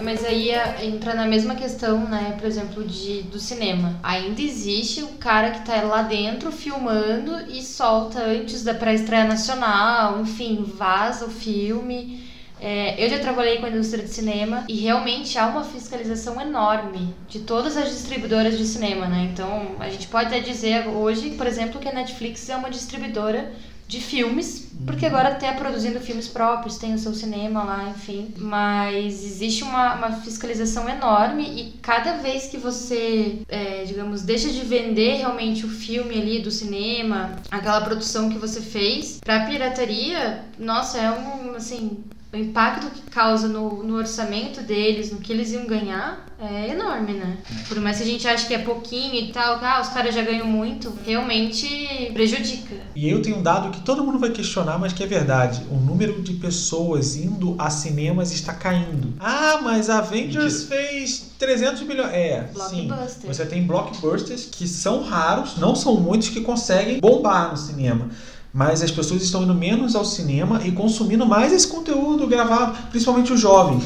É, 0.00 0.02
mas 0.02 0.24
aí 0.24 0.50
é, 0.50 0.86
entra 0.86 1.14
na 1.14 1.26
mesma 1.26 1.54
questão, 1.54 2.08
né, 2.08 2.34
por 2.38 2.46
exemplo, 2.46 2.82
de, 2.82 3.22
do 3.24 3.38
cinema. 3.38 3.98
Ainda 4.02 4.40
existe 4.40 5.02
o 5.02 5.08
cara 5.08 5.50
que 5.50 5.66
tá 5.66 5.82
lá 5.82 6.02
dentro 6.02 6.50
filmando 6.50 7.32
e 7.50 7.62
solta 7.62 8.18
antes 8.24 8.64
da 8.64 8.72
pré-estreia 8.72 9.24
nacional, 9.24 10.20
enfim, 10.22 10.64
vaza 10.76 11.26
o 11.26 11.30
filme. 11.30 12.29
É, 12.60 13.02
eu 13.02 13.08
já 13.08 13.18
trabalhei 13.18 13.58
com 13.58 13.66
a 13.66 13.70
indústria 13.70 14.04
de 14.04 14.10
cinema 14.10 14.64
e 14.68 14.76
realmente 14.76 15.38
há 15.38 15.46
uma 15.46 15.64
fiscalização 15.64 16.40
enorme 16.40 17.14
de 17.28 17.40
todas 17.40 17.76
as 17.76 17.88
distribuidoras 17.90 18.58
de 18.58 18.66
cinema, 18.66 19.06
né? 19.06 19.30
Então 19.32 19.76
a 19.80 19.88
gente 19.88 20.06
pode 20.08 20.26
até 20.26 20.40
dizer 20.40 20.86
hoje, 20.88 21.30
por 21.30 21.46
exemplo, 21.46 21.80
que 21.80 21.88
a 21.88 21.92
Netflix 21.92 22.48
é 22.48 22.56
uma 22.56 22.70
distribuidora 22.70 23.52
de 23.90 24.00
filmes, 24.00 24.70
porque 24.86 25.04
agora 25.04 25.32
está 25.32 25.52
produzindo 25.52 25.98
filmes 25.98 26.28
próprios, 26.28 26.78
tem 26.78 26.94
o 26.94 26.98
seu 26.98 27.12
cinema 27.12 27.64
lá, 27.64 27.88
enfim. 27.90 28.32
Mas 28.38 29.24
existe 29.24 29.64
uma, 29.64 29.94
uma 29.96 30.12
fiscalização 30.12 30.88
enorme 30.88 31.42
e 31.42 31.72
cada 31.82 32.18
vez 32.18 32.46
que 32.46 32.56
você, 32.56 33.40
é, 33.48 33.82
digamos, 33.84 34.22
deixa 34.22 34.48
de 34.48 34.60
vender 34.60 35.16
realmente 35.16 35.66
o 35.66 35.68
filme 35.68 36.14
ali 36.14 36.40
do 36.40 36.52
cinema, 36.52 37.34
aquela 37.50 37.80
produção 37.80 38.30
que 38.30 38.38
você 38.38 38.60
fez, 38.60 39.18
para 39.24 39.44
pirataria, 39.46 40.44
nossa, 40.56 40.96
é 40.96 41.10
um, 41.10 41.56
assim, 41.56 41.98
o 42.32 42.36
impacto 42.36 42.90
que 42.90 43.02
causa 43.10 43.48
no, 43.48 43.82
no 43.82 43.96
orçamento 43.96 44.60
deles, 44.62 45.10
no 45.10 45.18
que 45.18 45.32
eles 45.32 45.50
iam 45.50 45.66
ganhar, 45.66 46.26
é 46.38 46.70
enorme, 46.70 47.14
né? 47.14 47.38
Por 47.68 47.80
mais 47.80 47.96
que 47.96 48.04
a 48.04 48.06
gente 48.06 48.26
ache 48.26 48.46
que 48.46 48.54
é 48.54 48.58
pouquinho 48.58 49.14
e 49.16 49.32
tal, 49.32 49.58
ah, 49.62 49.80
os 49.80 49.88
caras 49.88 50.14
já 50.14 50.22
ganham 50.22 50.46
muito, 50.46 50.96
realmente 51.04 51.66
prejudica. 52.12 52.76
E 52.94 53.10
eu 53.10 53.20
tenho 53.20 53.38
um 53.38 53.42
dado 53.42 53.70
que 53.70 53.80
todo 53.80 54.04
mundo 54.04 54.18
vai 54.18 54.30
questionar, 54.30 54.78
mas 54.78 54.92
que 54.92 55.02
é 55.02 55.06
verdade. 55.06 55.62
O 55.70 55.74
número 55.74 56.22
de 56.22 56.34
pessoas 56.34 57.16
indo 57.16 57.56
a 57.58 57.68
cinemas 57.68 58.32
está 58.32 58.54
caindo. 58.54 59.12
Ah, 59.18 59.58
mas 59.62 59.90
Avengers 59.90 60.64
fez 60.64 61.32
300 61.36 61.82
milhões. 61.82 62.12
É, 62.12 62.48
sim. 62.68 62.88
Você 63.26 63.44
tem 63.44 63.66
blockbusters 63.66 64.46
que 64.46 64.68
são 64.68 65.02
raros, 65.02 65.58
não 65.58 65.74
são 65.74 65.96
muitos 65.96 66.28
que 66.28 66.40
conseguem 66.42 67.00
bombar 67.00 67.50
no 67.50 67.56
cinema 67.56 68.08
mas 68.52 68.82
as 68.82 68.90
pessoas 68.90 69.22
estão 69.22 69.42
indo 69.42 69.54
menos 69.54 69.94
ao 69.94 70.04
cinema 70.04 70.60
e 70.64 70.72
consumindo 70.72 71.24
mais 71.26 71.52
esse 71.52 71.66
conteúdo 71.66 72.26
gravado, 72.26 72.76
principalmente 72.90 73.32
os 73.32 73.40
jovens. 73.40 73.84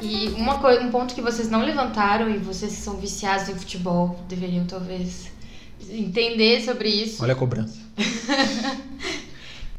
E 0.00 0.28
uma 0.30 0.58
coisa, 0.58 0.82
um 0.82 0.90
ponto 0.90 1.14
que 1.14 1.22
vocês 1.22 1.48
não 1.48 1.64
levantaram 1.64 2.28
e 2.28 2.38
vocês 2.38 2.74
que 2.74 2.80
são 2.80 2.96
viciados 2.96 3.48
em 3.48 3.54
futebol 3.54 4.18
deveriam 4.28 4.64
talvez 4.64 5.30
entender 5.90 6.64
sobre 6.64 6.88
isso. 6.88 7.22
Olha 7.22 7.32
a 7.32 7.36
cobrança. 7.36 7.78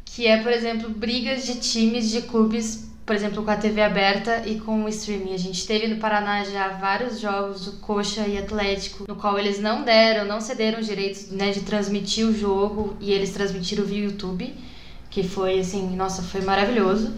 que 0.04 0.26
é, 0.26 0.42
por 0.42 0.52
exemplo, 0.52 0.88
brigas 0.88 1.44
de 1.44 1.56
times 1.56 2.10
de 2.10 2.22
clubes 2.22 2.84
por 3.06 3.14
exemplo, 3.14 3.44
com 3.44 3.50
a 3.50 3.56
TV 3.56 3.82
aberta 3.82 4.46
e 4.46 4.58
com 4.58 4.84
o 4.84 4.88
streaming. 4.88 5.34
A 5.34 5.38
gente 5.38 5.66
teve 5.66 5.88
no 5.88 5.96
Paraná 5.96 6.42
já 6.44 6.68
vários 6.68 7.20
jogos 7.20 7.66
do 7.66 7.72
Coxa 7.72 8.26
e 8.26 8.38
Atlético, 8.38 9.04
no 9.06 9.14
qual 9.14 9.38
eles 9.38 9.60
não 9.60 9.84
deram, 9.84 10.24
não 10.24 10.40
cederam 10.40 10.80
direitos 10.80 11.30
né, 11.30 11.50
de 11.50 11.60
transmitir 11.60 12.26
o 12.26 12.36
jogo 12.36 12.96
e 13.00 13.12
eles 13.12 13.30
transmitiram 13.30 13.84
via 13.84 14.04
YouTube, 14.04 14.54
que 15.10 15.22
foi 15.22 15.60
assim, 15.60 15.94
nossa, 15.94 16.22
foi 16.22 16.40
maravilhoso. 16.40 17.12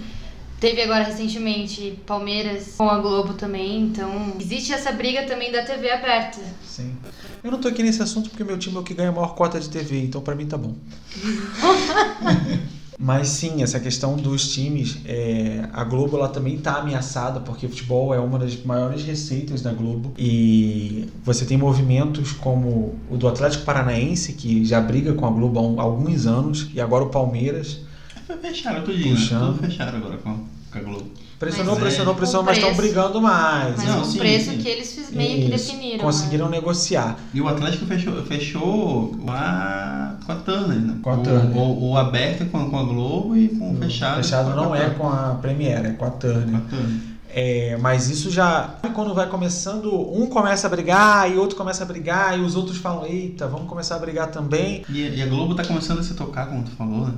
Teve 0.59 0.83
agora 0.83 1.05
recentemente 1.05 2.01
Palmeiras 2.07 2.75
com 2.79 2.88
a 2.88 2.99
Globo 2.99 3.35
também, 3.35 3.83
então 3.83 4.33
existe 4.40 4.72
essa 4.72 4.90
briga 4.90 5.25
também 5.25 5.53
da 5.53 5.62
TV 5.62 5.90
aberta. 5.90 6.40
Sim. 6.64 6.96
Eu 7.44 7.51
não 7.51 7.61
tô 7.61 7.68
aqui 7.68 7.83
nesse 7.83 8.03
assunto 8.03 8.31
porque 8.31 8.42
meu 8.42 8.59
time 8.59 8.75
é 8.75 8.81
o 8.81 8.83
que 8.83 8.94
ganha 8.94 9.11
a 9.11 9.12
maior 9.12 9.35
cota 9.35 9.61
de 9.61 9.68
TV, 9.68 10.01
então 10.01 10.22
para 10.22 10.35
mim 10.35 10.46
tá 10.46 10.57
bom. 10.57 10.75
Mas 12.98 13.28
sim, 13.28 13.62
essa 13.62 13.78
questão 13.78 14.16
dos 14.16 14.52
times, 14.54 14.98
é, 15.04 15.68
a 15.72 15.85
Globo 15.85 16.16
ela 16.16 16.28
também 16.28 16.54
está 16.54 16.76
ameaçada 16.76 17.40
porque 17.40 17.66
o 17.66 17.68
futebol 17.68 18.14
é 18.14 18.18
uma 18.18 18.38
das 18.38 18.56
maiores 18.64 19.04
receitas 19.04 19.61
da 19.61 19.72
Globo 19.72 20.12
e 20.18 21.06
você 21.22 21.44
tem 21.44 21.59
movimentos 21.59 22.32
como 22.32 22.98
o 23.11 23.16
do 23.16 23.28
Atlético 23.28 23.64
Paranaense 23.64 24.32
que 24.32 24.64
já 24.64 24.80
briga 24.80 25.12
com 25.12 25.26
a 25.26 25.30
Globo 25.30 25.78
há 25.78 25.82
alguns 25.82 26.26
anos 26.26 26.70
e 26.72 26.80
agora 26.80 27.04
o 27.04 27.09
Palmeiras. 27.09 27.80
Fecharam 28.40 28.82
tudo, 28.82 29.02
puxando. 29.02 29.59
fecharam 29.61 29.98
agora 29.98 30.16
com 30.16 30.38
a 30.72 30.80
Globo. 30.80 31.25
Pressionou, 31.38 31.75
mas, 31.75 31.83
pressionou, 31.83 32.14
é, 32.14 32.16
pressionou, 32.16 32.46
mas 32.46 32.59
estão 32.59 32.75
brigando 32.75 33.20
mais. 33.20 33.77
Mas 33.77 33.87
não, 33.87 34.03
o 34.03 34.05
sim, 34.05 34.18
preço 34.18 34.51
sim. 34.51 34.59
que 34.59 34.68
eles 34.68 34.96
meio 35.16 35.38
Isso. 35.38 35.42
que 35.42 35.51
definiram. 35.51 35.99
Conseguiram 35.99 36.46
né? 36.46 36.57
negociar. 36.57 37.18
E 37.33 37.40
o 37.40 37.49
Atlético 37.49 37.87
fechou, 37.87 38.22
fechou 38.25 39.16
a, 39.29 40.14
com 40.25 40.33
a 40.33 40.37
Turner, 40.37 40.79
né? 40.79 40.96
Com 41.03 41.11
a 41.11 41.16
Turner. 41.18 41.57
O, 41.57 41.61
o, 41.61 41.90
o 41.90 41.96
aberto 41.96 42.46
com, 42.51 42.70
com 42.70 42.79
a 42.79 42.83
Globo 42.83 43.37
e 43.37 43.49
com 43.49 43.72
o 43.72 43.77
fechado. 43.77 44.16
Fechado 44.16 44.55
não 44.57 44.75
é 44.75 44.90
com 44.90 45.09
a 45.09 45.38
Premiere, 45.40 45.88
é 45.88 45.92
com 45.92 46.05
a 46.05 46.11
Turner. 46.11 46.49
Com 46.49 46.57
a 46.57 46.61
Turner. 46.61 47.01
É, 47.29 47.77
mas 47.83 48.09
isso 48.09 48.31
já. 48.31 48.77
Quando 48.94 49.12
vai 49.14 49.29
começando, 49.29 49.92
um 49.94 50.27
começa 50.27 50.66
a 50.66 50.70
brigar 50.70 51.31
e 51.31 51.37
outro 51.37 51.55
começa 51.55 51.83
a 51.83 51.87
brigar, 51.87 52.38
e 52.38 52.40
os 52.40 52.57
outros 52.57 52.79
falam: 52.79 53.05
eita, 53.05 53.46
vamos 53.46 53.68
começar 53.68 53.96
a 53.96 53.99
brigar 53.99 54.31
também. 54.31 54.85
E, 54.88 55.07
e 55.07 55.22
a 55.22 55.27
Globo 55.27 55.55
tá 55.55 55.64
começando 55.64 55.99
a 55.99 56.03
se 56.03 56.14
tocar, 56.14 56.46
como 56.46 56.62
tu 56.62 56.70
falou, 56.70 57.09
né? 57.09 57.14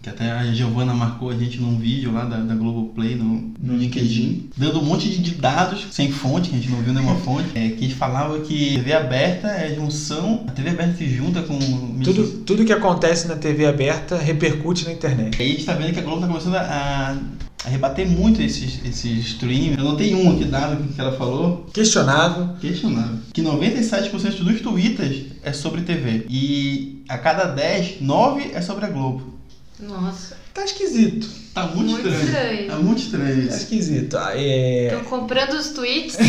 Que 0.00 0.10
até 0.10 0.30
a 0.30 0.52
Giovana 0.52 0.94
marcou 0.94 1.30
a 1.30 1.34
gente 1.34 1.60
num 1.60 1.76
vídeo 1.76 2.12
lá 2.12 2.24
da, 2.24 2.36
da 2.36 2.54
Globoplay 2.54 3.16
no, 3.16 3.52
no 3.60 3.76
LinkedIn, 3.76 4.50
dando 4.56 4.80
um 4.80 4.84
monte 4.84 5.08
de 5.08 5.32
dados 5.32 5.88
sem 5.90 6.12
fonte, 6.12 6.50
que 6.50 6.56
a 6.56 6.58
gente 6.58 6.70
não 6.70 6.80
viu 6.80 6.94
nenhuma 6.94 7.16
fonte, 7.22 7.48
é, 7.56 7.70
que 7.70 7.92
falava 7.92 8.38
que 8.40 8.74
TV 8.74 8.92
aberta 8.92 9.48
é 9.48 9.74
junção, 9.74 10.44
a 10.46 10.52
TV 10.52 10.70
aberta 10.70 10.96
se 10.96 11.08
junta 11.10 11.42
com. 11.42 11.58
Tudo, 12.04 12.28
tudo 12.44 12.64
que 12.64 12.72
acontece 12.72 13.26
na 13.26 13.34
TV 13.34 13.66
aberta 13.66 14.16
repercute 14.16 14.84
na 14.84 14.92
internet. 14.92 15.36
E 15.38 15.42
aí 15.42 15.48
a 15.48 15.52
gente 15.52 15.64
tá 15.64 15.74
vendo 15.74 15.92
que 15.92 15.98
a 15.98 16.02
Globo 16.02 16.20
tá 16.20 16.28
começando 16.28 16.54
a, 16.54 17.18
a 17.64 17.68
rebater 17.68 18.08
muito 18.08 18.40
esses, 18.40 18.80
esses 18.84 19.26
streams. 19.26 19.76
Eu 19.76 19.84
não 19.84 19.96
tenho 19.96 20.18
um 20.18 20.32
aqui 20.32 20.44
dado 20.44 20.82
que 20.94 21.00
ela 21.00 21.12
falou. 21.12 21.66
Questionável. 21.72 22.50
Questionável. 22.60 23.18
Que 23.32 23.42
97% 23.42 24.44
dos 24.44 24.60
tweets 24.60 25.26
é 25.42 25.52
sobre 25.52 25.82
TV. 25.82 26.26
E 26.28 27.02
a 27.08 27.18
cada 27.18 27.44
10, 27.44 28.00
9 28.00 28.50
é 28.52 28.60
sobre 28.60 28.84
a 28.84 28.88
Globo. 28.88 29.37
Nossa. 29.80 30.36
Tá 30.52 30.64
esquisito. 30.64 31.28
Tá 31.62 31.66
muito, 31.74 31.90
muito 31.90 32.08
estranho. 32.08 32.24
estranho. 32.26 32.66
Tá 32.68 32.76
muito 32.76 33.02
estranho 33.02 33.38
isso. 33.40 33.48
Tá 33.50 33.56
esquisito. 33.56 34.16
Ah, 34.16 34.32
é... 34.34 34.86
Estão 34.86 35.04
comprando 35.04 35.52
os 35.54 35.68
tweets. 35.70 36.16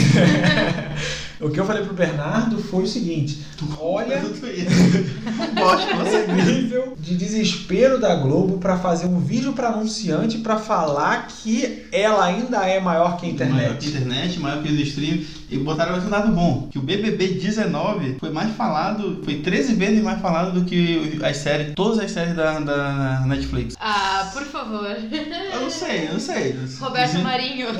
O 1.42 1.50
que 1.50 1.58
eu 1.58 1.66
falei 1.66 1.86
pro 1.86 1.94
Bernardo 1.94 2.62
foi 2.62 2.84
o 2.84 2.88
seguinte: 2.88 3.40
olha 3.80 4.20
o 4.28 4.28
nível 6.46 6.98
de 7.00 7.16
desespero 7.16 7.98
da 7.98 8.14
Globo 8.16 8.58
pra 8.58 8.78
fazer 8.78 9.06
um 9.06 9.22
vídeo 9.22 9.54
pra 9.54 9.70
anunciante 9.70 10.40
pra 10.40 10.58
falar 10.58 11.28
que 11.28 11.86
ela 11.94 12.26
ainda 12.26 12.66
é 12.66 12.82
maior 12.82 13.16
que 13.18 13.28
a 13.42 13.46
Maior 13.46 13.78
que 13.78 13.86
internet. 13.86 13.86
a 13.86 13.90
internet, 13.90 14.38
maior 14.40 14.62
que 14.62 14.70
o 14.70 14.82
stream. 14.82 15.20
E 15.50 15.58
botaram 15.58 15.94
mais 15.94 16.06
um 16.06 16.10
dado 16.10 16.32
bom. 16.32 16.68
Que 16.70 16.78
o 16.78 16.82
BBB 16.82 17.28
19 17.30 18.18
foi 18.20 18.30
mais 18.30 18.54
falado, 18.56 19.22
foi 19.24 19.36
13 19.36 19.74
vezes 19.76 20.04
mais 20.04 20.22
falado 20.22 20.60
do 20.60 20.66
que 20.66 21.18
as 21.24 21.38
séries, 21.38 21.74
todas 21.74 22.00
as 22.00 22.12
séries 22.12 22.36
da, 22.36 22.60
da 22.60 23.24
Netflix. 23.26 23.76
Ah, 23.80 24.30
por 24.32 24.44
favor. 24.44 24.96
Eu 25.54 25.62
não 25.62 25.70
sei, 25.70 26.08
eu 26.08 26.14
não 26.14 26.20
sei. 26.20 26.56
Roberto 26.80 27.20
Marinho. 27.20 27.68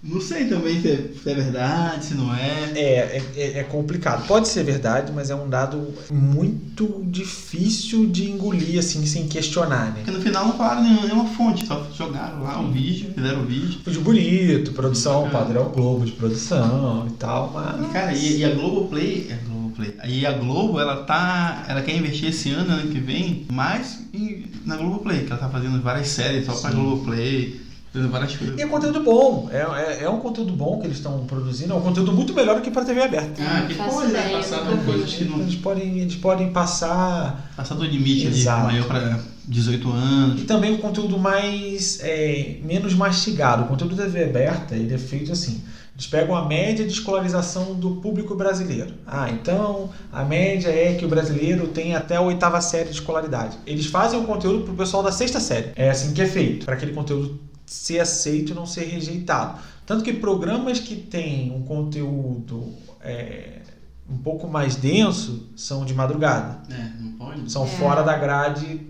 Não 0.00 0.20
sei 0.20 0.46
também 0.46 0.80
se 0.80 0.88
é, 0.88 1.30
é 1.30 1.34
verdade, 1.34 2.04
se 2.04 2.14
não 2.14 2.34
é. 2.34 2.70
É, 2.74 3.22
é, 3.36 3.58
é 3.58 3.62
complicado. 3.64 4.26
Pode 4.26 4.48
ser 4.48 4.62
verdade, 4.62 5.12
mas 5.12 5.28
é 5.28 5.34
um 5.34 5.50
dado 5.50 5.92
muito 6.10 7.02
difícil 7.04 8.06
de 8.06 8.30
engolir, 8.30 8.78
assim, 8.78 9.04
sem 9.04 9.26
questionar, 9.26 9.86
né? 9.86 9.94
Porque 9.96 10.10
no 10.12 10.22
final 10.22 10.46
não 10.46 10.56
falaram 10.56 10.82
nenhuma, 10.82 11.26
fonte, 11.30 11.66
só 11.66 11.84
jogaram 11.94 12.42
lá 12.42 12.60
o 12.60 12.70
vídeo, 12.70 13.12
fizeram 13.12 13.42
o 13.42 13.44
vídeo. 13.44 13.80
Vídeo 13.84 14.00
bonito, 14.00 14.72
produção, 14.72 15.28
padrão 15.30 15.68
Globo 15.70 16.06
de 16.06 16.12
produção 16.12 17.06
e 17.08 17.12
tal, 17.14 17.50
mas. 17.52 17.84
E, 17.84 17.92
cara, 17.92 18.12
e, 18.12 18.38
e 18.38 18.44
a 18.44 18.54
Globoplay, 18.54 19.30
a 19.32 19.57
Globoplay, 19.78 19.94
e 20.10 20.26
a 20.26 20.32
Globo, 20.32 20.80
ela 20.80 21.04
tá, 21.04 21.64
ela 21.68 21.82
quer 21.82 21.96
investir 21.96 22.28
esse 22.30 22.50
ano, 22.50 22.72
ano 22.72 22.90
que 22.90 22.98
vem, 22.98 23.46
mais 23.52 24.00
em- 24.12 24.44
na 24.66 24.76
Globoplay, 24.76 25.20
que 25.24 25.32
ela 25.32 25.40
tá 25.40 25.48
fazendo 25.48 25.80
várias 25.80 26.08
séries 26.08 26.44
só 26.46 26.52
pra 26.52 26.70
Sim. 26.70 26.76
Globoplay, 26.76 27.60
fazendo 27.92 28.10
várias 28.10 28.36
coisas. 28.36 28.58
E 28.58 28.62
é 28.62 28.66
conteúdo 28.66 29.00
bom, 29.02 29.48
é, 29.52 29.58
é, 29.58 30.04
é 30.04 30.10
um 30.10 30.18
conteúdo 30.18 30.52
bom 30.52 30.78
que 30.80 30.86
eles 30.86 30.96
estão 30.98 31.24
produzindo, 31.26 31.72
é 31.72 31.76
um 31.76 31.80
conteúdo 31.80 32.12
muito 32.12 32.34
melhor 32.34 32.56
do 32.56 32.62
que 32.62 32.70
para 32.70 32.84
TV 32.84 33.02
aberta. 33.02 33.40
Ah, 33.42 33.66
que 33.66 33.74
pode, 33.74 34.10
ideia, 34.10 34.36
passar 34.36 34.64
nunca 34.64 34.76
vi. 34.76 34.84
coisas 34.84 35.14
que 35.14 35.24
não... 35.24 35.40
Eles 35.40 35.54
podem, 35.54 35.98
eles 36.00 36.16
podem 36.16 36.50
passar 36.50 37.50
Passar 37.56 37.74
do 37.76 37.84
limite 37.84 38.26
ali, 38.26 38.38
Exato. 38.40 38.64
maior 38.66 38.86
pra 38.86 39.18
18 39.46 39.90
anos. 39.90 40.40
e 40.42 40.44
também 40.44 40.74
um 40.74 40.78
conteúdo 40.78 41.18
mais 41.18 41.98
é, 42.02 42.58
menos 42.62 42.92
mastigado. 42.94 43.62
O 43.64 43.66
conteúdo 43.66 43.94
da 43.96 44.04
TV 44.04 44.24
aberta 44.24 44.74
ele 44.74 44.92
é 44.92 44.98
feito 44.98 45.32
assim. 45.32 45.62
Eles 45.98 46.06
pegam 46.06 46.36
a 46.36 46.44
média 46.46 46.86
de 46.86 46.92
escolarização 46.92 47.74
do 47.74 47.96
público 47.96 48.36
brasileiro. 48.36 48.94
Ah, 49.04 49.28
então 49.30 49.90
a 50.12 50.24
média 50.24 50.68
é 50.68 50.94
que 50.94 51.04
o 51.04 51.08
brasileiro 51.08 51.66
tem 51.66 51.96
até 51.96 52.14
a 52.14 52.20
oitava 52.20 52.60
série 52.60 52.84
de 52.90 52.94
escolaridade. 52.94 53.58
Eles 53.66 53.86
fazem 53.86 54.20
o 54.20 54.22
conteúdo 54.22 54.62
para 54.62 54.72
o 54.74 54.76
pessoal 54.76 55.02
da 55.02 55.10
sexta 55.10 55.40
série. 55.40 55.72
É 55.74 55.90
assim 55.90 56.14
que 56.14 56.22
é 56.22 56.26
feito, 56.26 56.66
para 56.66 56.76
aquele 56.76 56.92
conteúdo 56.92 57.40
ser 57.66 57.98
aceito 57.98 58.52
e 58.52 58.54
não 58.54 58.64
ser 58.64 58.84
rejeitado. 58.84 59.58
Tanto 59.84 60.04
que 60.04 60.12
programas 60.12 60.78
que 60.78 60.94
têm 60.94 61.50
um 61.50 61.62
conteúdo 61.62 62.72
é, 63.00 63.62
um 64.08 64.18
pouco 64.18 64.46
mais 64.46 64.76
denso 64.76 65.48
são 65.56 65.84
de 65.84 65.94
madrugada. 65.94 66.58
É, 66.70 66.90
não 67.02 67.10
pode. 67.14 67.50
São 67.50 67.64
É. 67.64 67.66
fora 67.66 68.02
da 68.02 68.16
grade 68.16 68.82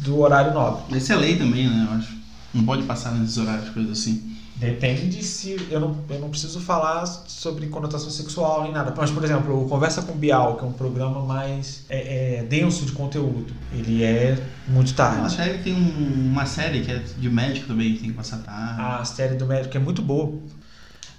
do 0.00 0.18
horário 0.18 0.52
nobre. 0.52 0.82
Mas 0.90 1.04
isso 1.04 1.12
é 1.12 1.16
lei 1.16 1.36
também, 1.36 1.68
né, 1.68 1.86
eu 1.88 1.96
acho. 1.98 2.18
Não 2.52 2.64
pode 2.64 2.82
passar 2.82 3.12
nesses 3.12 3.38
horários, 3.38 3.68
coisas 3.68 3.92
assim. 3.92 4.27
Depende 4.58 5.22
se. 5.22 5.56
Eu 5.70 5.78
não, 5.80 5.96
eu 6.10 6.18
não 6.18 6.30
preciso 6.30 6.60
falar 6.60 7.06
sobre 7.06 7.66
conotação 7.68 8.10
sexual 8.10 8.64
nem 8.64 8.72
nada. 8.72 8.92
Mas, 8.96 9.10
por 9.10 9.22
exemplo, 9.22 9.64
o 9.64 9.68
Conversa 9.68 10.02
com 10.02 10.12
Bial, 10.14 10.56
que 10.56 10.64
é 10.64 10.66
um 10.68 10.72
programa 10.72 11.20
mais 11.24 11.84
é, 11.88 12.38
é, 12.38 12.42
denso 12.42 12.84
de 12.84 12.92
conteúdo, 12.92 13.52
ele 13.72 14.02
é 14.02 14.36
muito 14.66 14.88
Uma 14.88 14.96
tarde. 14.96 15.34
série 15.36 15.58
tem 15.58 15.72
um- 15.74 16.30
uma 16.32 16.44
série 16.44 16.80
que 16.80 16.90
é 16.90 16.98
de 16.98 17.30
médico 17.30 17.68
também, 17.68 17.94
que 17.94 18.00
tem 18.00 18.10
que 18.10 18.16
passar 18.16 18.38
tarde. 18.38 18.80
A 18.80 19.04
série 19.04 19.36
do 19.36 19.46
médico 19.46 19.76
é 19.76 19.80
muito 19.80 20.02
boa. 20.02 20.32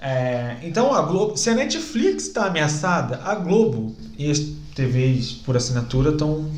É, 0.02 0.58
então, 0.64 0.94
a 0.94 1.02
Globo. 1.02 1.36
Se 1.38 1.50
a 1.50 1.56
Netflix 1.56 2.28
está 2.28 2.46
ameaçada, 2.48 3.22
a 3.24 3.36
Globo 3.36 3.96
e 4.18 4.30
as 4.32 4.40
TVs 4.76 5.32
por 5.34 5.58
assinatura 5.58 6.12
estão 6.12 6.50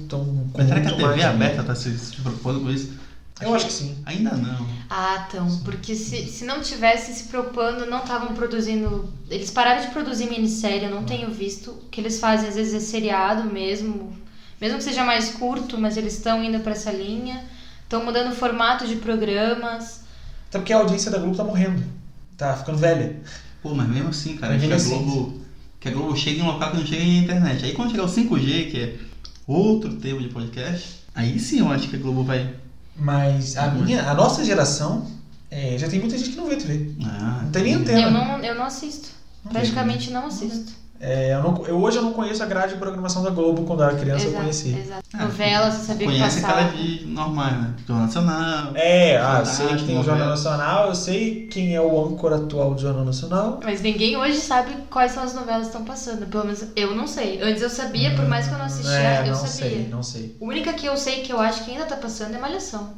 será 0.55 0.79
que 0.81 0.87
a 0.87 0.91
TV 0.91 1.03
mais 1.03 1.25
aberta 1.25 1.63
tá 1.63 1.73
se, 1.73 1.97
se 1.97 2.15
propondo 2.21 2.59
com 2.61 2.69
isso? 2.69 2.91
Eu 3.41 3.53
acho 3.55 3.65
que 3.67 3.73
sim. 3.73 3.97
Ainda 4.05 4.31
não. 4.31 4.67
Ah, 4.89 5.25
então. 5.27 5.47
Porque 5.63 5.95
se, 5.95 6.27
se 6.27 6.45
não 6.45 6.61
tivessem 6.61 7.13
se 7.13 7.25
propondo, 7.25 7.85
não 7.85 7.99
estavam 7.99 8.35
produzindo. 8.35 9.11
Eles 9.29 9.49
pararam 9.49 9.81
de 9.81 9.87
produzir 9.91 10.29
minissérie, 10.29 10.85
eu 10.85 10.91
não 10.91 11.03
tenho 11.03 11.31
visto. 11.31 11.71
O 11.71 11.89
que 11.89 12.01
eles 12.01 12.19
fazem 12.19 12.49
às 12.49 12.55
vezes 12.55 12.73
é 12.73 12.79
seriado 12.79 13.43
mesmo. 13.51 14.13
Mesmo 14.59 14.77
que 14.77 14.83
seja 14.83 15.03
mais 15.03 15.29
curto, 15.29 15.77
mas 15.77 15.97
eles 15.97 16.13
estão 16.13 16.43
indo 16.43 16.59
para 16.59 16.73
essa 16.73 16.91
linha. 16.91 17.43
Estão 17.83 18.05
mudando 18.05 18.31
o 18.31 18.35
formato 18.35 18.85
de 18.85 18.97
programas. 18.97 20.01
Até 20.49 20.59
porque 20.59 20.73
a 20.73 20.77
audiência 20.77 21.09
da 21.09 21.17
Globo 21.17 21.35
tá 21.35 21.43
morrendo. 21.43 21.83
Tá 22.37 22.55
ficando 22.55 22.77
velha. 22.77 23.21
Pô, 23.61 23.73
mas 23.73 23.87
mesmo 23.87 24.09
assim, 24.09 24.37
cara, 24.37 24.53
Mas 24.53 24.63
que 24.63 24.71
a 24.71 24.75
assim. 24.75 25.03
Globo. 25.03 25.41
Que 25.79 25.87
a 25.87 25.91
Globo 25.91 26.15
chega 26.15 26.39
em 26.39 26.43
um 26.43 26.47
local 26.47 26.71
que 26.71 26.77
não 26.77 26.85
chega 26.85 27.01
em 27.01 27.23
internet. 27.23 27.65
Aí 27.65 27.73
quando 27.73 27.91
chegar 27.91 28.03
o 28.03 28.07
5G, 28.07 28.71
que 28.71 28.79
é 28.79 28.95
outro 29.47 29.95
tema 29.95 30.21
de 30.21 30.29
podcast, 30.29 31.01
aí 31.15 31.39
sim 31.39 31.59
eu 31.59 31.69
acho 31.69 31.89
que 31.89 31.95
a 31.95 31.99
Globo 31.99 32.23
vai. 32.23 32.53
Mas 32.95 33.57
a 33.57 33.67
minha, 33.69 34.09
a 34.09 34.13
nossa 34.13 34.43
geração, 34.43 35.07
é, 35.49 35.77
já 35.77 35.87
tem 35.87 35.99
muita 35.99 36.17
gente 36.17 36.31
que 36.31 36.37
não 36.37 36.47
vê 36.47 36.55
TV. 36.55 36.91
Ah, 37.05 37.41
Não 37.43 37.51
tem 37.51 37.63
nem 37.63 37.73
antena. 37.75 38.01
Eu 38.01 38.11
não, 38.11 38.39
eu 38.39 38.55
não 38.55 38.65
assisto. 38.65 39.09
Praticamente 39.49 40.11
não 40.11 40.27
assisto. 40.27 40.73
É, 41.03 41.33
eu 41.33 41.41
não- 41.41 41.65
eu- 41.65 41.81
hoje 41.81 41.97
eu 41.97 42.03
não 42.03 42.13
conheço 42.13 42.43
a 42.43 42.45
grade 42.45 42.73
de 42.73 42.79
programação 42.79 43.23
da 43.23 43.31
Globo. 43.31 43.63
Quando 43.63 43.79
eu 43.81 43.87
era 43.89 43.97
criança 43.97 44.25
eu 44.25 44.29
Exato, 44.29 44.41
conhecia. 44.43 44.77
exato. 44.77 45.01
Ah, 45.13 45.23
Novela, 45.23 45.71
você 45.71 45.85
sabia 45.87 46.07
que 46.07 46.13
Conhece 46.13 46.41
passava. 46.41 46.61
aquela 46.61 46.77
de 46.83 47.05
normais, 47.07 47.53
né? 47.53 47.73
Jornal 47.87 48.05
Nacional. 48.05 48.71
É, 48.75 49.17
ah, 49.17 49.37
eu 49.39 49.45
sei 49.47 49.67
que 49.75 49.83
tem 49.85 49.99
o 49.99 50.03
Jornal. 50.03 50.29
Nacional, 50.29 50.87
eu 50.89 50.95
sei 50.95 51.47
quem 51.47 51.75
é 51.75 51.81
o 51.81 52.05
âncora 52.05 52.35
atual 52.35 52.75
do 52.75 52.81
Jornal 52.81 53.03
Nacional. 53.03 53.59
Mas 53.63 53.81
ninguém 53.81 54.15
hoje 54.15 54.37
sabe 54.37 54.77
quais 54.91 55.11
são 55.11 55.23
as 55.23 55.33
novelas 55.33 55.61
que 55.61 55.67
estão 55.69 55.83
passando. 55.83 56.27
Pelo 56.27 56.45
menos 56.45 56.65
eu 56.75 56.95
não 56.95 57.07
sei. 57.07 57.41
Antes 57.41 57.63
eu 57.63 57.69
sabia, 57.71 58.15
por 58.15 58.27
mais 58.27 58.47
que 58.47 58.53
eu 58.53 58.59
não 58.59 58.65
assistia, 58.65 58.91
é, 58.91 59.21
eu 59.23 59.25
não 59.27 59.35
sabia. 59.35 59.49
sei, 59.49 59.87
não 59.89 60.03
sei. 60.03 60.37
A 60.39 60.45
única 60.45 60.71
que 60.73 60.85
eu 60.85 60.95
sei 60.95 61.21
que 61.21 61.33
eu 61.33 61.39
acho 61.41 61.65
que 61.65 61.71
ainda 61.71 61.85
tá 61.85 61.95
passando 61.95 62.35
é 62.35 62.37
Malhação. 62.39 62.89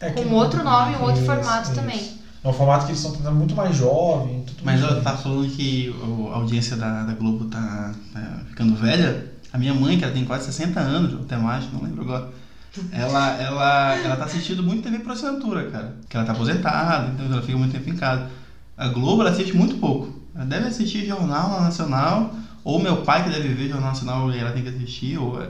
É 0.00 0.10
Com 0.10 0.22
que- 0.22 0.28
outro 0.32 0.62
nome, 0.62 0.94
um 0.94 1.02
outro 1.02 1.16
Isso, 1.16 1.26
formato 1.26 1.72
isso. 1.72 1.74
também. 1.74 2.18
É 2.42 2.48
um 2.48 2.52
formato 2.52 2.84
que 2.84 2.92
eles 2.92 3.00
estão 3.00 3.12
tentando 3.16 3.36
muito 3.36 3.54
mais 3.54 3.76
jovem. 3.76 4.42
Tudo 4.46 4.62
Mas 4.64 4.80
ela 4.80 5.00
tá 5.02 5.16
falando 5.16 5.48
que 5.48 5.92
a 6.32 6.36
audiência 6.36 6.76
da, 6.76 7.04
da 7.04 7.12
Globo 7.14 7.46
tá, 7.46 7.92
tá 8.12 8.40
ficando 8.48 8.74
velha. 8.76 9.26
A 9.52 9.58
minha 9.58 9.74
mãe, 9.74 9.98
que 9.98 10.04
ela 10.04 10.12
tem 10.12 10.24
quase 10.24 10.44
60 10.44 10.78
anos, 10.78 11.14
até 11.14 11.36
mais, 11.36 11.70
não 11.72 11.82
lembro 11.82 12.02
agora. 12.02 12.28
Ela, 12.92 13.30
ela, 13.40 13.94
ela 14.04 14.16
tá 14.16 14.24
assistindo 14.24 14.62
muito 14.62 14.82
TV 14.82 15.00
por 15.00 15.12
assinatura, 15.12 15.64
cara. 15.64 15.92
Que 16.08 16.16
ela 16.16 16.24
tá 16.24 16.32
aposentada, 16.32 17.08
então 17.08 17.26
ela 17.26 17.42
fica 17.42 17.58
muito 17.58 17.72
tempo 17.72 17.90
em 17.90 17.94
casa. 17.96 18.22
A 18.76 18.88
Globo 18.88 19.22
ela 19.22 19.30
assiste 19.30 19.56
muito 19.56 19.76
pouco. 19.76 20.08
Ela 20.34 20.44
deve 20.44 20.66
assistir 20.68 21.04
Jornal 21.04 21.60
Nacional, 21.60 22.30
ou 22.62 22.78
meu 22.78 22.98
pai 22.98 23.24
que 23.24 23.30
deve 23.30 23.48
ver 23.52 23.68
Jornal 23.68 23.88
Nacional 23.90 24.32
e 24.32 24.38
ela 24.38 24.52
tem 24.52 24.62
que 24.62 24.68
assistir, 24.68 25.18
ou, 25.18 25.42
é- 25.42 25.48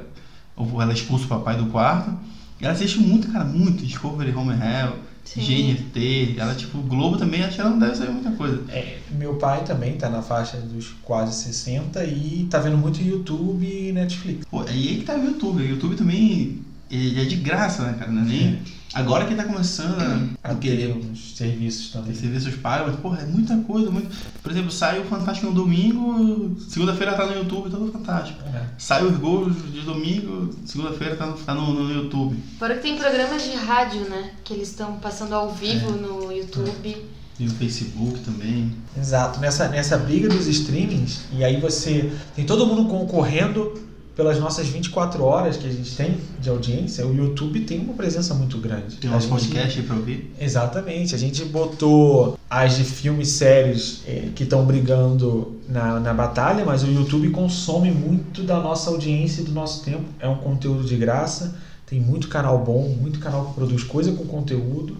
ou 0.57 0.81
ela 0.81 0.93
expulsa 0.93 1.27
o 1.27 1.29
papai 1.29 1.57
do 1.57 1.67
quarto. 1.67 2.15
Ela 2.61 2.73
assiste 2.73 2.99
muito, 2.99 3.31
cara, 3.31 3.45
muito. 3.45 3.85
Discovery 3.85 4.33
Home 4.33 4.53
and 4.55 4.65
Health, 4.65 4.97
Sim. 5.29 5.75
GNT. 5.75 6.37
Ela, 6.39 6.55
tipo, 6.55 6.79
Globo 6.79 7.19
também, 7.19 7.43
acho 7.43 7.57
que 7.57 7.61
ela 7.61 7.71
não 7.71 7.79
deve 7.79 7.97
saber 7.97 8.13
muita 8.13 8.31
coisa. 8.33 8.65
É, 8.71 8.99
meu 9.11 9.35
pai 9.35 9.63
também 9.65 9.97
tá 9.97 10.09
na 10.09 10.23
faixa 10.23 10.57
dos 10.57 10.95
quase 11.03 11.45
60 11.45 12.03
e 12.05 12.47
tá 12.51 12.59
vendo 12.59 12.79
muito 12.79 13.03
YouTube 13.03 13.67
e 13.67 13.93
Netflix. 13.93 14.47
Pô, 14.51 14.63
aí 14.63 14.95
é 14.95 14.99
que 14.99 15.05
tá 15.05 15.17
o 15.17 15.25
YouTube. 15.25 15.63
O 15.63 15.67
YouTube 15.67 15.97
também 15.97 16.63
ele 16.91 17.21
é 17.21 17.25
de 17.25 17.37
graça, 17.37 17.83
né, 17.83 17.97
cara? 17.99 18.11
Não 18.11 18.23
é 18.23 18.25
nem... 18.25 18.59
Agora 18.95 19.27
que 19.27 19.35
tá 19.35 19.45
começando 19.45 19.99
a, 20.43 20.51
A 20.51 20.55
querer 20.55 20.97
uns 20.97 21.37
serviços 21.37 21.91
também. 21.91 22.13
ter 22.13 22.21
serviços 22.21 22.55
pagos, 22.57 22.93
mas, 22.93 23.01
porra, 23.01 23.21
é 23.21 23.27
muita 23.27 23.57
coisa. 23.59 23.91
Muito... 23.91 24.09
Por 24.43 24.51
exemplo, 24.51 24.71
sai 24.71 25.01
o 25.01 25.05
Fantástico 25.05 25.49
no 25.49 25.53
domingo, 25.55 26.57
segunda-feira 26.69 27.15
tá 27.15 27.27
no 27.27 27.35
YouTube, 27.35 27.71
todo 27.71 27.93
Fantástico. 27.93 28.41
É. 28.49 28.65
Sai 28.79 29.05
os 29.05 29.17
gols 29.19 29.55
de 29.73 29.83
domingo, 29.83 30.55
segunda-feira 30.65 31.17
tá, 31.17 31.27
no, 31.27 31.35
tá 31.35 31.55
no, 31.55 31.73
no 31.73 31.93
YouTube. 31.93 32.37
Fora 32.59 32.77
que 32.77 32.83
tem 32.83 32.97
programas 32.97 33.43
de 33.43 33.55
rádio, 33.57 34.01
né? 34.09 34.33
Que 34.43 34.55
eles 34.55 34.69
estão 34.69 34.97
passando 34.97 35.35
ao 35.35 35.53
vivo 35.53 35.91
no 35.93 36.33
YouTube. 36.33 37.07
E 37.39 37.45
no 37.45 37.51
Facebook 37.53 38.19
também. 38.21 38.75
Exato, 38.97 39.39
nessa, 39.39 39.69
nessa 39.69 39.97
briga 39.97 40.29
dos 40.29 40.47
streamings, 40.49 41.21
e 41.33 41.45
aí 41.45 41.61
você 41.61 42.11
tem 42.35 42.45
todo 42.45 42.67
mundo 42.67 42.89
concorrendo 42.89 43.75
pelas 44.19 44.41
nossas 44.41 44.67
24 44.67 45.23
horas 45.23 45.57
que 45.57 45.65
a 45.65 45.71
gente 45.71 45.95
tem 45.95 46.17
de 46.41 46.51
audiência, 46.51 47.07
o 47.07 47.15
YouTube 47.15 47.61
tem 47.61 47.79
uma 47.79 47.95
presença 47.95 48.35
muito 48.35 48.59
grande. 48.59 48.97
Tem 48.97 49.09
A 49.09 49.13
nosso 49.15 49.29
gente- 49.29 49.39
podcast 49.39 49.79
aí 49.79 49.87
pra 49.87 49.95
ouvir. 49.95 50.35
Exatamente, 50.41 51.15
a 51.15 51.19
gente 51.19 51.45
botou 51.45 52.37
as 52.51 52.77
de 52.77 52.83
filmes 52.83 53.29
séries 53.29 54.01
eh, 54.09 54.31
que 54.35 54.43
estão 54.43 54.65
brigando 54.67 55.61
na, 55.69 56.01
na 56.01 56.13
batalha, 56.13 56.65
mas 56.65 56.83
o 56.83 56.89
YouTube 56.89 57.31
consome 57.31 57.93
muito 57.93 58.43
da 58.43 58.59
nossa 58.59 58.91
audiência 58.91 59.43
e 59.43 59.45
do 59.45 59.53
nosso 59.53 59.85
tempo. 59.85 60.03
É 60.19 60.27
um 60.29 60.39
conteúdo 60.39 60.83
de 60.83 60.97
graça, 60.97 61.55
tem 61.87 62.01
muito 62.01 62.27
canal 62.27 62.59
bom, 62.59 62.89
muito 63.01 63.21
canal 63.21 63.45
que 63.47 63.55
produz 63.55 63.85
coisa 63.85 64.11
com 64.11 64.25
conteúdo 64.27 64.97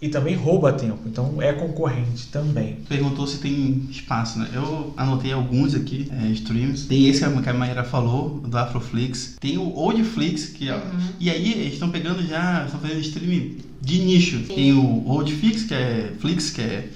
e 0.00 0.08
também 0.08 0.34
rouba 0.34 0.72
tempo, 0.72 1.00
então 1.06 1.42
é 1.42 1.52
concorrente 1.52 2.28
também. 2.28 2.78
Perguntou 2.88 3.26
se 3.26 3.38
tem 3.38 3.86
espaço, 3.90 4.38
né? 4.38 4.48
Eu 4.52 4.94
anotei 4.96 5.32
alguns 5.32 5.74
aqui, 5.74 6.08
é, 6.10 6.28
streams. 6.28 6.86
Tem 6.86 7.08
esse 7.08 7.28
que 7.28 7.48
a 7.48 7.54
Maíra 7.54 7.84
falou, 7.84 8.40
do 8.40 8.56
Afroflix. 8.56 9.36
Tem 9.40 9.58
o 9.58 9.74
Oldflix, 9.74 10.46
que 10.46 10.68
é... 10.68 10.74
Uhum. 10.74 10.80
E 11.18 11.30
aí 11.30 11.52
eles 11.52 11.74
estão 11.74 11.90
pegando 11.90 12.24
já, 12.26 12.64
estão 12.64 12.80
fazendo 12.80 13.00
stream 13.00 13.56
de 13.80 13.98
nicho. 13.98 14.38
Sim. 14.38 14.54
Tem 14.54 14.72
o 14.72 15.06
Oldflix, 15.08 15.64
que 15.64 15.74
é 15.74 16.12
Flix, 16.20 16.50
que 16.50 16.60
é 16.60 16.88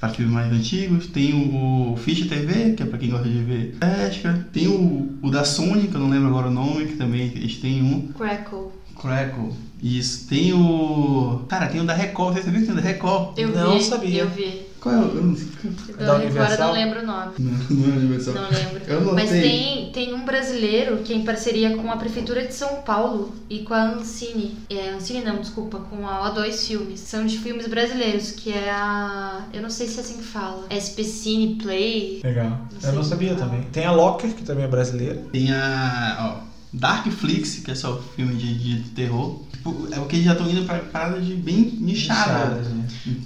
para 0.00 0.10
filmes 0.10 0.32
mais 0.32 0.52
antigos. 0.52 1.06
Tem 1.08 1.34
o, 1.34 1.96
Fish 1.96 2.26
TV, 2.28 2.72
que 2.74 2.82
é 2.82 2.86
para 2.86 2.98
quem 2.98 3.10
gosta 3.10 3.28
de 3.28 3.42
ver 3.42 3.76
pesca. 3.78 4.46
Tem 4.52 4.68
o, 4.68 5.18
o 5.22 5.30
da 5.30 5.44
Sony, 5.44 5.88
que 5.88 5.94
eu 5.94 6.00
não 6.00 6.10
lembro 6.10 6.28
agora 6.28 6.48
o 6.48 6.52
nome, 6.52 6.86
que 6.86 6.96
também 6.96 7.32
eles 7.34 7.56
têm 7.58 7.82
um. 7.82 8.08
Crackle. 8.12 8.68
Crackle. 9.00 9.52
Isso. 9.82 10.26
Tem 10.28 10.52
o. 10.52 11.44
Cara, 11.48 11.68
tem 11.68 11.80
o 11.80 11.84
da 11.86 11.94
Record. 11.94 12.36
Você 12.36 12.50
viu 12.50 12.60
que 12.60 12.66
tem 12.66 12.74
o 12.74 12.76
da 12.76 12.82
Record? 12.82 13.38
Eu 13.38 13.48
Não 13.48 13.78
vi, 13.78 13.84
sabia. 13.84 14.22
eu 14.22 14.28
vi. 14.28 14.68
Qual 14.80 14.94
é 14.94 14.98
o. 14.98 15.02
Eu 15.02 15.22
não 15.24 15.36
sei. 15.36 15.46
Do 15.46 15.96
Da 15.98 16.04
agora 16.04 16.22
eu 16.22 16.26
Universal? 16.26 16.66
não 16.68 16.74
lembro 16.74 17.00
o 17.00 17.06
nome. 17.06 17.32
Não, 17.38 17.52
não 17.76 17.94
é 17.94 17.96
Universal. 17.98 18.34
Não 18.34 18.42
lembro. 18.50 18.82
Eu 18.86 19.00
não 19.00 19.14
Mas 19.14 19.30
tem, 19.30 19.90
tem 19.92 20.14
um 20.14 20.24
brasileiro 20.24 20.98
que 20.98 21.12
é 21.12 21.16
em 21.16 21.24
parceria 21.24 21.76
com 21.76 21.90
a 21.90 21.96
Prefeitura 21.96 22.46
de 22.46 22.54
São 22.54 22.82
Paulo 22.82 23.32
e 23.50 23.60
com 23.60 23.74
a 23.74 23.82
Ancine. 23.94 24.56
É, 24.70 24.90
Ancine 24.90 25.24
não, 25.24 25.40
desculpa, 25.40 25.78
com 25.80 26.06
a 26.06 26.32
O2 26.32 26.66
Filmes. 26.66 27.00
São 27.00 27.26
de 27.26 27.38
filmes 27.38 27.66
brasileiros, 27.66 28.30
que 28.32 28.52
é 28.52 28.70
a. 28.70 29.46
Eu 29.52 29.62
não 29.62 29.70
sei 29.70 29.88
se 29.88 29.98
é 29.98 30.02
assim 30.02 30.18
que 30.18 30.24
fala. 30.24 30.64
SP 30.70 31.02
Cine 31.02 31.56
Play. 31.56 32.20
Legal. 32.22 32.58
sei 32.78 32.90
Eu 32.90 32.94
não 32.94 33.02
sabia 33.04 33.34
também. 33.34 33.62
Tem 33.72 33.84
a 33.84 33.92
Locker, 33.92 34.32
que 34.32 34.44
também 34.44 34.64
é 34.64 34.68
brasileira. 34.68 35.22
Tem 35.32 35.50
a. 35.52 36.36
Ó, 36.44 36.48
Darkflix, 36.72 37.56
que 37.60 37.70
é 37.70 37.74
só 37.74 37.98
filme 38.14 38.34
de, 38.34 38.54
de 38.58 38.90
terror. 38.90 39.40
Tipo, 39.58 39.88
é 39.92 39.96
porque 39.96 40.16
eles 40.16 40.24
já 40.26 40.32
estão 40.32 40.48
indo 40.50 40.64
pra 40.64 40.78
parada 40.78 41.20
de 41.20 41.34
bem 41.34 41.76
nichada. 41.80 42.54
Nichadas, 42.54 42.68
né? 42.68 42.84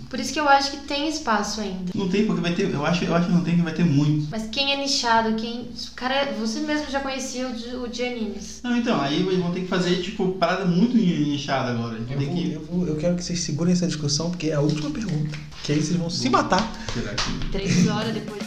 Por 0.09 0.19
isso 0.19 0.33
que 0.33 0.41
eu 0.41 0.49
acho 0.49 0.71
que 0.73 0.77
tem 0.79 1.09
espaço 1.09 1.61
ainda. 1.61 1.93
Não 1.95 2.09
tem, 2.09 2.27
porque 2.27 2.41
vai 2.41 2.55
ter. 2.55 2.71
Eu 2.73 2.85
acho, 2.87 3.05
eu 3.05 3.15
acho 3.15 3.27
que 3.27 3.33
não 3.33 3.43
tem, 3.43 3.57
que 3.57 3.63
vai 3.63 3.73
ter 3.75 3.85
muito. 3.85 4.29
Mas 4.31 4.49
quem 4.51 4.73
é 4.73 4.77
nichado, 4.77 5.35
quem. 5.35 5.69
Cara, 5.95 6.33
você 6.39 6.61
mesmo 6.61 6.91
já 6.91 7.01
conhecia 7.01 7.49
o 7.49 7.53
de, 7.53 7.77
o 7.77 7.87
de 7.89 8.03
animes. 8.03 8.61
Não, 8.63 8.77
então, 8.77 9.01
aí 9.01 9.21
eles 9.21 9.39
vão 9.39 9.53
ter 9.53 9.61
que 9.63 9.69
fazer, 9.69 10.01
tipo, 10.03 10.33
parada 10.33 10.65
muito 10.65 10.97
nichada 10.97 11.71
agora. 11.73 11.99
Eu, 11.99 12.05
Tem 12.19 12.27
vou- 12.27 12.37
que. 12.37 12.53
eu, 12.53 12.65
vou- 12.65 12.87
eu 12.87 12.97
quero 12.97 13.15
que 13.17 13.25
vocês 13.25 13.41
segurem 13.41 13.73
essa 13.73 13.87
discussão, 13.87 14.31
porque 14.31 14.49
é 14.49 14.55
a 14.55 14.61
última 14.61 14.91
pergunta. 14.91 15.37
Que 15.65 15.73
aí 15.73 15.83
vocês 15.83 15.97
vão 15.99 16.11
se 16.11 16.29
matar. 16.31 16.73
Será 16.93 17.15
que. 17.15 17.49
Três 17.51 17.87
horas 17.89 18.13
depois. 18.15 18.43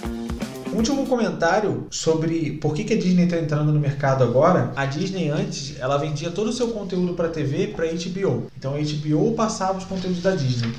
Último 0.76 1.05
comentário 1.07 1.88
sobre 1.89 2.51
por 2.59 2.73
que, 2.73 2.84
que 2.84 2.95
a 2.95 2.97
Disney 2.97 3.23
está 3.23 3.38
entrando 3.38 3.71
no 3.71 3.80
mercado 3.80 4.26
agora. 4.26 4.73
A 4.76 4.86
Disney 4.86 5.30
antes, 5.30 5.80
ela 5.80 5.95
vendia 5.95 6.30
todo 6.30 6.49
o 6.49 6.53
seu 6.53 6.67
conteúdo 6.67 7.13
para 7.13 7.30
TV 7.30 7.67
para 7.67 7.86
HBO. 7.86 8.47
Então 8.57 8.76
a 8.76 8.78
HBO 8.78 9.34
passava 9.36 9.78
os 9.78 9.86
conteúdos 9.86 10.21
da 10.21 10.36
Disney. 10.36 10.73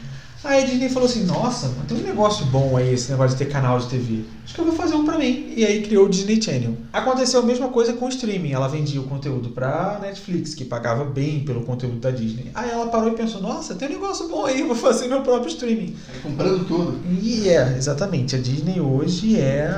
Aí 0.46 0.62
a 0.62 0.66
Disney 0.66 0.88
falou 0.88 1.08
assim: 1.08 1.24
Nossa, 1.24 1.70
tem 1.88 1.98
um 1.98 2.02
negócio 2.02 2.46
bom 2.46 2.76
aí, 2.76 2.94
esse 2.94 3.10
negócio 3.10 3.36
de 3.36 3.44
ter 3.44 3.50
canal 3.50 3.78
de 3.80 3.88
TV. 3.88 4.24
Acho 4.44 4.54
que 4.54 4.60
eu 4.60 4.64
vou 4.64 4.74
fazer 4.74 4.94
um 4.94 5.04
pra 5.04 5.18
mim. 5.18 5.52
E 5.56 5.64
aí 5.64 5.82
criou 5.82 6.06
o 6.06 6.08
Disney 6.08 6.40
Channel. 6.40 6.76
Aconteceu 6.92 7.40
a 7.40 7.42
mesma 7.42 7.68
coisa 7.68 7.92
com 7.92 8.06
o 8.06 8.08
streaming. 8.08 8.52
Ela 8.52 8.68
vendia 8.68 9.00
o 9.00 9.04
conteúdo 9.04 9.48
pra 9.50 9.98
Netflix, 10.00 10.54
que 10.54 10.64
pagava 10.64 11.04
bem 11.04 11.40
pelo 11.40 11.62
conteúdo 11.62 11.98
da 11.98 12.12
Disney. 12.12 12.52
Aí 12.54 12.70
ela 12.70 12.86
parou 12.86 13.10
e 13.10 13.16
pensou: 13.16 13.40
Nossa, 13.40 13.74
tem 13.74 13.88
um 13.88 13.92
negócio 13.92 14.28
bom 14.28 14.44
aí, 14.44 14.62
vou 14.62 14.76
fazer 14.76 15.08
meu 15.08 15.22
próprio 15.22 15.48
streaming. 15.48 15.96
Tá 16.06 16.20
comprando 16.22 16.64
tudo. 16.64 17.00
E 17.20 17.48
é, 17.48 17.76
exatamente. 17.76 18.36
A 18.36 18.38
Disney 18.38 18.80
hoje 18.80 19.40
é 19.40 19.68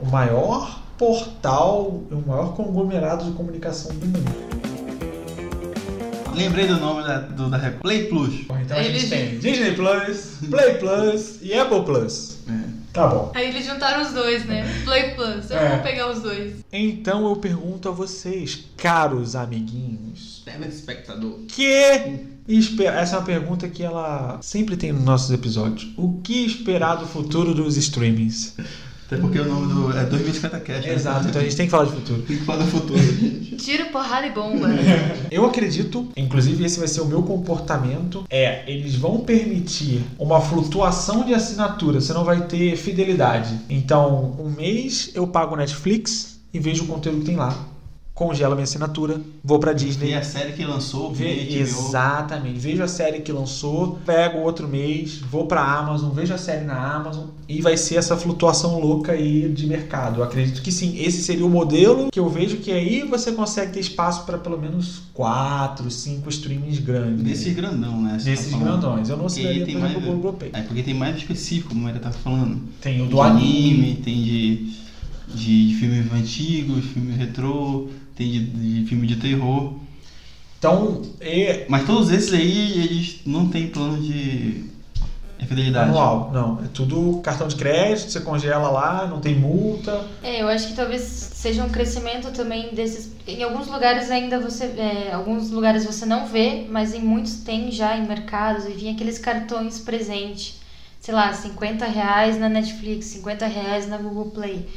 o 0.00 0.06
maior 0.06 0.80
portal, 0.96 2.02
o 2.10 2.24
maior 2.26 2.54
conglomerado 2.54 3.24
de 3.24 3.32
comunicação 3.32 3.92
do 3.94 4.06
mundo. 4.06 4.67
Lembrei 6.38 6.66
do 6.66 6.76
nome 6.78 7.02
da, 7.02 7.18
do, 7.18 7.50
da 7.50 7.56
Record. 7.56 7.82
Play 7.82 8.04
Plus. 8.06 8.34
Então 8.62 8.76
a 8.76 8.82
gente 8.82 8.96
Eles- 8.96 9.08
tem 9.10 9.38
Disney 9.38 9.72
Plus, 9.74 10.38
Play 10.50 10.74
Plus 10.74 11.38
e 11.42 11.52
Apple 11.54 11.82
Plus. 11.84 12.38
É. 12.48 12.78
Tá 12.92 13.06
bom. 13.06 13.30
Aí 13.34 13.48
eles 13.50 13.66
juntaram 13.66 14.02
os 14.02 14.12
dois, 14.12 14.44
né? 14.46 14.66
Play 14.84 15.14
Plus. 15.14 15.50
Eu 15.50 15.58
É. 15.58 15.68
vou 15.74 15.78
pegar 15.80 16.10
os 16.10 16.22
dois. 16.22 16.54
Então 16.72 17.28
eu 17.28 17.36
pergunto 17.36 17.88
a 17.88 17.92
vocês, 17.92 18.64
caros 18.76 19.36
amiguinhos, 19.36 20.42
Telespectador. 20.44 21.40
que 21.48 22.24
espera? 22.48 22.98
Essa 23.00 23.16
é 23.16 23.18
uma 23.18 23.24
pergunta 23.26 23.68
que 23.68 23.82
ela 23.82 24.38
sempre 24.40 24.76
tem 24.76 24.90
nos 24.92 25.04
nossos 25.04 25.30
episódios. 25.30 25.92
O 25.96 26.20
que 26.22 26.44
esperar 26.46 26.96
do 26.96 27.06
futuro 27.06 27.52
dos 27.54 27.76
streamings? 27.76 28.54
Até 29.08 29.16
porque 29.16 29.38
o 29.38 29.44
nome 29.46 29.72
do. 29.72 29.98
É 29.98 30.04
2050 30.04 30.60
Cash. 30.60 30.84
né? 30.84 30.92
Exato, 30.92 31.28
então 31.28 31.40
a 31.40 31.44
gente 31.44 31.56
tem 31.56 31.64
que 31.64 31.70
falar 31.70 31.86
de 31.86 31.92
futuro. 31.92 32.22
Tem 32.22 32.36
que 32.36 32.44
falar 32.44 32.62
do 32.62 32.70
futuro, 32.70 32.98
gente. 32.98 33.56
Tiro, 33.58 33.86
porrada 33.86 34.26
e 34.26 34.30
bomba. 34.30 34.68
Eu 35.32 35.46
acredito, 35.46 36.08
inclusive 36.14 36.62
esse 36.62 36.78
vai 36.78 36.86
ser 36.86 37.00
o 37.00 37.06
meu 37.06 37.22
comportamento, 37.22 38.24
é 38.28 38.70
eles 38.70 38.96
vão 38.96 39.20
permitir 39.20 40.02
uma 40.18 40.42
flutuação 40.42 41.24
de 41.24 41.32
assinatura, 41.32 42.02
você 42.02 42.12
não 42.12 42.22
vai 42.22 42.42
ter 42.46 42.76
fidelidade. 42.76 43.58
Então, 43.70 44.36
um 44.38 44.50
mês 44.50 45.10
eu 45.14 45.26
pago 45.26 45.56
Netflix 45.56 46.38
e 46.52 46.58
vejo 46.58 46.84
o 46.84 46.86
conteúdo 46.86 47.20
que 47.20 47.26
tem 47.26 47.36
lá. 47.36 47.66
Congelo 48.18 48.54
minha 48.56 48.64
assinatura, 48.64 49.20
vou 49.44 49.60
pra 49.60 49.72
Disney. 49.72 50.10
E 50.10 50.14
a 50.14 50.22
série 50.24 50.52
que 50.52 50.64
lançou, 50.64 51.12
Ve- 51.14 51.44
HBO. 51.44 51.54
exatamente. 51.60 52.58
Vejo 52.58 52.82
a 52.82 52.88
série 52.88 53.20
que 53.20 53.30
lançou, 53.30 53.96
pego 54.04 54.38
outro 54.40 54.66
mês, 54.66 55.18
vou 55.30 55.46
pra 55.46 55.62
Amazon, 55.62 56.10
vejo 56.10 56.34
a 56.34 56.38
série 56.38 56.64
na 56.64 56.74
Amazon 56.96 57.26
e 57.48 57.62
vai 57.62 57.76
ser 57.76 57.94
essa 57.94 58.16
flutuação 58.16 58.80
louca 58.80 59.12
aí 59.12 59.48
de 59.48 59.68
mercado. 59.68 60.18
Eu 60.20 60.24
acredito 60.24 60.60
que 60.62 60.72
sim, 60.72 60.98
esse 61.00 61.22
seria 61.22 61.46
o 61.46 61.48
modelo 61.48 62.10
que 62.10 62.18
eu 62.18 62.28
vejo 62.28 62.56
que 62.56 62.72
aí 62.72 63.02
você 63.08 63.30
consegue 63.30 63.72
ter 63.74 63.78
espaço 63.80 64.24
para 64.26 64.36
pelo 64.36 64.58
menos 64.60 65.00
quatro, 65.14 65.88
cinco 65.88 66.28
streamings 66.28 66.80
grandes. 66.80 67.22
Desses 67.22 67.54
grandão, 67.54 68.02
né? 68.02 68.18
Você 68.18 68.30
Desses 68.30 68.50
tá 68.50 68.58
grandões. 68.58 69.08
Eu 69.08 69.16
não 69.16 69.26
tem 69.28 69.44
por 69.44 69.52
exemplo, 69.52 69.76
o 69.76 69.80
mais- 69.80 69.94
Google 70.04 70.32
Play. 70.32 70.50
É 70.54 70.62
porque 70.62 70.82
tem 70.82 70.94
mais 70.94 71.16
específico, 71.16 71.68
como 71.68 71.88
ele 71.88 72.00
tá 72.00 72.10
falando. 72.10 72.60
Tem 72.80 73.00
o 73.00 73.06
do 73.06 73.22
anime. 73.22 73.94
tem 74.04 74.20
de, 74.24 74.72
de 75.34 75.76
filmes 75.78 76.12
antigos, 76.12 76.84
filmes 76.86 77.16
retrô, 77.16 77.86
tem 78.18 78.30
de, 78.30 78.40
de 78.40 78.88
filme 78.88 79.06
de 79.06 79.16
terror. 79.16 79.74
Então, 80.58 81.02
é 81.20 81.64
Mas 81.68 81.86
todos 81.86 82.10
esses 82.10 82.32
aí, 82.32 82.82
eles 82.82 83.20
não 83.24 83.48
tem 83.48 83.68
plano 83.68 84.02
de 84.02 84.68
fidelidade. 85.48 85.88
anual. 85.88 86.30
Não, 86.32 86.64
é 86.64 86.68
tudo 86.68 87.20
cartão 87.22 87.48
de 87.48 87.56
crédito, 87.56 88.10
você 88.10 88.20
congela 88.20 88.70
lá, 88.70 89.06
não 89.06 89.20
tem 89.20 89.34
multa. 89.34 90.04
É, 90.22 90.42
eu 90.42 90.48
acho 90.48 90.68
que 90.68 90.74
talvez 90.74 91.02
seja 91.02 91.64
um 91.64 91.70
crescimento 91.70 92.30
também 92.32 92.74
desses. 92.74 93.10
Em 93.26 93.42
alguns 93.42 93.66
lugares 93.68 94.10
ainda 94.10 94.38
você. 94.38 94.64
É, 94.64 95.12
alguns 95.12 95.50
lugares 95.50 95.84
você 95.84 96.04
não 96.04 96.26
vê, 96.26 96.66
mas 96.68 96.92
em 96.92 97.00
muitos 97.00 97.36
tem 97.36 97.70
já 97.70 97.96
em 97.96 98.06
mercados 98.06 98.66
e 98.66 98.72
vinha 98.72 98.92
aqueles 98.92 99.18
cartões 99.18 99.78
presente. 99.78 100.58
Sei 101.00 101.14
lá, 101.14 101.32
50 101.32 101.86
reais 101.86 102.38
na 102.38 102.48
Netflix, 102.48 103.06
50 103.06 103.46
reais 103.46 103.88
na 103.88 103.96
Google 103.96 104.30
Play. 104.30 104.68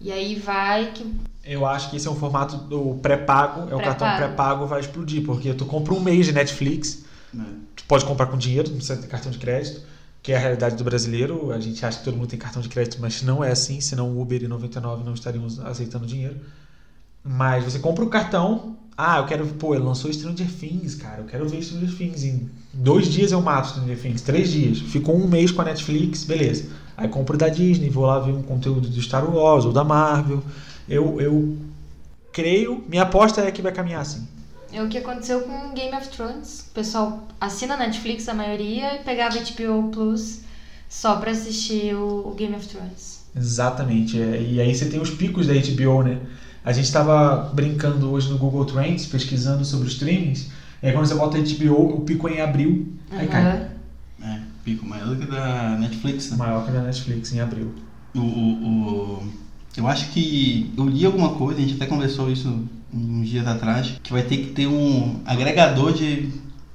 E 0.00 0.12
aí 0.12 0.34
vai 0.34 0.92
que. 0.92 1.06
Eu 1.44 1.64
acho 1.64 1.90
que 1.90 1.96
esse 1.96 2.06
é 2.06 2.10
um 2.10 2.14
formato 2.16 2.56
do 2.56 2.96
pré-pago, 2.96 3.70
é 3.70 3.74
o 3.74 3.78
cartão 3.80 4.06
pré-pago 4.16 4.66
vai 4.66 4.80
explodir, 4.80 5.24
porque 5.24 5.54
tu 5.54 5.64
compra 5.64 5.94
um 5.94 6.00
mês 6.00 6.26
de 6.26 6.32
Netflix, 6.32 7.04
Né? 7.32 7.44
tu 7.76 7.84
pode 7.84 8.04
comprar 8.04 8.26
com 8.26 8.36
dinheiro, 8.36 8.68
não 8.68 8.76
precisa 8.76 9.00
ter 9.00 9.06
cartão 9.06 9.30
de 9.30 9.38
crédito, 9.38 9.80
que 10.22 10.32
é 10.32 10.36
a 10.36 10.38
realidade 10.38 10.76
do 10.76 10.84
brasileiro. 10.84 11.50
A 11.52 11.60
gente 11.60 11.84
acha 11.86 11.98
que 11.98 12.04
todo 12.04 12.16
mundo 12.16 12.28
tem 12.28 12.38
cartão 12.38 12.60
de 12.60 12.68
crédito, 12.68 12.98
mas 13.00 13.22
não 13.22 13.42
é 13.42 13.50
assim, 13.50 13.80
senão 13.80 14.10
o 14.10 14.20
Uber 14.20 14.42
e 14.42 14.48
99 14.48 15.04
não 15.04 15.14
estariam 15.14 15.46
aceitando 15.64 16.06
dinheiro. 16.06 16.36
Mas 17.24 17.64
você 17.64 17.78
compra 17.78 18.04
o 18.04 18.08
cartão, 18.08 18.76
ah, 18.96 19.18
eu 19.18 19.26
quero, 19.26 19.46
pô, 19.46 19.74
ele 19.74 19.84
lançou 19.84 20.12
Stranger 20.12 20.50
Things, 20.50 20.94
cara, 20.96 21.20
eu 21.20 21.24
quero 21.24 21.48
ver 21.48 21.62
Stranger 21.62 21.96
Things. 21.96 22.24
Em 22.24 22.50
dois 22.72 23.08
dias 23.08 23.32
eu 23.32 23.40
mato 23.40 23.68
Stranger 23.68 24.00
Things, 24.00 24.22
três 24.22 24.50
dias. 24.50 24.80
Fico 24.80 25.12
um 25.12 25.28
mês 25.28 25.50
com 25.50 25.62
a 25.62 25.64
Netflix, 25.64 26.24
beleza. 26.24 26.68
Aí 26.96 27.08
compro 27.08 27.36
da 27.36 27.48
Disney, 27.48 27.90
vou 27.90 28.06
lá 28.06 28.18
ver 28.18 28.32
um 28.32 28.42
conteúdo 28.42 28.88
do 28.88 29.00
Star 29.00 29.24
Wars 29.30 29.64
ou 29.64 29.72
da 29.72 29.84
Marvel. 29.84 30.42
Eu, 30.88 31.20
eu 31.20 31.56
creio, 32.32 32.82
minha 32.88 33.02
aposta 33.02 33.40
é 33.42 33.50
que 33.50 33.62
vai 33.62 33.72
caminhar 33.72 34.00
assim. 34.02 34.26
É 34.72 34.82
o 34.82 34.88
que 34.88 34.98
aconteceu 34.98 35.40
com 35.42 35.72
Game 35.74 35.96
of 35.96 36.08
Thrones. 36.08 36.66
O 36.70 36.74
pessoal 36.74 37.26
assina 37.40 37.76
Netflix 37.76 38.28
a 38.28 38.34
maioria 38.34 38.96
e 39.00 39.04
pegava 39.04 39.36
HBO 39.38 39.90
Plus 39.90 40.40
só 40.88 41.16
pra 41.16 41.30
assistir 41.30 41.94
o, 41.94 42.28
o 42.28 42.34
Game 42.34 42.54
of 42.54 42.66
Thrones. 42.68 43.20
Exatamente. 43.36 44.20
é. 44.20 44.42
E 44.42 44.60
aí 44.60 44.74
você 44.74 44.86
tem 44.86 45.00
os 45.00 45.10
picos 45.10 45.46
da 45.46 45.54
HBO, 45.54 46.02
né? 46.02 46.20
A 46.64 46.72
gente 46.72 46.84
estava 46.84 47.50
brincando 47.54 48.10
hoje 48.10 48.28
no 48.30 48.36
Google 48.38 48.64
Trends, 48.66 49.06
pesquisando 49.06 49.64
sobre 49.64 49.86
os 49.86 49.94
streamings. 49.94 50.50
E 50.82 50.86
aí 50.88 50.92
quando 50.92 51.06
você 51.06 51.14
bota 51.14 51.38
HBO, 51.38 51.96
o 51.96 52.00
pico 52.02 52.28
é 52.28 52.34
em 52.34 52.40
abril, 52.40 52.92
aí 53.10 53.26
cai. 53.26 53.42
Aham. 53.42 53.68
É, 54.22 54.40
pico 54.64 54.84
maior 54.84 55.06
do 55.08 55.16
que 55.16 55.26
da 55.30 55.76
Netflix, 55.78 56.30
né? 56.30 56.36
Maior 56.36 56.64
que 56.64 56.70
a 56.70 56.74
da 56.74 56.82
Netflix 56.82 57.32
em 57.32 57.40
abril. 57.40 57.72
O, 58.14 58.18
o, 58.20 58.22
o- 59.22 59.32
eu 59.78 59.86
acho 59.86 60.10
que 60.10 60.72
eu 60.76 60.88
li 60.88 61.06
alguma 61.06 61.30
coisa, 61.34 61.60
a 61.60 61.62
gente 61.62 61.74
até 61.74 61.86
conversou 61.86 62.30
isso 62.30 62.64
uns 62.92 63.28
dias 63.28 63.46
atrás, 63.46 63.94
que 64.02 64.12
vai 64.12 64.22
ter 64.22 64.38
que 64.38 64.46
ter 64.46 64.66
um 64.66 65.20
agregador 65.24 65.92
de 65.92 66.30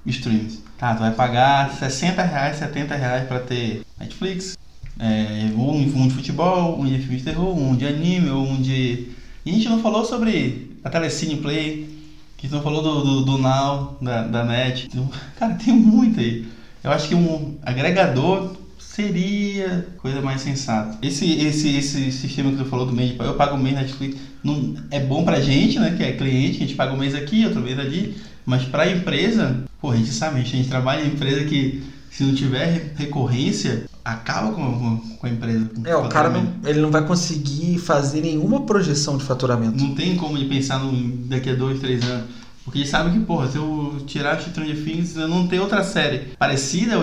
streams. 0.05 0.63
Tá, 0.77 0.95
tu 0.95 0.99
vai 0.99 1.11
pagar 1.11 1.71
60 1.71 2.23
reais, 2.23 2.57
70 2.57 2.95
reais 2.95 3.27
pra 3.27 3.39
ter 3.39 3.85
Netflix, 3.99 4.57
é, 4.99 5.51
um, 5.55 5.81
um 5.81 6.07
de 6.07 6.13
futebol, 6.13 6.79
um 6.79 6.85
de 6.85 6.97
filme 6.99 7.17
de 7.17 7.23
terror, 7.23 7.57
um 7.57 7.75
de 7.75 7.85
anime, 7.85 8.31
um 8.31 8.61
de. 8.61 9.09
E 9.45 9.49
a 9.49 9.53
gente 9.53 9.67
não 9.67 9.81
falou 9.81 10.05
sobre 10.05 10.77
a 10.83 10.89
Telecine 10.89 11.37
Play, 11.37 11.89
que 12.37 12.47
gente 12.47 12.55
não 12.55 12.63
falou 12.63 12.81
do, 12.81 13.03
do, 13.03 13.25
do 13.25 13.37
Now, 13.37 13.97
da, 14.01 14.27
da 14.27 14.45
Net. 14.45 14.87
Então, 14.87 15.09
cara, 15.37 15.55
tem 15.55 15.73
muito 15.73 16.19
aí. 16.19 16.47
Eu 16.81 16.91
acho 16.91 17.07
que 17.07 17.15
um 17.15 17.57
agregador 17.63 18.55
seria 18.93 19.87
coisa 19.97 20.21
mais 20.21 20.41
sensata. 20.41 20.97
Esse, 21.01 21.25
esse, 21.31 21.75
esse 21.75 22.11
sistema 22.11 22.51
que 22.51 22.57
tu 22.57 22.65
falou 22.65 22.85
do 22.85 22.93
mês, 22.93 23.11
de- 23.11 23.19
eu 23.19 23.33
pago 23.33 23.55
um 23.55 23.59
mês 23.61 23.73
na 23.75 23.81
Netflix, 23.81 24.17
não, 24.43 24.75
é 24.91 24.99
bom 24.99 25.23
pra 25.25 25.39
gente, 25.41 25.79
né, 25.79 25.95
que 25.97 26.03
é 26.03 26.11
cliente, 26.11 26.57
a 26.57 26.59
gente 26.59 26.75
paga 26.75 26.93
um 26.93 26.97
mês 26.97 27.15
aqui, 27.15 27.43
outro 27.45 27.59
mês 27.61 27.79
ali, 27.79 28.15
mas 28.45 28.63
pra 28.65 28.89
empresa, 28.91 29.63
pô, 29.81 29.91
a 29.91 29.95
gente 29.95 30.11
sabe, 30.11 30.39
a 30.41 30.43
gente 30.43 30.69
trabalha 30.69 31.03
em 31.03 31.07
empresa 31.07 31.43
que 31.45 31.81
se 32.11 32.23
não 32.23 32.35
tiver 32.35 32.93
recorrência, 32.95 33.85
acaba 34.05 34.51
com, 34.53 34.97
com 35.17 35.25
a 35.25 35.29
empresa. 35.29 35.65
Com 35.73 35.87
é, 35.87 35.95
o 35.95 36.07
cara 36.07 36.29
não, 36.29 36.47
ele 36.63 36.79
não 36.79 36.91
vai 36.91 37.03
conseguir 37.03 37.79
fazer 37.79 38.21
nenhuma 38.21 38.61
projeção 38.61 39.17
de 39.17 39.23
faturamento. 39.23 39.75
Não 39.83 39.95
tem 39.95 40.15
como 40.15 40.37
ele 40.37 40.47
pensar 40.47 40.77
no, 40.77 40.91
daqui 41.25 41.49
a 41.49 41.55
dois, 41.55 41.79
três 41.79 42.03
anos. 42.03 42.42
Porque 42.63 42.79
ele 42.79 42.87
sabe 42.87 43.11
que, 43.11 43.25
porra, 43.25 43.49
se 43.49 43.57
eu 43.57 43.97
tirar 44.05 44.39
Stranger 44.39 44.83
Things, 44.83 45.15
eu 45.17 45.27
não 45.27 45.47
ter 45.47 45.59
outra 45.59 45.83
série 45.83 46.33
parecida, 46.37 46.95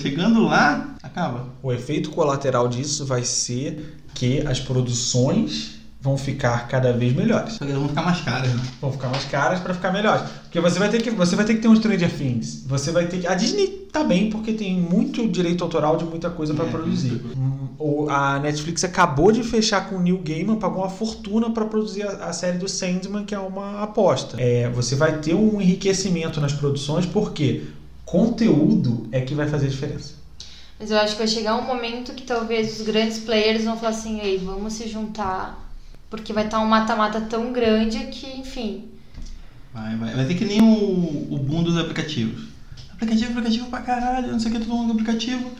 chegando 0.00 0.44
lá, 0.44 0.94
acaba. 1.02 1.48
O 1.62 1.72
efeito 1.72 2.10
colateral 2.10 2.68
disso 2.68 3.04
vai 3.04 3.24
ser 3.24 3.96
que 4.14 4.40
as 4.46 4.60
produções 4.60 5.79
vão 6.00 6.16
ficar 6.16 6.66
cada 6.66 6.92
vez 6.92 7.14
melhores. 7.14 7.54
Só 7.54 7.64
que 7.64 7.72
vão 7.72 7.88
ficar 7.88 8.02
mais 8.02 8.20
caras, 8.22 8.54
né? 8.54 8.62
Vão 8.80 8.90
ficar 8.90 9.08
mais 9.08 9.24
caras 9.26 9.60
para 9.60 9.74
ficar 9.74 9.92
melhores. 9.92 10.22
Porque 10.42 10.58
você 10.58 10.78
vai 10.78 10.88
ter 10.88 11.02
que 11.02 11.10
você 11.10 11.36
vai 11.36 11.44
ter 11.44 11.54
que 11.54 11.60
ter 11.60 11.68
um 11.68 11.76
Stranger 11.76 12.10
Things. 12.16 12.64
Você 12.66 12.90
vai 12.90 13.06
ter 13.06 13.20
que, 13.20 13.26
a 13.26 13.34
Disney 13.34 13.88
tá 13.92 14.02
bem 14.02 14.30
porque 14.30 14.54
tem 14.54 14.80
muito 14.80 15.28
direito 15.28 15.62
autoral 15.62 15.96
de 15.96 16.04
muita 16.04 16.30
coisa 16.30 16.54
para 16.54 16.64
é, 16.64 16.70
produzir. 16.70 17.20
Hum, 17.36 18.06
a 18.08 18.38
Netflix 18.38 18.82
acabou 18.82 19.30
de 19.30 19.42
fechar 19.42 19.90
com 19.90 19.96
o 19.96 20.00
Neil 20.00 20.18
Gaiman, 20.24 20.56
pagou 20.56 20.82
uma 20.82 20.88
fortuna 20.88 21.50
para 21.50 21.66
produzir 21.66 22.02
a, 22.02 22.26
a, 22.26 22.32
série 22.32 22.56
do 22.56 22.68
Sandman, 22.68 23.24
que 23.24 23.34
é 23.34 23.38
uma 23.38 23.82
aposta. 23.82 24.40
É, 24.40 24.70
você 24.70 24.96
vai 24.96 25.18
ter 25.18 25.34
um 25.34 25.60
enriquecimento 25.60 26.40
nas 26.40 26.52
produções 26.52 27.04
porque 27.04 27.64
conteúdo 28.06 29.06
é 29.12 29.20
que 29.20 29.34
vai 29.34 29.48
fazer 29.48 29.68
diferença. 29.68 30.14
Mas 30.78 30.90
eu 30.90 30.96
acho 30.96 31.12
que 31.12 31.18
vai 31.18 31.28
chegar 31.28 31.56
um 31.56 31.66
momento 31.66 32.14
que 32.14 32.22
talvez 32.22 32.80
os 32.80 32.86
grandes 32.86 33.18
players 33.18 33.64
vão 33.64 33.76
falar 33.76 33.90
assim, 33.90 34.18
ei, 34.20 34.38
vamos 34.38 34.72
se 34.72 34.88
juntar 34.88 35.69
porque 36.10 36.32
vai 36.32 36.44
estar 36.44 36.60
um 36.60 36.66
mata-mata 36.66 37.20
tão 37.20 37.52
grande 37.52 37.98
que, 38.08 38.26
enfim. 38.36 38.88
Vai, 39.72 39.96
vai. 39.96 40.14
Vai 40.14 40.24
ter 40.26 40.34
que 40.34 40.44
nem 40.44 40.60
o, 40.60 41.32
o 41.32 41.38
boom 41.38 41.62
dos 41.62 41.78
aplicativos. 41.78 42.48
Aplicativo, 42.92 43.30
aplicativo 43.30 43.70
pra 43.70 43.80
caralho, 43.80 44.32
não 44.32 44.40
sei 44.40 44.50
o 44.50 44.54
que, 44.54 44.60
todo 44.60 44.76
mundo 44.76 44.92
aplicativo. 44.92 45.50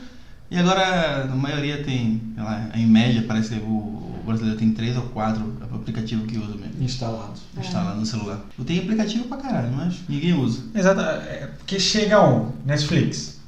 E 0.51 0.57
agora 0.57 1.23
a 1.23 1.35
maioria 1.35 1.81
tem, 1.81 2.21
sei 2.35 2.43
lá, 2.43 2.69
em 2.75 2.85
média, 2.85 3.23
parece 3.25 3.55
que 3.55 3.61
o 3.61 4.21
brasileiro 4.25 4.59
tem 4.59 4.71
três 4.73 4.97
ou 4.97 5.03
quatro 5.03 5.57
aplicativos 5.73 6.27
que 6.29 6.37
usa 6.37 6.55
mesmo. 6.55 6.83
Instalados. 6.83 7.41
É. 7.55 7.61
Instalado 7.61 7.99
no 7.99 8.05
celular. 8.05 8.41
Eu 8.59 8.65
tenho 8.65 8.83
aplicativo 8.83 9.23
pra 9.25 9.37
caralho, 9.37 9.71
mas 9.71 9.95
ninguém 10.09 10.33
usa. 10.33 10.63
Exato. 10.75 10.99
É, 10.99 11.49
porque 11.57 11.79
chega 11.79 12.21
um, 12.21 12.51
Netflix. 12.65 13.40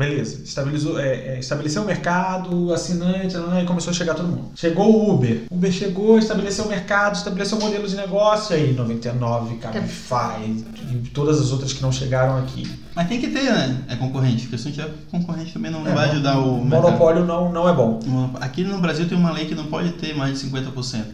Beleza, 0.00 0.40
estabilizou, 0.42 0.98
é, 0.98 1.34
é, 1.34 1.38
estabeleceu 1.40 1.82
o 1.82 1.84
mercado, 1.84 2.72
assinante, 2.72 3.36
e 3.36 3.66
começou 3.66 3.90
a 3.90 3.94
chegar 3.94 4.14
todo 4.14 4.28
mundo. 4.28 4.48
Chegou 4.56 4.90
o 4.90 5.14
Uber. 5.14 5.42
Uber 5.50 5.70
chegou, 5.70 6.18
estabeleceu 6.18 6.64
o 6.64 6.68
mercado, 6.70 7.16
estabeleceu 7.16 7.58
o 7.58 7.60
modelo 7.60 7.86
de 7.86 7.96
negócio, 7.96 8.56
aí 8.56 8.72
99, 8.72 9.56
Cabify 9.56 10.64
e 10.90 11.10
todas 11.12 11.38
as 11.38 11.52
outras 11.52 11.74
que 11.74 11.82
não 11.82 11.92
chegaram 11.92 12.38
aqui. 12.38 12.66
Mas 12.96 13.08
tem 13.08 13.20
que 13.20 13.28
ter, 13.28 13.42
né? 13.42 13.84
É 13.90 13.96
concorrente, 13.96 14.44
porque 14.44 14.56
se 14.56 14.64
não 14.64 14.72
tiver 14.72 14.90
concorrente 15.10 15.52
também 15.52 15.70
não 15.70 15.86
é, 15.86 15.92
vai 15.92 16.08
ajudar 16.08 16.38
o 16.38 16.64
Monopólio 16.64 17.26
não, 17.26 17.52
não 17.52 17.68
é 17.68 17.74
bom. 17.74 18.00
Aqui 18.40 18.64
no 18.64 18.78
Brasil 18.78 19.06
tem 19.06 19.18
uma 19.18 19.32
lei 19.32 19.44
que 19.44 19.54
não 19.54 19.66
pode 19.66 19.92
ter 19.92 20.16
mais 20.16 20.40
de 20.40 20.48
50% 20.48 21.04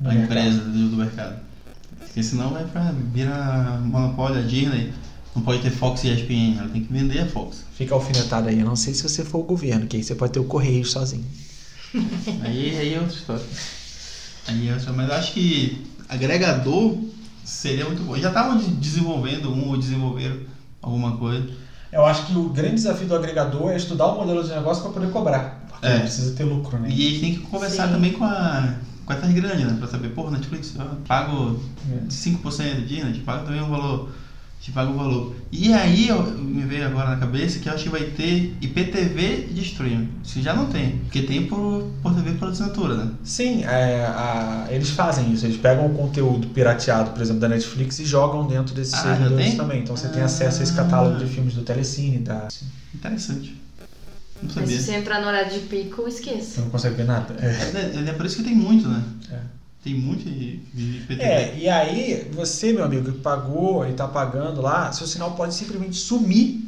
da 0.00 0.12
empresa 0.12 0.58
do 0.58 0.96
mercado. 0.96 1.36
Porque 2.00 2.24
senão 2.24 2.50
vai 2.50 2.64
pra, 2.64 2.92
virar 3.12 3.80
monopólio 3.84 4.40
a 4.40 4.42
Disney 4.42 4.92
não 5.34 5.42
pode 5.42 5.62
ter 5.62 5.70
Fox 5.70 6.04
e 6.04 6.08
ESPN, 6.08 6.58
ela 6.58 6.68
tem 6.68 6.84
que 6.84 6.92
vender 6.92 7.20
a 7.20 7.26
Fox. 7.26 7.64
Fica 7.74 7.94
alfinetada 7.94 8.50
aí. 8.50 8.60
Eu 8.60 8.66
não 8.66 8.76
sei 8.76 8.92
se 8.92 9.02
você 9.02 9.24
for 9.24 9.38
o 9.38 9.44
governo, 9.44 9.86
que 9.86 9.96
aí 9.96 10.04
você 10.04 10.14
pode 10.14 10.32
ter 10.32 10.40
o 10.40 10.44
Correio 10.44 10.84
sozinho. 10.84 11.24
aí, 12.42 12.78
aí 12.78 12.94
é 12.94 13.00
outra 13.00 13.14
história. 13.14 13.44
Aí 14.46 14.68
é 14.68 14.74
outra, 14.74 14.92
mas 14.92 15.08
eu 15.08 15.14
acho 15.14 15.32
que 15.32 15.86
agregador 16.08 16.98
seria 17.44 17.86
muito 17.86 18.02
bom. 18.02 18.16
Já 18.16 18.28
estavam 18.28 18.58
desenvolvendo 18.58 19.50
um 19.50 19.68
ou 19.68 19.76
desenvolveram 19.78 20.40
alguma 20.82 21.16
coisa. 21.16 21.48
Eu 21.90 22.04
acho 22.04 22.26
que 22.26 22.36
o 22.36 22.48
grande 22.50 22.76
desafio 22.76 23.06
do 23.06 23.14
agregador 23.14 23.70
é 23.70 23.76
estudar 23.76 24.06
o 24.08 24.16
modelo 24.16 24.42
de 24.42 24.50
negócio 24.50 24.82
para 24.82 24.92
poder 24.92 25.10
cobrar. 25.10 25.66
Porque 25.68 25.86
é. 25.86 26.00
precisa 26.00 26.34
ter 26.34 26.44
lucro, 26.44 26.78
né? 26.78 26.88
E 26.90 27.06
aí 27.08 27.20
tem 27.20 27.34
que 27.34 27.40
conversar 27.40 27.86
Sim. 27.88 27.94
também 27.94 28.12
com 28.12 28.24
a 28.24 28.74
com 29.04 29.12
essas 29.12 29.32
grandes, 29.32 29.66
né? 29.66 29.76
Pra 29.78 29.88
saber, 29.88 30.10
pô, 30.10 30.30
Netflix, 30.30 30.74
eu 30.76 30.84
pago 31.06 31.60
é. 31.90 32.06
5% 32.08 32.74
de 32.76 32.86
Disney, 32.86 33.20
pago 33.20 33.44
também 33.44 33.60
um 33.60 33.68
valor 33.68 34.10
te 34.62 34.70
paga 34.70 34.92
o 34.92 34.94
valor. 34.94 35.34
E 35.50 35.72
aí 35.72 36.06
eu, 36.06 36.22
me 36.22 36.62
veio 36.62 36.86
agora 36.86 37.10
na 37.10 37.16
cabeça 37.16 37.58
que 37.58 37.68
eu 37.68 37.72
acho 37.72 37.82
que 37.82 37.88
vai 37.88 38.04
ter 38.04 38.56
IPTV 38.60 39.48
de 39.50 39.60
streaming. 39.60 40.08
Isso 40.24 40.40
já 40.40 40.54
não 40.54 40.66
tem, 40.66 40.98
porque 40.98 41.22
tem 41.22 41.46
por, 41.46 41.90
por 42.00 42.14
TV 42.14 42.34
por 42.34 42.48
assinatura, 42.48 42.94
né? 42.94 43.10
Sim, 43.24 43.64
é, 43.64 44.04
a, 44.06 44.68
eles 44.70 44.90
fazem 44.90 45.32
isso. 45.32 45.44
Eles 45.44 45.56
pegam 45.56 45.86
o 45.86 45.94
conteúdo 45.94 46.46
pirateado, 46.46 47.10
por 47.10 47.20
exemplo, 47.20 47.40
da 47.40 47.48
Netflix 47.48 47.98
e 47.98 48.04
jogam 48.04 48.46
dentro 48.46 48.72
desses 48.72 48.94
ah, 48.94 49.02
servidores 49.02 49.54
também. 49.56 49.82
Então 49.82 49.96
você 49.96 50.06
ah. 50.06 50.10
tem 50.10 50.22
acesso 50.22 50.60
a 50.60 50.62
esse 50.62 50.74
catálogo 50.74 51.18
de 51.18 51.26
filmes 51.26 51.54
do 51.54 51.62
Telecine. 51.62 52.18
Da... 52.18 52.46
Interessante. 52.94 53.60
Não 54.40 54.48
sabia. 54.48 54.68
Mas 54.68 54.80
se 54.80 54.86
você 54.86 54.94
entrar 54.94 55.20
no 55.20 55.26
horário 55.26 55.50
de 55.50 55.58
pico, 55.66 56.06
esqueça. 56.06 56.40
Você 56.40 56.60
não 56.60 56.70
consegue 56.70 56.94
ver 56.94 57.06
nada. 57.06 57.34
É, 57.40 57.98
é, 57.98 58.10
é 58.10 58.12
por 58.12 58.26
isso 58.26 58.36
que 58.36 58.44
tem 58.44 58.54
muito, 58.54 58.88
né? 58.88 59.02
É. 59.28 59.61
Tem 59.82 59.94
muito 59.94 60.24
de, 60.24 60.58
de 60.58 61.20
É, 61.20 61.58
e 61.58 61.68
aí 61.68 62.30
você, 62.32 62.72
meu 62.72 62.84
amigo, 62.84 63.10
que 63.10 63.18
pagou 63.18 63.86
e 63.88 63.92
tá 63.92 64.06
pagando 64.06 64.60
lá, 64.62 64.92
seu 64.92 65.06
sinal 65.06 65.32
pode 65.32 65.54
simplesmente 65.54 65.96
sumir. 65.96 66.62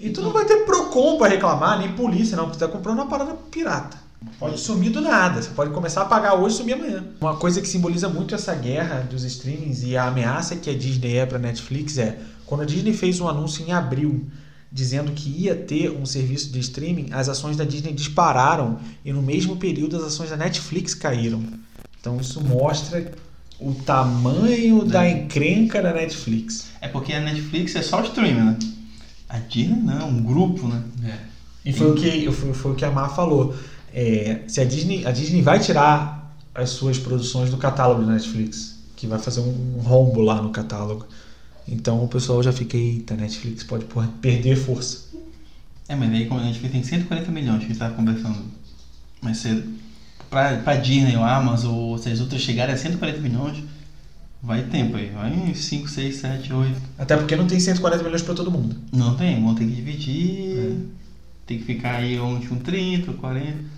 E 0.00 0.10
tu 0.10 0.20
não 0.20 0.32
vai 0.32 0.44
ter 0.44 0.64
PROCON 0.64 1.16
para 1.16 1.28
reclamar, 1.28 1.78
nem 1.78 1.92
polícia, 1.92 2.36
não, 2.36 2.44
porque 2.44 2.58
você 2.58 2.66
tá 2.66 2.70
comprando 2.70 2.98
uma 2.98 3.08
parada 3.08 3.34
pirata. 3.50 3.96
Pode 4.38 4.58
sumir 4.58 4.90
do 4.90 5.00
nada. 5.00 5.40
Você 5.40 5.50
pode 5.50 5.72
começar 5.72 6.02
a 6.02 6.04
pagar 6.06 6.34
hoje 6.34 6.56
e 6.56 6.58
sumir 6.58 6.74
amanhã. 6.74 7.04
Uma 7.20 7.36
coisa 7.36 7.60
que 7.60 7.68
simboliza 7.68 8.08
muito 8.08 8.34
essa 8.34 8.54
guerra 8.54 9.06
dos 9.08 9.24
streamings 9.24 9.82
e 9.82 9.96
a 9.96 10.06
ameaça 10.08 10.56
que 10.56 10.68
a 10.68 10.76
Disney 10.76 11.16
é 11.16 11.26
para 11.26 11.38
Netflix 11.38 11.96
é 11.96 12.18
quando 12.44 12.62
a 12.62 12.64
Disney 12.64 12.92
fez 12.92 13.20
um 13.20 13.28
anúncio 13.28 13.64
em 13.66 13.72
abril 13.72 14.26
dizendo 14.70 15.12
que 15.12 15.30
ia 15.30 15.54
ter 15.54 15.90
um 15.90 16.04
serviço 16.04 16.50
de 16.50 16.58
streaming, 16.58 17.08
as 17.12 17.28
ações 17.28 17.56
da 17.56 17.64
Disney 17.64 17.92
dispararam 17.92 18.78
e 19.04 19.12
no 19.12 19.22
mesmo 19.22 19.56
período 19.56 19.96
as 19.96 20.02
ações 20.02 20.30
da 20.30 20.36
Netflix 20.36 20.92
caíram. 20.94 21.42
Então 22.00 22.20
isso 22.20 22.40
mostra 22.42 23.12
o 23.58 23.72
tamanho 23.74 24.84
da 24.84 25.02
né? 25.02 25.10
encrenca 25.12 25.82
da 25.82 25.92
Netflix. 25.92 26.68
É 26.80 26.88
porque 26.88 27.12
a 27.12 27.20
Netflix 27.20 27.74
é 27.74 27.82
só 27.82 28.00
o 28.00 28.04
streaming, 28.04 28.44
né? 28.44 28.58
A 29.28 29.38
Disney 29.38 29.76
não, 29.76 30.08
um 30.08 30.22
grupo, 30.22 30.68
né? 30.68 30.82
É. 31.04 31.18
E 31.64 31.72
foi, 31.72 31.90
o 31.90 31.94
que, 31.94 32.30
foi, 32.30 32.52
foi 32.52 32.72
o 32.72 32.74
que 32.74 32.84
a 32.84 32.90
Mar 32.90 33.14
falou. 33.14 33.56
É, 33.92 34.42
se 34.46 34.60
a 34.60 34.64
Disney, 34.64 35.04
a 35.04 35.10
Disney 35.10 35.42
vai 35.42 35.58
tirar 35.58 36.36
as 36.54 36.70
suas 36.70 36.98
produções 36.98 37.50
do 37.50 37.56
catálogo 37.56 38.04
da 38.04 38.12
Netflix, 38.12 38.78
que 38.94 39.06
vai 39.06 39.18
fazer 39.18 39.40
um 39.40 39.80
rombo 39.80 40.20
lá 40.20 40.40
no 40.40 40.50
catálogo. 40.50 41.06
Então 41.66 42.04
o 42.04 42.08
pessoal 42.08 42.42
já 42.42 42.52
fica, 42.52 42.76
eita, 42.76 43.14
a 43.14 43.16
Netflix 43.16 43.64
pode 43.64 43.86
perder 44.20 44.56
força. 44.56 45.06
É, 45.88 45.96
mas 45.96 46.12
aí 46.12 46.26
como 46.26 46.40
a 46.40 46.44
Netflix 46.44 46.72
tem 46.72 46.84
140 46.84 47.30
milhões 47.32 47.58
que 47.58 47.64
a 47.64 47.68
gente 47.68 47.72
estava 47.72 47.94
conversando 47.94 48.44
mais 49.20 49.38
cedo 49.38 49.85
pra, 50.30 50.56
pra 50.58 50.76
Disney 50.76 51.16
ou 51.16 51.24
Amazon 51.24 51.74
ou 51.74 51.98
se 51.98 52.08
as 52.08 52.20
outras 52.20 52.40
chegarem 52.40 52.74
a 52.74 52.78
140 52.78 53.20
milhões, 53.20 53.62
vai 54.42 54.62
tempo 54.62 54.96
aí. 54.96 55.10
Vai 55.10 55.32
em 55.32 55.54
5, 55.54 55.88
6, 55.88 56.16
7, 56.16 56.52
8. 56.52 56.80
Até 56.98 57.16
porque 57.16 57.36
não 57.36 57.46
tem 57.46 57.58
140 57.58 58.02
milhões 58.02 58.22
para 58.22 58.34
todo 58.34 58.50
mundo. 58.50 58.76
Não 58.92 59.16
tem, 59.16 59.42
vão 59.42 59.54
ter 59.54 59.64
que 59.64 59.72
dividir. 59.72 60.58
É. 60.58 60.96
Tem 61.46 61.58
que 61.58 61.64
ficar 61.64 61.96
aí 61.96 62.18
onde 62.18 62.52
um 62.52 62.58
30, 62.58 63.12
40. 63.12 63.76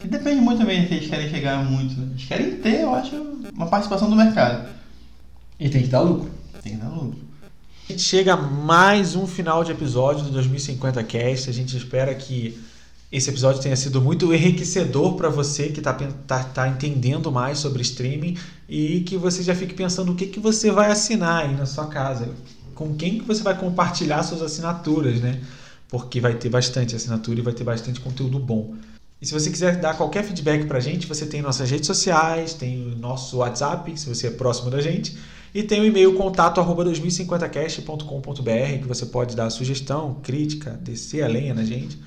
Que 0.00 0.06
depende 0.06 0.40
muito 0.40 0.60
também 0.60 0.86
se 0.86 0.94
eles 0.94 1.10
querem 1.10 1.28
chegar 1.28 1.64
muito. 1.64 1.98
Né? 1.98 2.08
Eles 2.10 2.24
querem 2.24 2.56
ter, 2.56 2.82
eu 2.82 2.94
acho, 2.94 3.16
uma 3.52 3.66
participação 3.66 4.08
do 4.08 4.16
mercado. 4.16 4.68
E 5.58 5.68
tem 5.68 5.82
que 5.82 5.88
dar 5.88 6.00
lucro. 6.00 6.30
Tem 6.62 6.74
que 6.74 6.78
dar 6.78 6.88
lucro. 6.88 7.18
A 7.88 7.92
gente 7.92 8.02
chega 8.02 8.34
a 8.34 8.36
mais 8.36 9.16
um 9.16 9.26
final 9.26 9.64
de 9.64 9.72
episódio 9.72 10.24
do 10.24 10.30
2050 10.30 11.02
Cast. 11.04 11.50
A 11.50 11.52
gente 11.52 11.76
espera 11.76 12.14
que 12.14 12.56
esse 13.10 13.30
episódio 13.30 13.62
tenha 13.62 13.74
sido 13.74 14.02
muito 14.02 14.34
enriquecedor 14.34 15.16
para 15.16 15.30
você 15.30 15.68
que 15.68 15.80
está 15.80 15.94
tá, 15.94 16.44
tá 16.44 16.68
entendendo 16.68 17.32
mais 17.32 17.58
sobre 17.58 17.80
streaming 17.80 18.36
e 18.68 19.00
que 19.00 19.16
você 19.16 19.42
já 19.42 19.54
fique 19.54 19.72
pensando 19.72 20.12
o 20.12 20.14
que, 20.14 20.26
que 20.26 20.38
você 20.38 20.70
vai 20.70 20.90
assinar 20.90 21.46
aí 21.46 21.56
na 21.56 21.64
sua 21.64 21.86
casa, 21.86 22.28
com 22.74 22.94
quem 22.94 23.18
que 23.18 23.24
você 23.24 23.42
vai 23.42 23.56
compartilhar 23.56 24.22
suas 24.22 24.42
assinaturas, 24.42 25.20
né? 25.20 25.40
Porque 25.88 26.20
vai 26.20 26.34
ter 26.34 26.50
bastante 26.50 26.94
assinatura 26.94 27.38
e 27.38 27.42
vai 27.42 27.54
ter 27.54 27.64
bastante 27.64 27.98
conteúdo 27.98 28.38
bom. 28.38 28.74
E 29.22 29.26
se 29.26 29.32
você 29.32 29.50
quiser 29.50 29.80
dar 29.80 29.96
qualquer 29.96 30.22
feedback 30.22 30.66
para 30.66 30.76
a 30.76 30.80
gente, 30.80 31.06
você 31.06 31.24
tem 31.24 31.40
nossas 31.40 31.70
redes 31.70 31.86
sociais, 31.86 32.52
tem 32.52 32.92
o 32.92 32.96
nosso 32.96 33.38
WhatsApp, 33.38 33.98
se 33.98 34.06
você 34.06 34.26
é 34.26 34.30
próximo 34.30 34.70
da 34.70 34.82
gente, 34.82 35.16
e 35.54 35.62
tem 35.62 35.80
o 35.80 35.86
e-mail 35.86 36.12
contato 36.12 36.60
2050cast.com.br 36.60 38.82
que 38.82 38.86
você 38.86 39.06
pode 39.06 39.34
dar 39.34 39.48
sugestão, 39.48 40.18
crítica, 40.22 40.72
descer 40.72 41.24
a 41.24 41.26
lenha 41.26 41.54
na 41.54 41.64
gente 41.64 41.98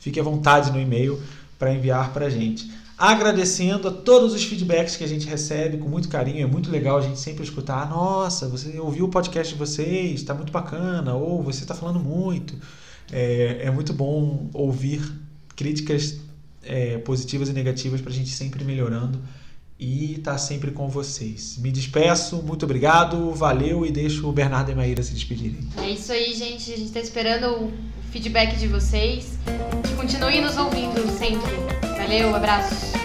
Fique 0.00 0.18
à 0.18 0.22
vontade 0.22 0.72
no 0.72 0.80
e-mail 0.80 1.20
para 1.58 1.72
enviar 1.72 2.12
para 2.12 2.26
a 2.26 2.30
gente. 2.30 2.68
Agradecendo 2.98 3.88
a 3.88 3.90
todos 3.90 4.34
os 4.34 4.44
feedbacks 4.44 4.96
que 4.96 5.04
a 5.04 5.06
gente 5.06 5.26
recebe 5.26 5.78
com 5.78 5.88
muito 5.88 6.08
carinho, 6.08 6.42
é 6.42 6.46
muito 6.46 6.70
legal 6.70 6.98
a 6.98 7.00
gente 7.00 7.18
sempre 7.18 7.44
escutar: 7.44 7.88
nossa, 7.88 8.48
você 8.48 8.78
ouviu 8.78 9.06
o 9.06 9.08
podcast 9.08 9.52
de 9.52 9.58
vocês, 9.58 10.20
está 10.20 10.34
muito 10.34 10.52
bacana, 10.52 11.14
ou 11.14 11.42
você 11.42 11.62
está 11.62 11.74
falando 11.74 12.00
muito. 12.00 12.54
É, 13.12 13.62
é, 13.62 13.70
muito 13.70 13.92
bom 13.92 14.50
ouvir 14.52 15.00
críticas 15.56 16.20
é, 16.62 16.98
positivas 16.98 17.48
e 17.48 17.52
negativas 17.52 18.00
para 18.00 18.10
a 18.10 18.14
gente 18.14 18.30
sempre 18.30 18.64
melhorando 18.64 19.18
e 19.78 20.16
estar 20.16 20.32
tá 20.32 20.38
sempre 20.38 20.70
com 20.70 20.88
vocês. 20.88 21.56
Me 21.56 21.72
despeço, 21.72 22.42
muito 22.42 22.66
obrigado, 22.66 23.32
valeu 23.32 23.86
e 23.86 23.90
deixo 23.90 24.28
o 24.28 24.32
Bernardo 24.32 24.68
e 24.68 24.72
a 24.72 24.76
Maíra 24.76 25.02
se 25.02 25.14
despedirem. 25.14 25.66
É 25.78 25.90
isso 25.90 26.12
aí, 26.12 26.34
gente. 26.34 26.70
A 26.70 26.76
gente 26.76 26.88
está 26.88 27.00
esperando 27.00 27.64
o 27.64 27.72
feedback 28.12 28.58
de 28.58 28.68
vocês. 28.68 29.38
Continue 30.00 30.40
nos 30.40 30.56
ouvindo 30.56 31.06
sempre. 31.18 31.52
Valeu, 31.98 32.34
abraço. 32.34 32.99